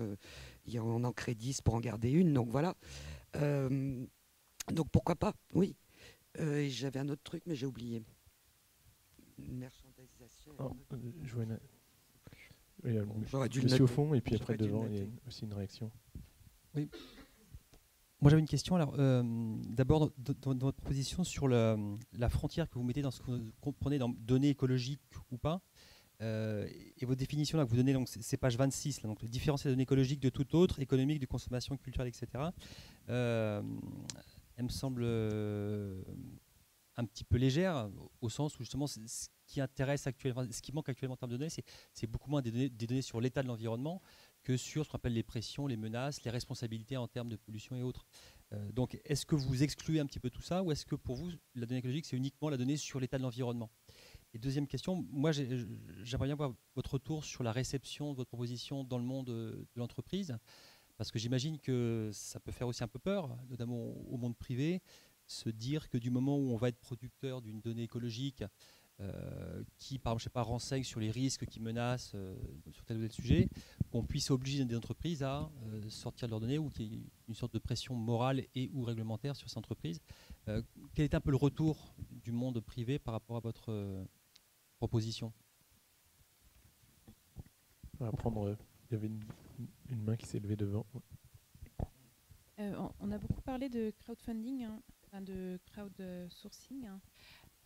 [0.67, 2.33] il on en crée 10 pour en garder une.
[2.33, 2.75] Donc voilà.
[3.35, 4.05] Euh,
[4.71, 5.75] donc pourquoi pas, oui.
[6.39, 8.03] Euh, j'avais un autre truc, mais j'ai oublié.
[9.37, 10.53] Merchandisation.
[10.59, 10.71] Oh,
[11.23, 11.59] je vois une...
[13.27, 15.91] J'aurais dû monsieur au fond, et puis après devant, il y a aussi une réaction.
[16.75, 16.89] Oui.
[18.21, 18.75] Moi j'avais une question.
[18.75, 19.23] Alors, euh,
[19.69, 21.77] d'abord, dans, votre proposition sur la,
[22.17, 25.01] la, frontière que vous mettez dans ce que vous comprenez dans données écologiques
[25.31, 25.61] ou pas,
[26.21, 26.67] euh,
[26.97, 29.63] et votre définition là, que vous donnez, donc c'est page 26, là, donc la différence
[29.63, 32.27] des données écologiques de tout autre, économique, de consommation, culturelle, etc.
[33.09, 33.61] Euh,
[34.55, 36.01] elle me semble euh,
[36.95, 37.89] un petit peu légère,
[38.21, 38.99] au sens où justement ce
[39.45, 41.51] qui intéresse actuellement, ce qui manque actuellement en termes de données,
[41.93, 44.01] c'est beaucoup moins des données, des données sur l'état de l'environnement
[44.43, 47.75] que sur ce qu'on appelle les pressions, les menaces, les responsabilités en termes de pollution
[47.75, 48.05] et autres.
[48.71, 51.31] donc, est-ce que vous excluez un petit peu tout ça, ou est-ce que pour vous,
[51.55, 53.69] la donnée écologique, c'est uniquement la donnée sur l'état de l'environnement?
[54.35, 58.83] Et deuxième question, moi j'aimerais bien voir votre retour sur la réception de votre proposition
[58.83, 60.37] dans le monde de l'entreprise,
[60.97, 64.81] parce que j'imagine que ça peut faire aussi un peu peur, notamment au monde privé,
[65.25, 68.43] se dire que du moment où on va être producteur d'une donnée écologique
[68.99, 72.35] euh, qui, par exemple, je sais pas, renseigne sur les risques qui menacent euh,
[72.71, 73.49] sur tel ou tel sujet,
[73.89, 77.03] qu'on puisse obliger des entreprises à euh, sortir de leurs données ou qu'il y ait
[77.29, 80.01] une sorte de pression morale et ou réglementaire sur ces entreprises.
[80.45, 84.05] quel est un peu le retour du monde privé par rapport à votre
[84.85, 85.33] proposition
[87.99, 88.49] On va prendre.
[88.49, 88.55] Euh,
[88.91, 90.85] il y avait une, main qui s'est levée devant.
[92.59, 96.85] Euh, on a beaucoup parlé de crowdfunding, hein, de crowdsourcing.
[96.85, 97.01] Hein.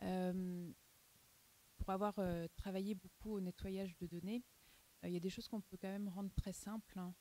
[0.04, 0.72] Euh,
[1.78, 2.18] pour avoir
[2.56, 4.41] travaillé beaucoup au nettoyage de données,
[5.04, 7.14] il y a des choses qu'on peut quand même rendre très simples hein,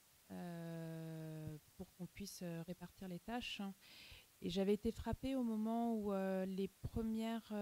[1.74, 3.60] pour qu'on puisse répartir les tâches.
[4.40, 6.12] Et j'avais été frappée au moment où
[6.46, 7.52] les premières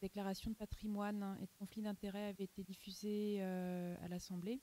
[0.00, 4.60] déclarations de patrimoine et de conflit d'intérêts avaient été diffusées à l'Assemblée.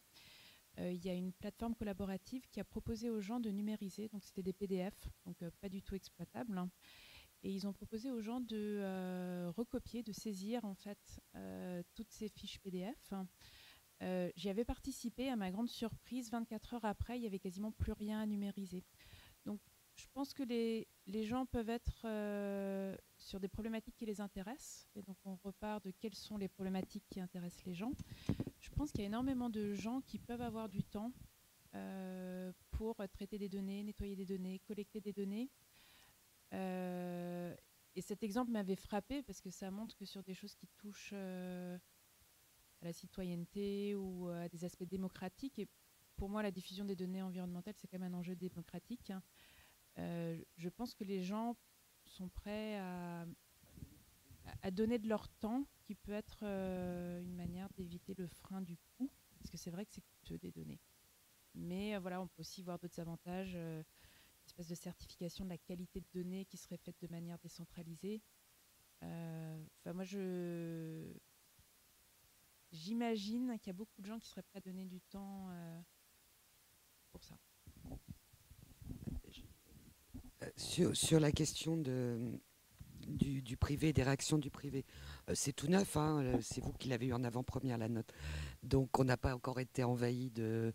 [0.79, 4.41] il y a une plateforme collaborative qui a proposé aux gens de numériser, donc c'était
[4.41, 4.95] des PDF,
[5.25, 6.57] donc pas du tout exploitables.
[6.57, 6.71] Hein.
[7.43, 11.21] Et ils ont proposé aux gens de recopier, de saisir en fait
[11.93, 13.13] toutes ces fiches PDF.
[14.35, 17.91] J'y avais participé, à ma grande surprise, 24 heures après, il n'y avait quasiment plus
[17.91, 18.83] rien à numériser.
[19.95, 20.87] Je pense que les,
[21.23, 24.87] gens peuvent être euh, sur des problématiques qui les intéressent.
[24.95, 27.91] Et donc, on repart de quelles sont les problématiques qui intéressent les gens.
[28.59, 31.11] Je pense qu'il y a énormément de gens qui peuvent avoir du temps
[31.75, 35.49] euh, pour traiter des données, nettoyer des données, collecter des données.
[36.53, 37.55] Euh,
[37.95, 41.13] et cet exemple m'avait frappé parce que ça montre que sur des choses qui touchent
[41.13, 41.77] à
[42.81, 45.67] la citoyenneté ou à des aspects démocratiques, et
[46.21, 49.09] pour moi, la diffusion des données environnementales, c'est quand même un enjeu démocratique.
[49.09, 49.23] Hein,
[49.97, 51.55] je pense que les gens
[52.05, 53.25] sont prêts à,
[54.61, 58.77] à donner de leur temps, qui peut être euh, une manière d'éviter le frein du
[58.77, 60.79] coût, parce que c'est vrai que c'est coûteux des données.
[61.55, 63.83] Mais euh, voilà, on peut aussi voir d'autres avantages, une
[64.45, 68.21] espèce de certification de la qualité de données qui serait faite de manière décentralisée.
[69.01, 71.11] Enfin, moi, je
[72.71, 75.49] j'imagine qu'il y a beaucoup de gens qui seraient prêts à donner du temps
[77.11, 77.35] pour ça.
[80.55, 84.85] Sur, la question du, privé, des réactions du privé.
[85.29, 88.11] Euh, c'est tout neuf, hein, euh, c'est vous qui l'avez eu en avant-première, la note.
[88.63, 90.73] Donc on n'a pas encore été envahi de,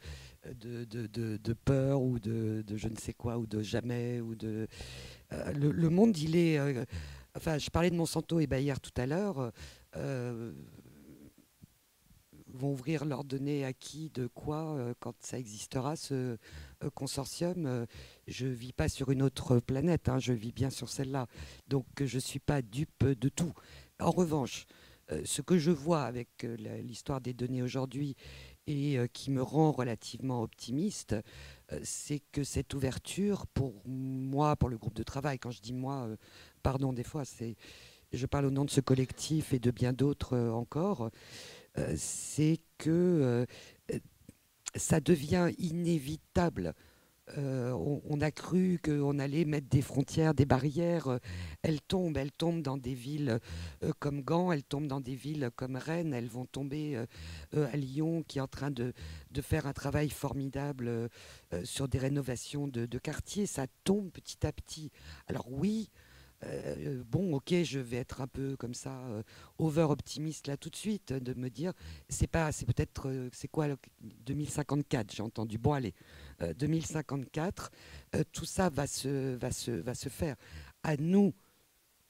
[1.64, 4.20] peur ou de, je ne sais quoi, ou de jamais.
[4.20, 4.66] Ou de,
[5.32, 6.58] euh, le, monde, il est...
[7.36, 9.52] enfin, je parlais de Monsanto et Bayer tout à l'heure
[12.56, 17.66] vont ouvrir leurs données à qui, de quoi, euh, quand ça existera, ce euh, consortium.
[17.66, 17.86] Euh,
[18.26, 21.26] je ne vis pas sur une autre planète, hein, je vis bien sur celle-là.
[21.68, 23.52] Donc je ne suis pas dupe de tout.
[24.00, 24.66] En revanche,
[25.24, 26.44] ce que je vois avec
[26.82, 28.16] l'histoire des données aujourd'hui
[28.66, 31.14] et qui me rend relativement optimiste,
[31.84, 36.08] c'est que cette ouverture, pour moi, pour le groupe de travail, quand je dis moi,
[36.64, 37.54] pardon, des fois, c'est,
[38.12, 41.10] je parle au nom de ce collectif et de bien d'autres encore,
[41.96, 43.98] c'est que euh,
[44.74, 46.74] ça devient inévitable.
[47.38, 51.18] Euh, on, a cru qu'on allait mettre des frontières, des barrières.
[51.62, 53.40] elles tombent, elles tombent dans des villes
[53.98, 56.96] comme Gand, elles tombent dans des villes comme Rennes, elles vont tomber
[57.52, 58.92] à Lyon, qui est en train de,
[59.42, 61.08] faire un travail formidable
[61.64, 63.46] sur des rénovations de, de quartiers.
[63.46, 64.92] Ça tombe petit à petit.
[65.26, 65.90] Alors oui,
[66.44, 69.22] euh, bon, ok, je vais être un peu comme ça, euh,
[69.58, 71.72] over optimiste là tout de suite, de me dire,
[72.08, 73.68] c'est pas, c'est peut-être, euh, c'est quoi
[74.00, 75.58] 2054 J'ai entendu.
[75.58, 75.94] Bon, allez,
[76.58, 77.70] 2054,
[78.32, 80.36] tout ça va se, va se, va se faire.
[80.82, 81.32] À nous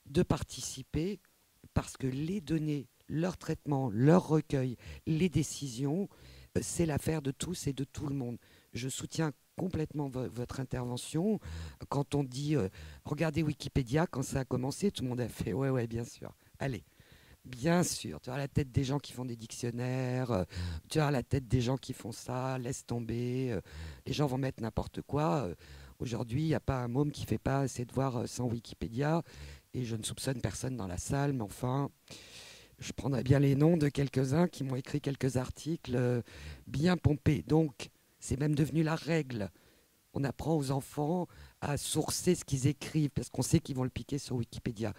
[0.06, 1.20] de participer,
[1.74, 4.76] parce que les données, leur traitement, leur recueil,
[5.06, 6.08] les décisions,
[6.60, 8.38] c'est l'affaire de tous et de tout le monde.
[8.72, 11.40] Je soutiens complètement votre intervention.
[11.88, 12.68] Quand on dit, euh,
[13.04, 16.32] regardez Wikipédia, quand ça a commencé, tout le monde a fait, ouais, ouais, bien sûr.
[16.58, 16.84] Allez,
[17.44, 18.20] bien sûr.
[18.20, 20.44] Tu as la tête des gens qui font des dictionnaires, euh,
[20.88, 23.50] tu as la tête des gens qui font ça, laisse tomber.
[23.50, 23.60] Euh,
[24.06, 25.48] les gens vont mettre n'importe quoi.
[25.98, 29.22] Aujourd'hui, il n'y a pas un môme qui fait pas ses devoirs sans Wikipédia.
[29.72, 31.90] Et je ne soupçonne personne dans la salle, mais enfin,
[32.78, 36.22] je prendrai bien les noms de quelques-uns qui m'ont écrit quelques articles
[36.66, 37.42] bien pompés.
[37.46, 37.90] Donc,
[38.26, 39.50] c'est même devenu la règle.
[40.12, 41.28] On apprend aux enfants
[41.60, 44.94] à sourcer ce qu'ils écrivent parce qu'on sait qu'ils vont le piquer sur Wikipédia.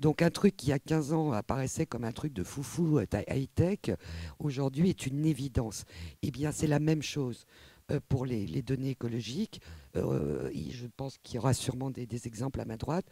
[0.00, 2.98] Donc un truc qui, il y a 15 ans, apparaissait comme un truc de foufou
[2.98, 3.96] euh, high-tech,
[4.38, 5.84] aujourd'hui est une évidence.
[6.22, 7.44] Eh bien, c'est la même chose
[7.90, 9.60] euh, pour les, données écologiques.
[9.94, 13.06] Euh, je pense qu'il y aura sûrement des, exemples à ma droite.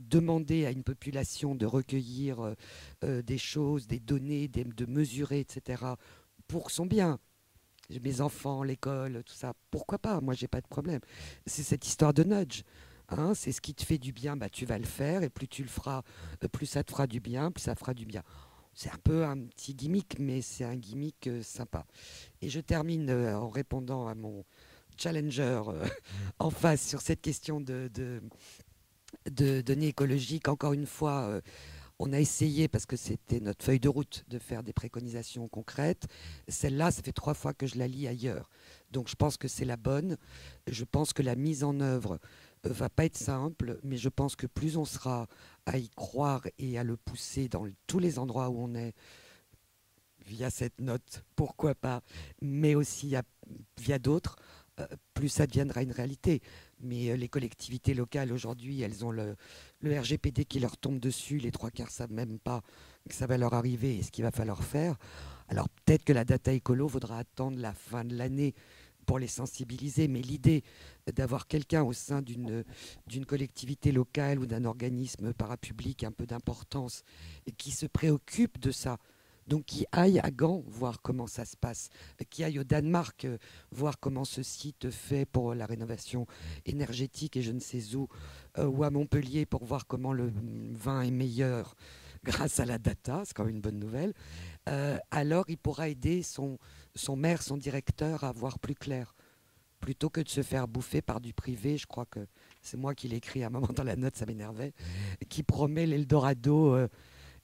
[0.00, 2.54] demander à une population de recueillir
[3.02, 5.94] des choses, des données, de mesurer, etc.,
[6.48, 7.20] pour son bien,
[7.90, 9.54] mes enfants, l'école, tout ça.
[9.70, 10.20] Pourquoi pas?
[10.20, 11.00] Moi, j'ai pas de problème.
[11.46, 12.62] C'est cette histoire de nudge.
[13.10, 15.48] Hein, c'est ce qui te fait du bien, bah, tu vas le faire, et plus
[15.48, 16.02] tu le feras,
[16.44, 18.22] euh, plus ça te fera du bien, plus ça fera du bien.
[18.74, 21.86] C'est un peu un petit gimmick, mais c'est un gimmick euh, sympa.
[22.42, 24.44] Et je termine euh, en répondant à mon
[24.98, 25.62] challenger
[26.38, 28.20] en face sur cette question de, de,
[29.30, 30.48] de données écologiques.
[30.48, 31.40] Encore une fois,
[31.98, 36.06] on a essayé, parce que c'était notre feuille de route, de faire des préconisations concrètes.
[36.46, 38.48] Celle-là, ça fait trois fois que je la lis ailleurs.
[38.90, 40.16] Donc je pense que c'est la bonne.
[40.68, 42.20] Je pense que la mise en œuvre
[42.66, 45.26] euh, va pas être simple, mais je pense que plus on sera
[45.66, 48.94] à y croire et à le pousser dans tous les endroits où on est,
[50.24, 52.02] via cette note, pourquoi pas,
[52.42, 53.14] mais aussi
[53.78, 54.36] via d'autres,
[55.14, 56.42] plus ça deviendra une réalité.
[56.80, 59.36] Mais les collectivités locales aujourd'hui, elles ont le,
[59.82, 62.62] RGPD qui leur tombe dessus, les trois quarts savent même pas
[63.08, 64.96] que ça va leur arriver et ce qu'il va falloir faire.
[65.48, 68.54] Alors peut-être que la data écolo vaudra attendre la fin de l'année
[69.06, 70.62] pour les sensibiliser, mais l'idée
[71.14, 77.02] d'avoir quelqu'un au sein d'une collectivité locale ou d'un organisme parapublic un peu d'importance
[77.56, 78.98] qui se préoccupe de ça,
[79.48, 81.88] donc qui aille à Gand voir comment ça se passe,
[82.30, 83.38] qui aille au Danemark euh,
[83.72, 86.26] voir comment ce site fait pour la rénovation
[86.66, 88.08] énergétique et je ne sais où,
[88.58, 90.30] euh, ou à Montpellier pour voir comment le
[90.74, 91.74] vin est meilleur
[92.24, 94.12] grâce à la data, c'est quand même une bonne nouvelle,
[94.68, 96.58] euh, alors il pourra aider son,
[96.94, 99.14] son maire, son directeur à voir plus clair.
[99.80, 102.26] Plutôt que de se faire bouffer par du privé, je crois que
[102.60, 104.74] c'est moi qui l'ai écrit à un moment dans la note, ça m'énervait,
[105.28, 106.88] qui promet l'Eldorado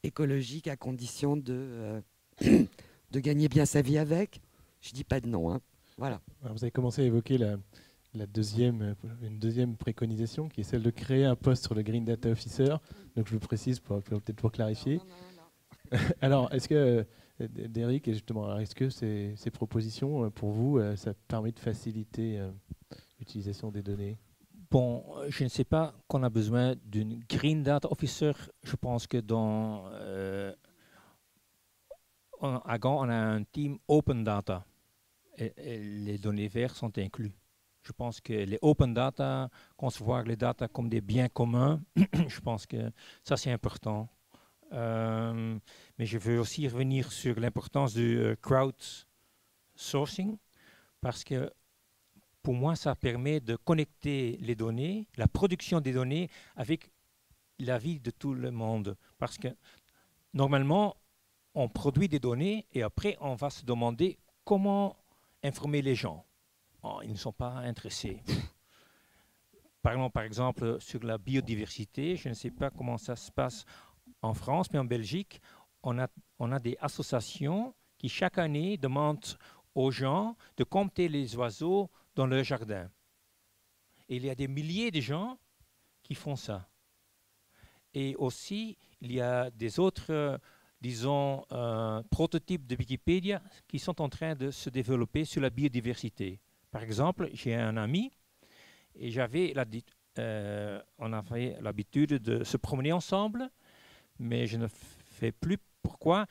[0.05, 2.01] écologique à condition de, euh,
[3.11, 4.41] de gagner bien sa vie avec.
[4.81, 5.53] Je dis pas de non.
[5.53, 5.61] Hein.
[5.97, 6.21] Voilà.
[6.43, 7.57] vous avez commencé à évoquer la,
[8.15, 12.05] la deuxième, une deuxième préconisation qui est celle de créer un poste sur le Green
[12.05, 12.77] Data Officer.
[13.17, 15.01] Donc je le précise pour, peut-être pour clarifier.
[16.21, 17.07] Alors, est-ce que
[17.41, 22.41] euh, Derek, justement, est-ce que ces, propositions, euh, pour vous, euh, ça permet de faciliter
[23.19, 24.19] l'utilisation des données?
[24.75, 28.33] Bon, je ne sais pas qu'on a besoin d'une Green Data Officer.
[28.65, 29.85] Je pense que dans
[32.43, 34.67] à Gand, on a un team Open Data.
[35.39, 37.31] Et, les données vertes sont inclus.
[37.83, 41.81] Je pense que les open data, concevoir les data comme des biens communs,
[42.27, 42.91] je pense que
[43.23, 44.09] ça c'est important.
[44.73, 45.57] Euh,
[46.01, 50.37] mais je veux aussi revenir sur l'importance du euh, crowdsourcing
[51.01, 51.49] parce que
[52.45, 56.91] pour moi, ça permet de connecter les données, la production des données avec
[57.59, 58.99] la vie de tout le monde.
[59.19, 59.49] Parce que
[60.35, 60.95] normalement,
[61.55, 64.95] on produit des données et après, on va se demander comment
[65.43, 66.23] informer les gens.
[66.83, 68.23] Oh, ils ne sont pas intéressés.
[69.83, 72.15] Parlons par exemple sur la biodiversité.
[72.17, 73.65] Je ne sais pas comment ça se passe
[74.21, 75.41] en France, mais en Belgique,
[75.83, 76.09] on a,
[76.39, 79.39] on a des associations qui chaque année demandent
[79.75, 82.91] aux gens de compter les oiseaux dans leur jardin.
[84.09, 85.39] Et il y a des milliers de gens
[86.03, 86.69] qui font ça.
[87.93, 90.41] Et aussi, il y a des autres,
[90.81, 96.41] disons, euh, prototypes de Wikipédia qui sont en train de se développer sur la biodiversité.
[96.71, 98.13] Par exemple, j'ai un ami
[98.97, 99.65] et j'avais la,
[100.19, 103.51] euh, on avait l'habitude de se promener ensemble
[104.19, 105.59] mais je ne fais plus.
[105.83, 106.27] Pourquoi?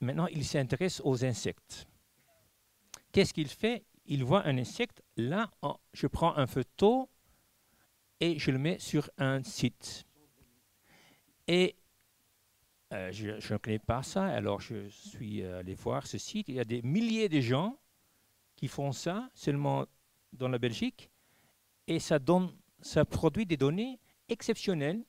[0.00, 1.86] Maintenant, il s'intéresse aux insectes.
[3.12, 3.84] Qu'est-ce qu'il fait?
[4.06, 5.50] Il voit un insecte, là,
[5.92, 7.08] je prends un photo
[8.20, 10.06] et je le mets sur un site.
[11.46, 11.76] Et
[12.92, 16.48] euh, je, ne connais pas ça, alors je suis allé voir ce site.
[16.48, 17.78] Il y a des milliers de gens
[18.56, 19.86] qui font ça seulement
[20.32, 21.10] dans la Belgique
[21.86, 22.50] et ça, donne,
[22.80, 23.98] ça produit des données
[24.28, 25.04] exceptionnelles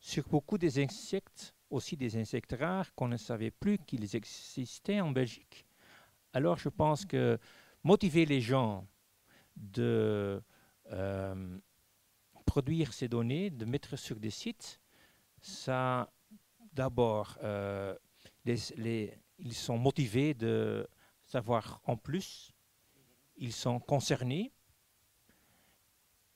[0.00, 5.10] sur beaucoup des insectes aussi des insectes rares qu'on ne savait plus qu'ils existaient en
[5.10, 5.66] Belgique.
[6.32, 7.38] Alors je pense que
[7.84, 8.86] motiver les gens
[9.56, 10.42] de
[10.90, 11.58] euh,
[12.46, 14.80] produire ces données, de mettre sur des sites,
[15.40, 16.12] ça
[16.72, 17.94] d'abord, euh,
[18.46, 20.88] ils sont motivés de
[21.22, 22.52] savoir en plus,
[23.36, 24.52] ils sont concernés,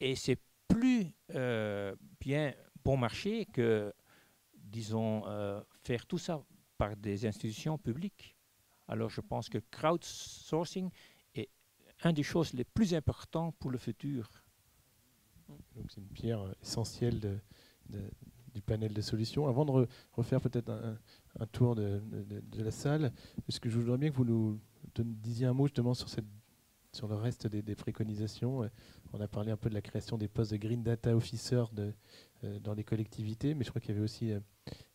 [0.01, 2.55] et c'est plus euh, bien
[2.85, 3.93] bon marché que
[4.55, 5.23] disons,
[5.83, 6.45] faire tout ça
[6.77, 8.37] par des institutions publiques.
[8.87, 10.91] Alors je pense que crowdsourcing
[12.05, 14.31] une des choses les plus importantes pour le futur.
[15.49, 17.39] Donc c'est une pierre euh, essentielle de,
[18.55, 19.49] du panel de solutions.
[19.49, 20.71] Avant de refaire peut-être
[21.39, 22.03] un, tour de,
[22.57, 23.13] la salle,
[23.49, 24.61] est-ce que je voudrais bien que vous nous
[24.97, 26.27] disiez un mot justement sur, cette,
[26.93, 28.69] sur le reste des, préconisations euh,
[29.13, 31.93] On a parlé un peu de la création des postes de Green Data Officer de,
[32.61, 34.33] dans les collectivités, mais je crois qu'il y avait aussi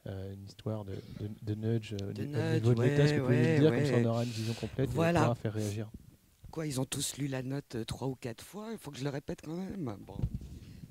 [0.05, 0.95] euh, une histoire de,
[1.43, 3.03] de, nudge euh, au niveau de l'État.
[3.03, 5.19] Est-ce que vous pouvez nous dire, comme ça on aura une vision complète voilà.
[5.19, 5.89] et on pourra faire réagir
[6.53, 8.99] Quoi, ils ont tous lu la note euh, trois ou quatre fois, il faut que
[8.99, 9.97] je le répète quand même.
[10.05, 10.19] Bon.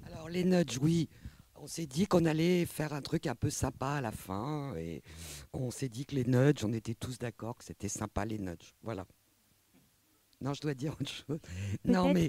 [0.06, 1.08] Alors les nudges, oui,
[1.54, 5.04] on s'est dit qu'on allait faire un truc un peu sympa à la fin et
[5.52, 8.74] on s'est dit que les nudges, on était tous d'accord que c'était sympa les nudges.
[8.82, 9.06] Voilà.
[10.40, 11.38] Non, je dois dire autre chose.
[11.84, 12.28] Non, mais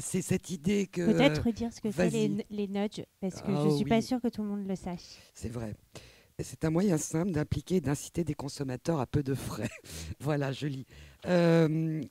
[0.00, 1.04] c'est cette idée que.
[1.12, 4.00] Peut-être dire ce que c'est les, les, nudges, parce que je ne ah suis pas
[4.00, 5.18] sûre que tout le monde le sache.
[5.34, 5.76] C'est vrai.
[6.42, 9.68] C'est un moyen simple d'impliquer et d'inciter des consommateurs à peu de frais.
[10.20, 10.86] voilà, je lis.
[11.26, 12.02] Euh,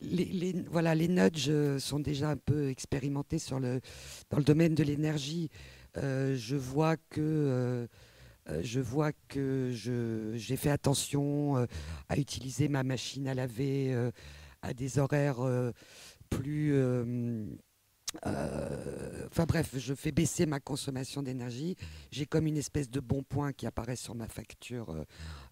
[0.00, 5.50] les, voilà, les nudges euh, sont déjà un peu expérimentés dans le domaine de l'énergie.
[5.96, 7.88] Euh, je vois que,
[8.62, 11.66] je vois que j'ai fait attention
[12.08, 13.94] à utiliser ma machine à laver
[14.62, 15.40] à des horaires
[16.28, 16.74] plus
[18.26, 21.76] euh, enfin bref, je fais baisser ma consommation d'énergie.
[22.10, 25.04] J'ai comme une espèce de bon point qui apparaît sur ma facture euh,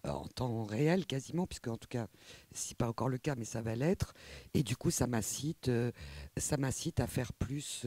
[0.09, 2.07] en temps réel quasiment, puisque en tout cas,
[2.51, 4.13] c'est pas encore le cas, mais ça va l'être.
[4.53, 5.91] Et du coup, ça m'incite, euh,
[6.37, 7.85] ça m'incite à faire plus,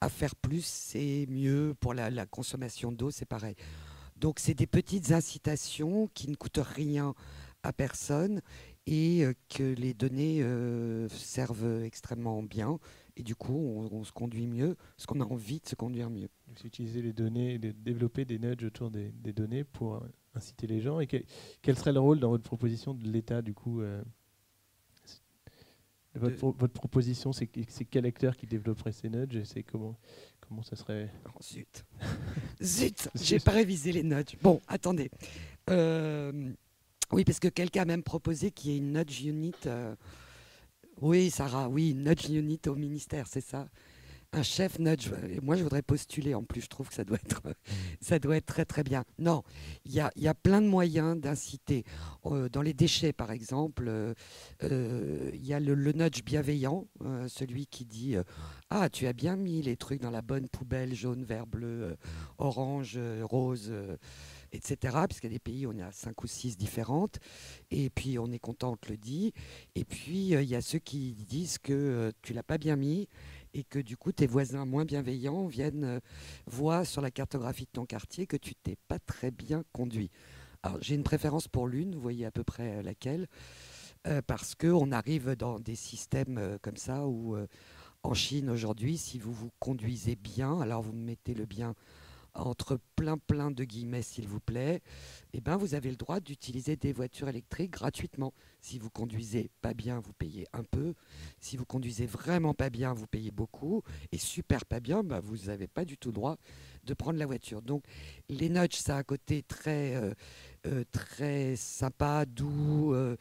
[0.00, 3.54] à faire plus, c'est mieux pour la consommation d'eau, c'est pareil.
[4.16, 7.14] Donc c'est des petites incitations qui ne coûtent rien
[7.62, 8.40] à personne
[8.86, 10.42] et que les données
[11.10, 12.78] servent extrêmement bien
[13.18, 16.28] et du coup, on, se conduit mieux, parce qu'on a envie de se conduire mieux.
[16.46, 20.00] Donc, utiliser les données, de développer des nudges autour des, données pour euh,
[20.34, 21.00] inciter les gens.
[21.00, 21.08] Et
[21.60, 24.02] quel serait le rôle dans votre proposition de l'État, du coup euh,
[26.14, 29.96] votre, votre, proposition, c'est quel acteur qui développerait ces nudges et c'est comment,
[30.40, 31.12] comment ça serait?
[31.26, 31.84] Oh, Zut
[32.62, 34.36] Zut J'ai pas révisé les nudges.
[34.42, 35.10] Bon, attendez.
[35.70, 36.52] Euh,
[37.12, 39.54] oui, parce que quelqu'un a même proposé qu'il y ait une nudge unit
[41.00, 43.66] oui, Sarah, oui, nudge unit au ministère, c'est ça.
[44.32, 45.10] Un chef nudge.
[45.42, 46.34] moi, je voudrais postuler.
[46.34, 47.40] En plus, je trouve que ça doit être,
[48.02, 49.04] ça doit être très très bien.
[49.18, 49.42] Non,
[49.86, 51.84] il y a, y a, plein de moyens d'inciter.
[52.26, 54.12] Euh, dans les déchets, par exemple, euh,
[54.64, 56.86] euh, il y a le, nudge bienveillant,
[57.28, 58.16] celui qui dit
[58.68, 61.96] Ah, tu as bien mis les trucs dans la bonne poubelle, jaune, vert, bleu,
[62.36, 63.72] orange, rose
[64.52, 64.96] etc.
[65.08, 67.18] Puisqu'il y a des pays où on a cinq ou six différentes.
[67.70, 69.32] Et puis, on est content, on te le dit.
[69.74, 72.76] Et puis, euh, il y a ceux qui disent que euh, tu l'as pas bien
[72.76, 73.08] mis
[73.54, 76.00] et que du coup, tes voisins moins bienveillants viennent euh,
[76.46, 80.10] voir sur la cartographie de ton quartier que tu t'es pas très bien conduit.
[80.62, 83.28] Alors, j'ai une préférence pour l'une, vous voyez à peu près laquelle,
[84.26, 87.36] parce qu'on arrive dans des systèmes comme ça où,
[88.02, 91.74] en Chine aujourd'hui, si vous vous conduisez bien, alors vous mettez le bien
[92.38, 94.82] entre plein plein de guillemets s'il vous plaît,
[95.32, 98.32] eh ben vous avez le droit d'utiliser des voitures électriques gratuitement.
[98.60, 100.94] Si vous conduisez pas bien, vous payez un peu.
[101.40, 103.82] Si vous conduisez vraiment pas bien, vous payez beaucoup.
[104.12, 106.38] Et super pas bien, bah, vous n'avez pas du tout le droit
[106.84, 107.62] de prendre la voiture.
[107.62, 107.84] Donc
[108.28, 110.14] les nudges, ça a un côté très, euh,
[110.66, 113.16] euh, très sympa, doux, euh,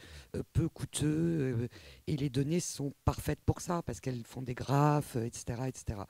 [0.53, 1.68] peu coûteux.
[2.07, 6.02] et les données sont parfaites pour ça parce qu'elles font des graphes, etc., etc.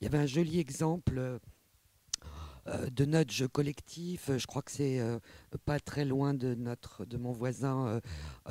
[0.00, 1.40] Il y avait un joli exemple
[2.68, 4.30] euh, de nudge collectif.
[4.36, 5.18] Je crois que c'est euh,
[5.64, 8.00] pas très loin de notre, de mon voisin, euh,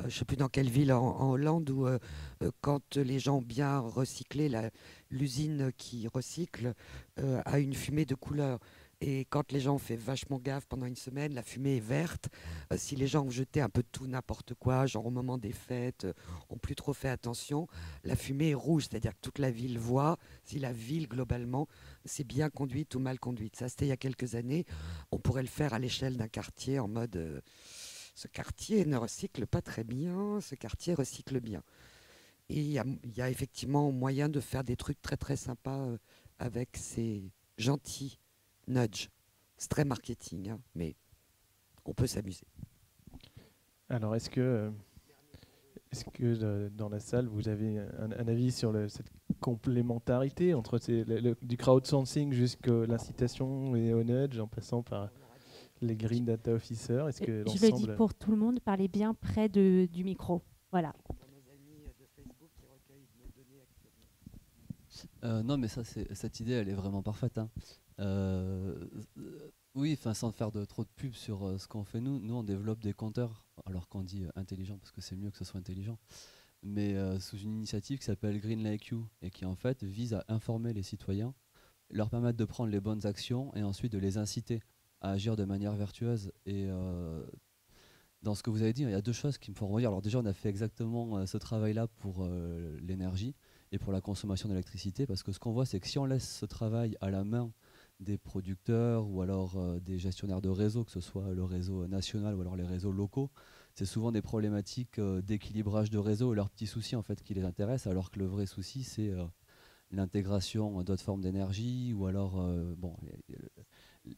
[0.00, 1.86] je ne sais plus dans quelle ville en, Hollande, où
[2.60, 4.50] quand les gens ont bien recyclé,
[5.10, 6.74] l'usine qui recycle
[7.44, 8.60] a une fumée de couleur.
[9.00, 12.28] Et quand les gens ont fait vachement gaffe pendant une semaine, la fumée est verte.
[12.72, 15.52] Euh, si les gens ont jeté un peu tout n'importe quoi, genre au moment des
[15.52, 16.12] fêtes, euh,
[16.50, 17.68] ont plus trop fait attention,
[18.02, 21.68] la fumée est rouge, c'est-à-dire que toute la ville voit si la ville globalement
[22.04, 23.54] c'est bien conduite ou mal conduite.
[23.54, 24.64] Ça c'était il y a quelques années.
[25.12, 27.40] On pourrait le faire à l'échelle d'un quartier en mode euh,
[28.16, 31.62] ce quartier ne recycle pas très bien, ce quartier recycle bien.
[32.48, 32.72] Et il
[33.14, 35.86] y, a effectivement moyen de faire des trucs très très sympas
[36.38, 38.18] avec ces gentils
[38.68, 39.08] nudge.
[39.56, 40.94] C'est très marketing, hein, mais
[41.84, 42.46] on peut s'amuser.
[43.88, 44.70] Alors, est-ce que,
[45.90, 50.78] est-ce que euh, dans la salle, vous avez un, avis sur cette complémentarité entre
[51.42, 55.10] du crowdsourcing jusqu'à l'incitation et au nudge, en passant par
[55.80, 59.14] les Green Data Officers Est-ce que Je le dis pour tout le monde, parlez bien
[59.14, 60.42] près de, du micro.
[60.70, 60.94] Voilà.
[65.24, 67.38] Euh, non, mais ça, cette idée, elle est vraiment parfaite.
[67.38, 67.48] Hein.
[68.00, 68.86] Euh,
[69.74, 72.34] oui, enfin, sans faire de trop de pub sur euh, ce qu'on fait nous, nous
[72.34, 75.44] on développe des compteurs, alors qu'on dit euh, intelligent parce que c'est mieux que ce
[75.44, 75.98] soit intelligent,
[76.62, 80.24] mais sous une initiative qui s'appelle Green Like You et qui en fait vise à
[80.28, 81.34] informer les citoyens,
[81.90, 84.60] leur permettre de prendre les bonnes actions et ensuite de les inciter
[85.00, 86.32] à agir de manière vertueuse.
[86.46, 86.66] Et
[88.22, 89.90] dans ce que vous avez dit, il y a deux choses qui me font revenir.
[89.90, 92.28] Alors déjà, on a fait exactement ce travail-là pour
[92.80, 93.36] l'énergie
[93.70, 96.28] et pour la consommation d'électricité, parce que ce qu'on voit, c'est que si on laisse
[96.28, 97.52] ce travail à la main
[98.00, 102.34] des producteurs ou alors euh, des gestionnaires de réseau, que ce soit le réseau national
[102.34, 103.30] ou alors les réseaux locaux,
[103.74, 107.34] c'est souvent des problématiques euh, d'équilibrage de réseau et leurs petits soucis en fait qui
[107.34, 109.24] les intéressent, alors que le vrai souci c'est euh,
[109.90, 112.46] l'intégration d'autres formes d'énergie ou alors
[112.76, 112.94] bon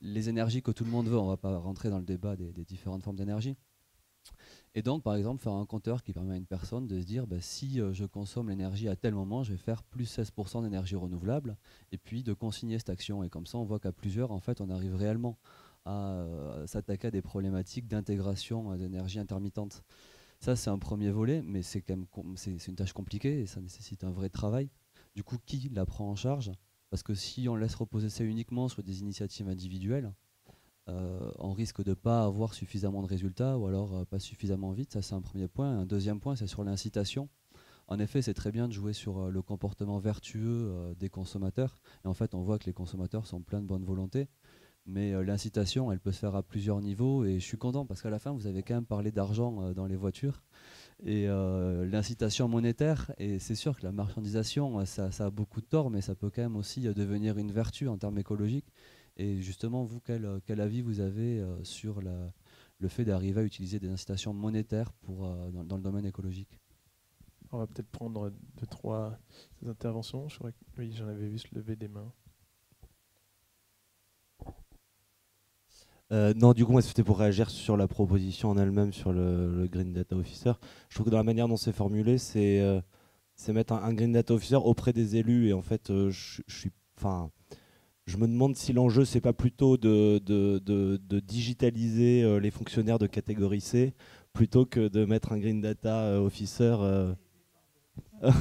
[0.01, 1.17] les, énergies que tout le monde veut.
[1.17, 3.57] On ne va pas rentrer dans le débat des différentes formes d'énergie.
[4.77, 7.27] Et donc, par exemple, faire un compteur qui permet à une personne de se dire,
[7.27, 10.95] bah, si euh, je consomme l'énergie à tel moment, je vais faire plus 16% d'énergie
[10.95, 11.57] renouvelable,
[11.91, 13.25] et puis de consigner cette action.
[13.25, 15.39] Et comme ça, on voit qu'à plusieurs, en fait, on arrive réellement
[15.85, 19.83] à euh, s'attaquer à des problématiques d'intégration euh, d'énergie intermittente.
[20.39, 23.61] Ça, c'est un premier volet, mais c'est quand même c'est une tâche compliquée et ça
[23.61, 24.71] nécessite un vrai travail.
[25.17, 26.53] Du coup, qui la prend en charge?
[26.91, 30.13] Parce que si on laisse reposer ça uniquement sur des initiatives individuelles,
[30.91, 34.73] euh, on risque de ne pas avoir suffisamment de résultats ou alors euh, pas suffisamment
[34.73, 34.93] vite.
[34.93, 35.81] Ça, c'est un premier point.
[35.81, 37.29] Un deuxième point, c'est sur l'incitation.
[37.89, 41.81] En effet, c'est très bien de jouer sur le comportement vertueux des consommateurs.
[42.05, 44.29] En fait, on voit que les consommateurs sont pleins de bonne volonté.
[44.87, 47.25] Mais l'incitation, elle peut se faire à plusieurs niveaux.
[47.25, 49.87] Et je suis content parce qu'à la fin, vous avez quand même parlé d'argent dans
[49.87, 50.41] les voitures
[51.05, 53.13] et euh, l'incitation monétaire.
[53.19, 56.43] Et c'est sûr que la marchandisation, ça, a beaucoup de tort, mais ça peut quand
[56.43, 58.73] même aussi euh, devenir une vertu en termes écologiques.
[59.21, 62.33] Et justement, vous, quel, euh, quel avis vous avez sur la,
[62.79, 66.59] le fait d'arriver à utiliser des incitations monétaires pour, dans, le domaine écologique?
[67.53, 69.19] On va peut-être prendre deux, trois
[69.67, 70.29] interventions.
[70.29, 70.39] Je
[70.79, 72.13] oui, j'en avais vu se lever des mains.
[76.13, 79.69] Euh, non, du coup, moi, c'était pour réagir sur la proposition en elle-même, sur le,
[79.71, 80.53] Green Data Officer.
[80.89, 82.81] Je trouve que dans la manière dont c'est formulé, c'est euh,
[83.49, 85.49] mettre un, Green Data Officer auprès des élus.
[85.49, 87.31] Et en fait, euh, je, suis, enfin,
[88.11, 90.21] je me demande si l'enjeu, c'est pas plutôt de,
[91.21, 93.95] digitaliser les fonctionnaires de catégorie C
[94.33, 96.77] plutôt que de mettre un Green Data Officer.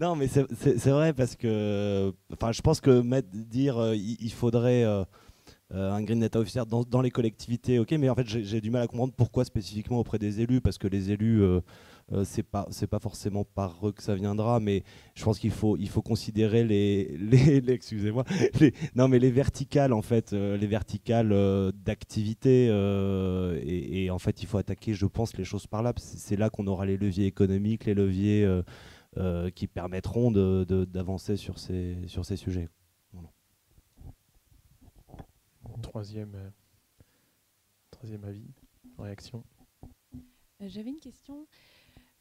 [0.00, 3.02] non, mais c'est vrai parce que, enfin, je pense que
[3.32, 4.84] dire, il faudrait
[5.74, 8.82] euh, un Green Data Officer dans, les collectivités, ok, mais en fait j'ai du mal
[8.82, 11.42] à comprendre pourquoi spécifiquement auprès des élus, parce que les élus,
[12.12, 14.82] euh, euh, c'est pas c'est pas forcément par eux que ça viendra, mais
[15.14, 18.24] je pense qu'il faut il faut considérer les, les, excusez-moi,
[18.94, 21.30] non mais les verticales en fait, les verticales
[21.84, 22.66] d'activité
[23.62, 25.92] et, et, en fait il faut attaquer, je pense, les choses par là.
[25.96, 28.48] C'est là qu'on aura les leviers économiques, les leviers
[29.54, 32.68] qui permettront d'avancer de, sur ces sur ces sujets.
[35.78, 36.50] troisième, euh,
[37.90, 38.50] troisième avis,
[38.98, 39.44] réaction.
[40.60, 41.46] Euh, j'avais une question.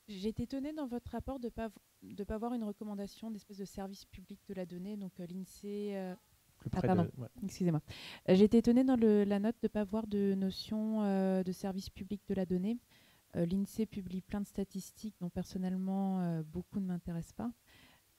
[0.07, 1.69] J'ai été étonnée dans votre rapport de ne pas,
[2.01, 6.15] de pas avoir une recommandation d'espèce de service public de la donnée, donc euh, l'INSEE.
[6.73, 7.09] Ah, pardon,
[7.43, 7.81] excusez-moi.
[8.27, 11.03] J'ai été étonnée dans le, la note de ne pas avoir de notion
[11.43, 12.79] de service public de la donnée.
[13.35, 17.51] L'INSEE publie plein de statistiques dont personnellement beaucoup ne m'intéressent pas.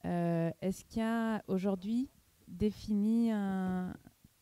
[0.05, 2.09] Est-ce qu'il y a aujourd'hui
[2.47, 3.93] défini un,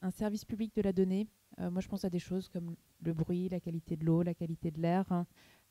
[0.02, 1.26] un service public de la donnée?
[1.58, 4.34] Euh, moi, je pense à des choses comme le bruit, la qualité de l'eau, la
[4.34, 5.26] qualité de l'air, hein,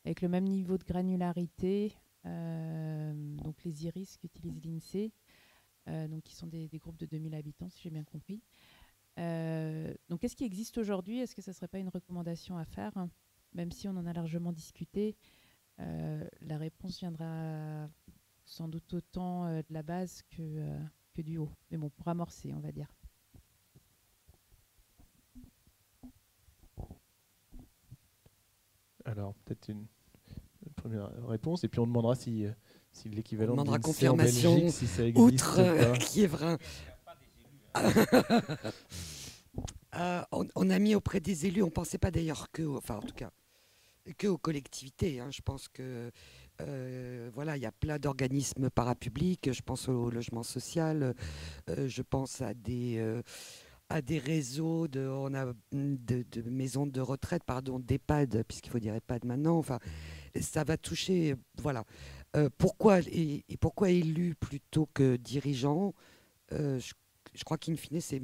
[0.06, 1.92] avec le même niveau de granularité.
[2.26, 3.12] Euh,
[3.42, 5.12] donc les iris qu'utilise l'INSEE,
[5.88, 8.40] euh, donc qui sont des, groupes de 2000 habitants, si j'ai bien compris.
[9.16, 11.18] donc, qu'est-ce qui existe aujourd'hui?
[11.18, 12.92] Est-ce que ce ne serait pas une recommandation à faire?
[13.52, 15.16] Même si on en a largement discuté,
[15.78, 17.88] la réponse viendra
[18.44, 20.78] sans doute autant de la base que,
[21.14, 21.50] que du haut.
[21.70, 22.92] Mais bon, pour amorcer, on va dire.
[29.04, 29.86] Alors, peut-être une,
[30.86, 32.50] première réponse, et puis on demandera si, euh,
[32.92, 36.58] si l'équivalent de demandera confirmation Belgique, si ça existe outre euh, qui est vrai.
[39.96, 43.02] euh, on, a mis auprès des élus, on ne pensait pas d'ailleurs que, enfin en
[43.02, 43.30] tout cas,
[44.16, 45.20] que aux collectivités.
[45.20, 45.28] Hein.
[45.30, 46.10] Je pense que
[46.62, 49.52] euh, voilà, il y a plein d'organismes parapublics.
[49.52, 51.14] Je pense au logement social.
[51.68, 53.22] je pense à des
[53.88, 58.94] à des réseaux de, on a de, maisons de retraite, pardon, d'EHPAD, puisqu'il faut dire
[58.94, 59.58] EHPAD maintenant.
[59.58, 59.78] Enfin,
[60.40, 61.84] ça va toucher, voilà.
[62.36, 65.94] Euh, pourquoi et, pourquoi élu plutôt que dirigeant?
[66.52, 68.20] Euh, je, crois qu'in fine, c'est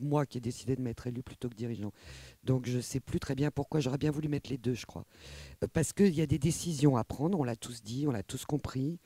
[0.00, 1.92] moi qui ai décidé de mettre élu plutôt que dirigeant.
[2.42, 3.80] Donc je ne sais plus très bien pourquoi.
[3.80, 5.04] J'aurais bien voulu mettre les deux, je crois.
[5.62, 8.22] Euh, parce qu'il y a des décisions à prendre, on l'a tous dit, on l'a
[8.22, 8.98] tous compris.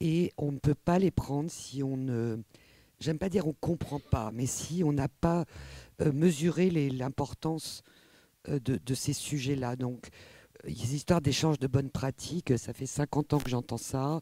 [0.00, 2.38] Et on ne peut pas les prendre si on ne
[2.98, 5.44] j'aime pas dire on comprend pas, mais si on n'a pas
[6.00, 7.82] mesuré l'importance
[8.46, 9.76] de, ces sujets-là.
[9.76, 10.08] Donc,
[10.64, 14.20] les histoires d'échange de bonnes pratiques, ça fait 50 ans que j'entends ça,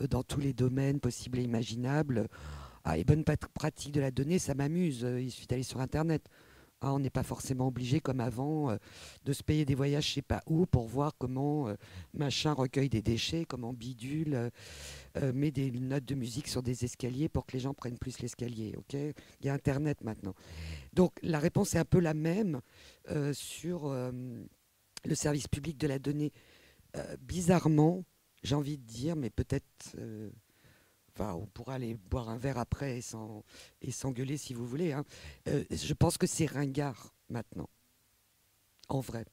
[0.00, 2.28] dans tous les domaines possibles et imaginables.
[2.84, 6.28] Ah, les bonnes pratiques de la donnée, ça m'amuse, il suffit d'aller sur Internet.
[6.84, 8.76] Ah, on n'est pas forcément obligé, comme avant, euh,
[9.24, 11.74] de se payer des voyages je sais pas où pour voir comment euh,
[12.12, 14.50] machin recueille des déchets, comment bidule
[15.16, 18.18] euh, met des notes de musique sur des escaliers pour que les gens prennent plus
[18.18, 18.74] l'escalier.
[18.92, 20.34] Il y a Internet maintenant.
[20.92, 22.60] Donc la réponse est un peu la même
[23.32, 23.94] sur
[25.04, 26.32] le service public de la donnée.
[27.20, 28.04] bizarrement,
[28.42, 29.96] j'ai envie de dire, mais peut-être
[31.14, 33.00] Enfin, on pourra aller boire un verre après
[33.82, 34.92] et s'engueuler si vous voulez.
[34.92, 35.04] Hein.
[35.48, 37.68] Euh, je pense que c'est ringard maintenant.
[38.88, 39.26] En vrai.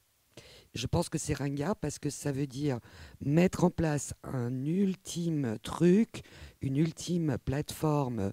[0.74, 2.78] Je pense que c'est ringard parce que ça veut dire
[3.20, 6.22] mettre en place un ultime truc,
[6.60, 8.32] une ultime plateforme.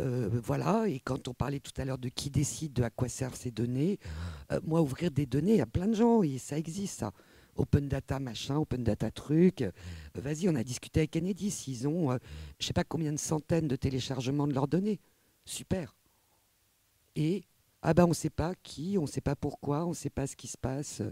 [0.00, 3.08] Euh, voilà, et quand on parlait tout à l'heure de qui décide de à quoi
[3.08, 3.98] servent ces données,
[4.52, 7.12] euh, moi, ouvrir des données à plein de gens, et ça existe, ça
[7.56, 9.62] open data machin, open data truc.
[9.62, 9.72] Euh,
[10.14, 12.16] vas-y, on a discuté avec Enedis, ils ont
[12.60, 15.00] je sais pas combien de centaines de téléchargements de leurs données.
[15.44, 15.96] Super.
[17.16, 17.42] Et
[17.82, 20.10] Ah ben on ne sait pas qui, on ne sait pas pourquoi, on ne sait
[20.10, 21.02] pas ce qui se passe,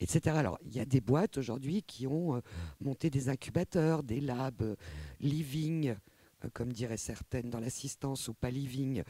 [0.00, 0.36] etc.
[0.36, 2.42] Alors il y a des boîtes aujourd'hui qui ont
[2.80, 4.76] monté des incubateurs, des labs,
[5.20, 5.94] living,
[6.52, 9.02] comme diraient certaines dans l'assistance ou pas living,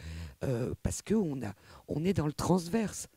[0.83, 1.41] parce qu'on
[1.89, 3.09] on est dans le transverse.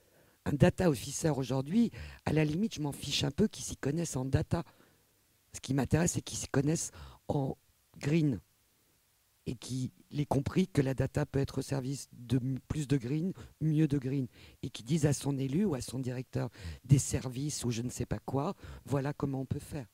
[0.46, 1.92] Un data officer aujourd'hui,
[2.26, 4.64] à la limite, je m'en fiche un peu qu'ils s'y connaissent en data.
[5.54, 6.92] Ce qui m'intéresse, c'est qu'ils s'y connaissent
[7.28, 7.58] en
[8.00, 8.40] green
[9.46, 13.34] et qui ait compris que la data peut être au service de plus de green,
[13.60, 14.28] mieux de green,
[14.62, 16.50] et qui disent à son élu ou à son directeur
[16.86, 18.56] des services ou je ne sais pas quoi,
[18.86, 19.88] voilà comment on peut faire.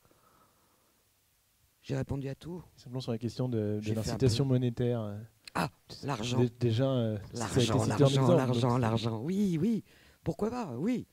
[1.87, 2.61] J'ai répondu à tout.
[2.75, 5.15] Simplement sur la question de, l'incitation monétaire.
[5.55, 5.69] Ah,
[6.03, 6.43] l'argent.
[6.59, 9.21] Déjà, euh, l'argent, l'argent, l'argent, l'argent.
[9.23, 9.85] Oui, oui.
[10.21, 11.07] Pourquoi pas Oui.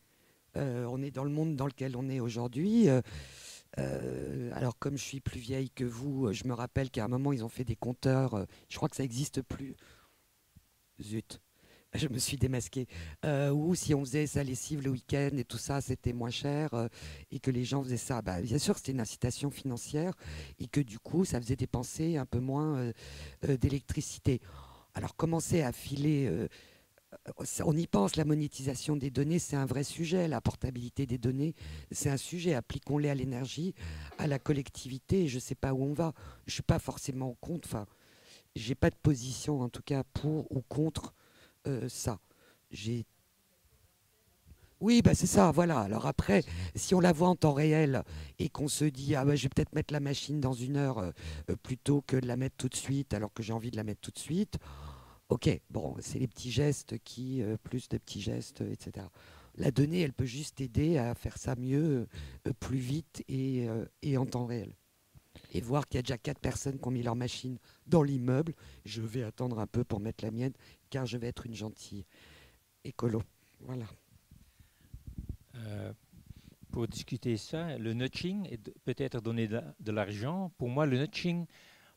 [0.57, 2.89] Euh, on est dans le monde dans lequel on est aujourd'hui.
[2.89, 3.01] Euh,
[3.79, 7.09] euh, alors, comme je suis plus vieille que vous, euh, je me rappelle qu'à un
[7.09, 8.35] moment, ils ont fait des compteurs.
[8.35, 9.77] Euh, je crois que ça n'existe plus.
[11.01, 11.41] Zut,
[11.99, 12.87] je me suis démasqué.
[13.53, 16.89] ou si on faisait sa lessive le week-end et tout ça, c'était moins cher
[17.31, 18.23] et que les gens faisaient ça.
[18.23, 20.15] Bah, bien sûr, c'était une incitation financière
[20.59, 22.91] et que du coup, ça faisait dépenser un peu moins
[23.43, 24.41] d'électricité.
[24.95, 26.49] Alors, commencer à filer
[27.65, 30.29] on y pense, la monétisation des données, c'est un vrai sujet.
[30.29, 31.55] La portabilité des données,
[31.91, 32.55] c'est un sujet.
[32.55, 33.75] Appliquons-les à l'énergie,
[34.19, 35.29] à la collectivité.
[35.29, 36.13] Je ne sais pas où on va.
[36.47, 37.69] Je ne suis pas forcément contre.
[37.69, 37.87] Enfin,
[38.55, 41.15] j'ai pas de position, en tout cas, pour ou contre
[41.67, 42.21] euh, ça.
[42.71, 43.07] J'ai
[44.81, 45.79] oui, bah c'est ça, voilà.
[45.79, 46.43] Alors après,
[46.75, 48.03] si on la voit en temps réel
[48.39, 50.99] et qu'on se dit, ah bah, je vais peut-être mettre la machine dans une heure
[50.99, 51.11] euh,
[51.49, 53.85] euh, plutôt que de la mettre tout de suite, alors que j'ai envie de la
[53.85, 54.59] mettre tout de suite,
[55.31, 59.07] Ok, bon, c'est les petits gestes qui, plus de petits gestes, etc.
[59.57, 62.07] La donnée, elle peut juste aider à faire ça mieux,
[62.61, 63.67] plus vite et,
[64.03, 64.75] et, en temps réel.
[65.53, 68.53] Et voir qu'il y a déjà quatre personnes qui ont mis leur machine dans l'immeuble.
[68.85, 70.53] Je vais attendre un peu pour mettre la mienne,
[70.95, 72.07] car je vais être une gentille
[72.85, 73.21] écolo.
[73.59, 73.87] Voilà.
[76.71, 80.53] pour discuter ça, le nudging et peut-être donner de l'argent.
[80.57, 81.47] Pour moi, le nudging,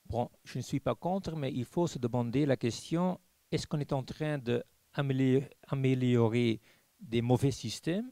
[0.10, 3.20] Bon, je ne suis pas contre, mais il faut se demander la question,
[3.52, 6.62] est-ce qu'on est en train d'améliorer
[7.02, 8.10] des mauvais systèmes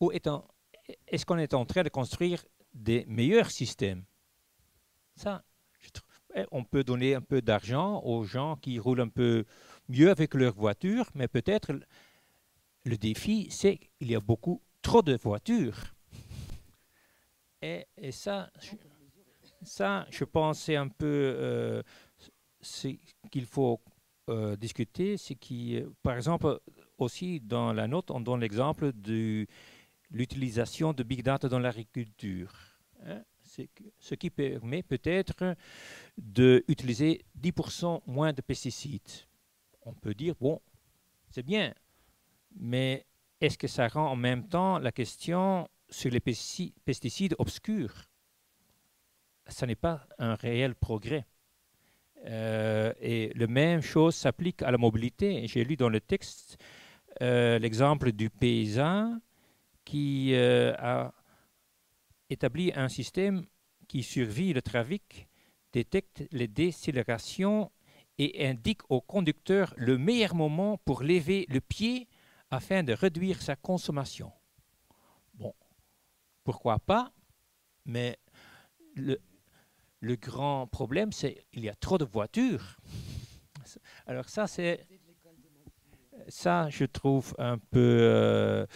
[0.00, 2.42] ou est-ce qu'on est en train de construire
[2.72, 4.06] des meilleurs systèmes?
[5.14, 5.44] Ça,
[6.36, 9.46] eh, on peut donner un peu d'argent aux gens qui roulent un peu
[9.88, 11.72] mieux avec leur voiture, mais peut-être
[12.84, 15.94] le défi, c'est qu'il y a beaucoup trop de voitures.
[17.62, 18.50] Et, ça,
[19.62, 21.82] ça, je pense, c'est un peu euh,
[22.60, 22.88] ce
[23.30, 23.80] qu'il faut
[24.28, 25.16] euh, discuter.
[25.16, 25.36] C'est
[26.02, 26.60] par exemple,
[26.98, 29.46] aussi dans la note, on donne l'exemple de
[30.10, 32.52] l'utilisation de big data dans l'agriculture.
[33.04, 33.22] Hein.
[33.98, 35.54] ce qui permet peut-être
[36.16, 39.26] d'utiliser 10% moins de pesticides.
[39.86, 40.60] On peut dire, bon,
[41.30, 41.72] c'est bien,
[42.56, 43.06] mais
[43.40, 47.94] est-ce que ça rend en même temps la question sur les pesticides obscurs?
[49.46, 51.24] Ce n'est pas un réel progrès.
[52.24, 55.46] Euh, et la même chose s'applique à la mobilité.
[55.46, 56.58] J'ai lu dans le texte
[57.22, 59.20] euh, l'exemple du paysan
[59.84, 61.14] qui euh, a
[62.28, 63.44] établi un système
[63.86, 65.28] qui survit le trafic,
[65.72, 67.70] détecte les décélérations
[68.18, 72.08] et indique au conducteur le meilleur moment pour lever le pied
[72.50, 74.32] afin de réduire sa consommation.
[75.34, 75.54] Bon,
[76.44, 77.12] pourquoi pas,
[77.84, 78.18] mais
[78.94, 79.18] le,
[80.16, 82.78] grand problème, c'est qu'il y a trop de voitures.
[84.06, 84.86] Alors ça, c'est
[86.28, 88.66] ça, je trouve un peu euh,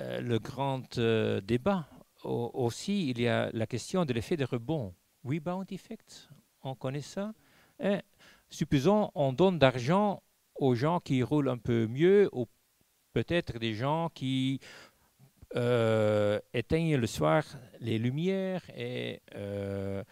[0.00, 1.88] euh, le grand euh, débat.
[2.24, 4.94] aussi, il y a la question de l'effet de rebond.
[5.24, 6.28] Rebound effect,
[6.62, 7.32] on connaît ça.
[8.50, 10.22] Supposons on donne d'argent
[10.58, 12.46] aux gens qui roulent un peu mieux, ou
[13.12, 14.60] peut-être des gens qui
[15.56, 17.42] euh, éteignent le soir
[17.80, 20.04] les lumières et euh,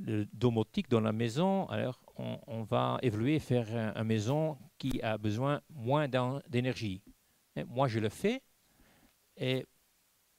[0.00, 1.66] le domotique dans la maison.
[1.68, 6.08] Alors, on, va évoluer vers une maison qui a besoin moins
[6.48, 7.02] d'énergie.
[7.68, 8.42] Moi, je le fais
[9.36, 9.66] et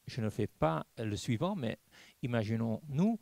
[0.07, 1.77] je ne fais pas le suivant, mais
[2.23, 3.19] imaginons-nous,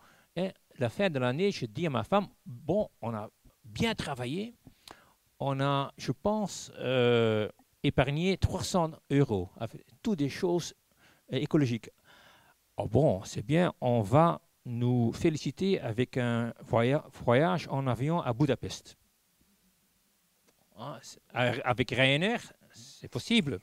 [0.77, 3.29] la fin de l'année, je dis à ma femme, bon, on a
[3.65, 4.55] bien travaillé,
[5.39, 7.49] on a, je pense, euh,
[7.83, 10.73] épargné 300 euros, avec toutes des choses
[11.29, 11.89] écologique.
[12.77, 18.97] Oh bon, c'est bien, on va nous féliciter avec un voyage en avion à Budapest.
[20.77, 20.99] Ah,
[21.33, 22.41] avec Ryanair,
[22.73, 23.59] c'est possible.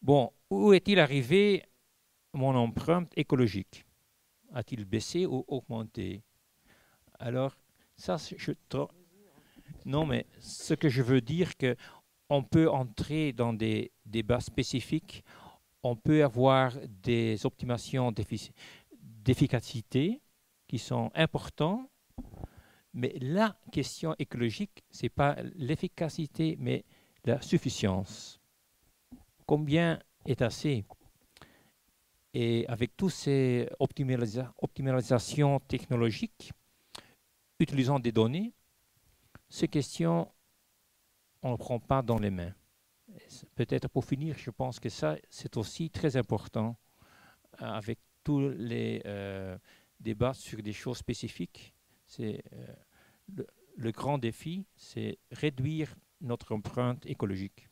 [0.00, 1.62] Bon, où est-il arrivé
[2.32, 3.84] mon empreinte écologique?
[4.54, 6.22] A-t-il baissé ou augmenté?
[7.18, 7.56] Alors,
[9.84, 11.76] Non, mais ce que je veux dire, que
[12.28, 15.24] on peut entrer dans des débats spécifiques,
[15.82, 18.12] on peut avoir des optimations
[19.00, 20.20] d'efficacité
[20.66, 21.88] qui sont importantes,
[22.92, 26.84] mais la question écologique, ce n'est pas l'efficacité, mais
[27.24, 28.40] la suffisance.
[29.46, 30.84] Combien est assez?
[32.34, 36.52] Et avec toutes ces optimisations technologiques,
[37.58, 38.52] utilisant des données,
[39.48, 40.30] ces questions,
[41.42, 42.54] on ne prend pas dans les mains.
[43.54, 46.76] Peut-être pour finir, je pense que ça, c'est aussi très important
[47.62, 49.56] euh, avec tous les euh,
[50.00, 51.72] débats sur des choses spécifiques.
[52.04, 53.44] C'est euh,
[53.76, 57.68] le, grand défi, c'est réduire notre empreinte écologique.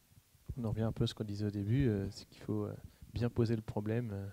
[0.56, 2.69] On en revient un peu à ce qu'on disait au début, c'est qu'il faut
[3.12, 4.31] bien poser le problème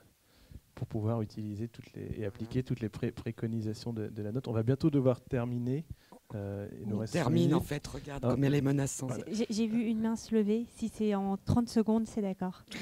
[0.76, 4.48] pour pouvoir utiliser toutes les, et appliquer toutes les préconisations de, la note.
[4.48, 5.86] On va bientôt devoir terminer.
[6.34, 8.30] Euh, on termine en fait, regarde ah.
[8.30, 9.12] comme elle est menaçante.
[9.50, 12.64] J'ai vu une main se lever, si c'est en 30 secondes, c'est d'accord.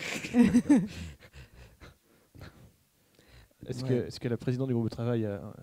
[3.68, 5.54] Est-ce que, est que, la présidente du groupe de travail a,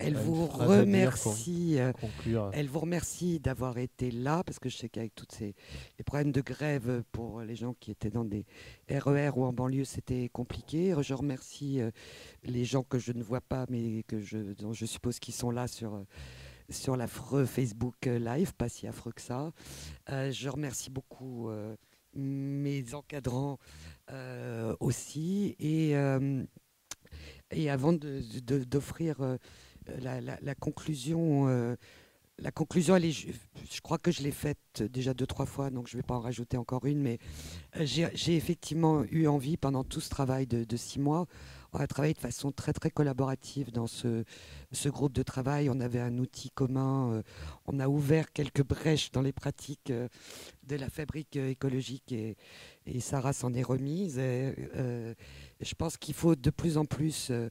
[0.00, 1.78] elle vous remercie.
[1.78, 1.92] Euh,
[2.52, 5.54] elle vous remercie d'avoir été là parce que je sais qu'avec tous ces
[5.98, 8.46] les problèmes de grève pour les gens qui étaient dans des
[8.88, 10.94] RER e ou en banlieue, c'était compliqué.
[11.00, 11.90] Je remercie euh,
[12.44, 15.50] les gens que je ne vois pas, mais que je, dont je suppose qu'ils sont
[15.50, 16.04] là sur euh,
[16.70, 19.50] sur l'affreux Facebook Live, pas si affreux que ça.
[20.08, 21.50] je remercie beaucoup
[22.14, 23.58] mes encadrants
[24.78, 25.96] aussi et
[27.50, 29.16] et avant d'offrir
[29.86, 31.76] la, conclusion, euh,
[32.38, 36.02] la conclusion, je, crois que je l'ai faite déjà deux, trois fois, donc je ne
[36.02, 37.18] vais pas en rajouter encore une, mais
[37.76, 41.26] euh, j'ai effectivement eu envie pendant tout ce travail de, six mois,
[41.72, 44.24] on a travaillé de façon très très collaborative dans ce,
[44.86, 45.70] groupe de travail.
[45.70, 47.12] On avait un outil commun.
[47.12, 47.22] Euh,
[47.66, 52.36] on a ouvert quelques brèches dans les pratiques de la fabrique écologique et,
[52.92, 54.18] et Sarah s'en est remise.
[54.18, 54.54] Et,
[55.60, 57.48] je pense qu'il faut de plus en plus euh,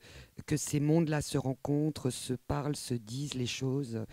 [0.47, 4.03] que ces mondes-là se rencontrent, se parlent, se disent les choses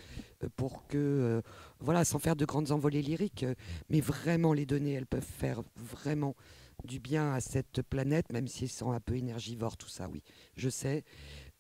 [0.45, 1.43] euh, pour que, euh,
[1.81, 3.47] voilà, sans faire de grandes envolées lyriques,
[3.89, 6.37] mais vraiment les données, elles peuvent faire vraiment
[6.85, 10.23] du bien à cette planète, même si elles sont un peu énergivores, tout ça, oui,
[10.57, 11.05] je sais.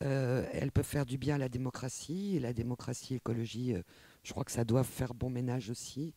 [0.01, 3.75] elles peuvent faire du bien à la démocratie, et la démocratie, écologie,
[4.23, 6.13] je crois que ça doit faire bon ménage aussi.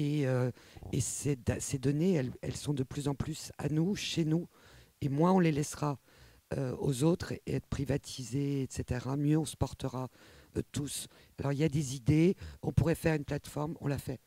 [0.00, 0.26] Et,
[0.92, 1.36] et ces,
[1.78, 4.46] données, elles, sont de plus en plus à nous, chez nous,
[5.00, 5.98] et moins on les laissera
[6.56, 10.08] euh, aux autres et être privatisés, etc., mieux on se portera
[10.56, 11.06] euh, tous.
[11.38, 14.18] Alors il y a des idées, on pourrait faire une plateforme, on l'a fait.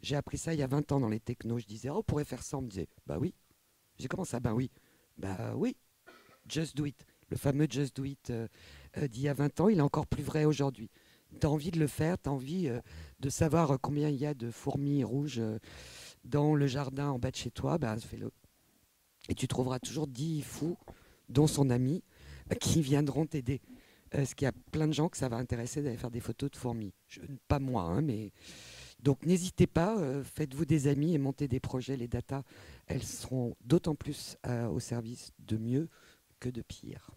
[0.00, 1.58] J'ai appris ça il y a 20 ans dans les technos.
[1.58, 2.58] Je disais, oh, on pourrait faire ça.
[2.58, 3.34] On me disait, bah oui.
[3.98, 4.70] J'ai comment ça Bah oui?
[5.18, 5.76] Bah oui.
[6.48, 7.04] Just do it.
[7.30, 8.46] Le fameux Just do it euh,
[9.08, 10.88] d'il y a 20 ans, il est encore plus vrai aujourd'hui.
[11.40, 12.70] Tu as envie de le faire, tu as envie
[13.24, 15.40] de savoir combien il y a de fourmis rouges
[16.24, 18.30] dans le jardin en bas de chez toi, bah fais-le.
[19.30, 20.76] Et tu trouveras toujours dix fous,
[21.30, 22.04] dont son ami,
[22.60, 23.62] qui viendront t'aider.
[24.10, 26.50] Parce qu'il y a plein de gens que ça va intéresser d'aller faire des photos
[26.50, 26.92] de fourmis.
[27.48, 28.30] pas moi, hein, mais.
[29.00, 31.96] Donc n'hésitez pas, euh, faites-vous des amis et montez des projets.
[31.96, 32.42] Les datas,
[32.86, 35.88] elles seront d'autant plus euh, au service de mieux
[36.40, 37.10] que de pire.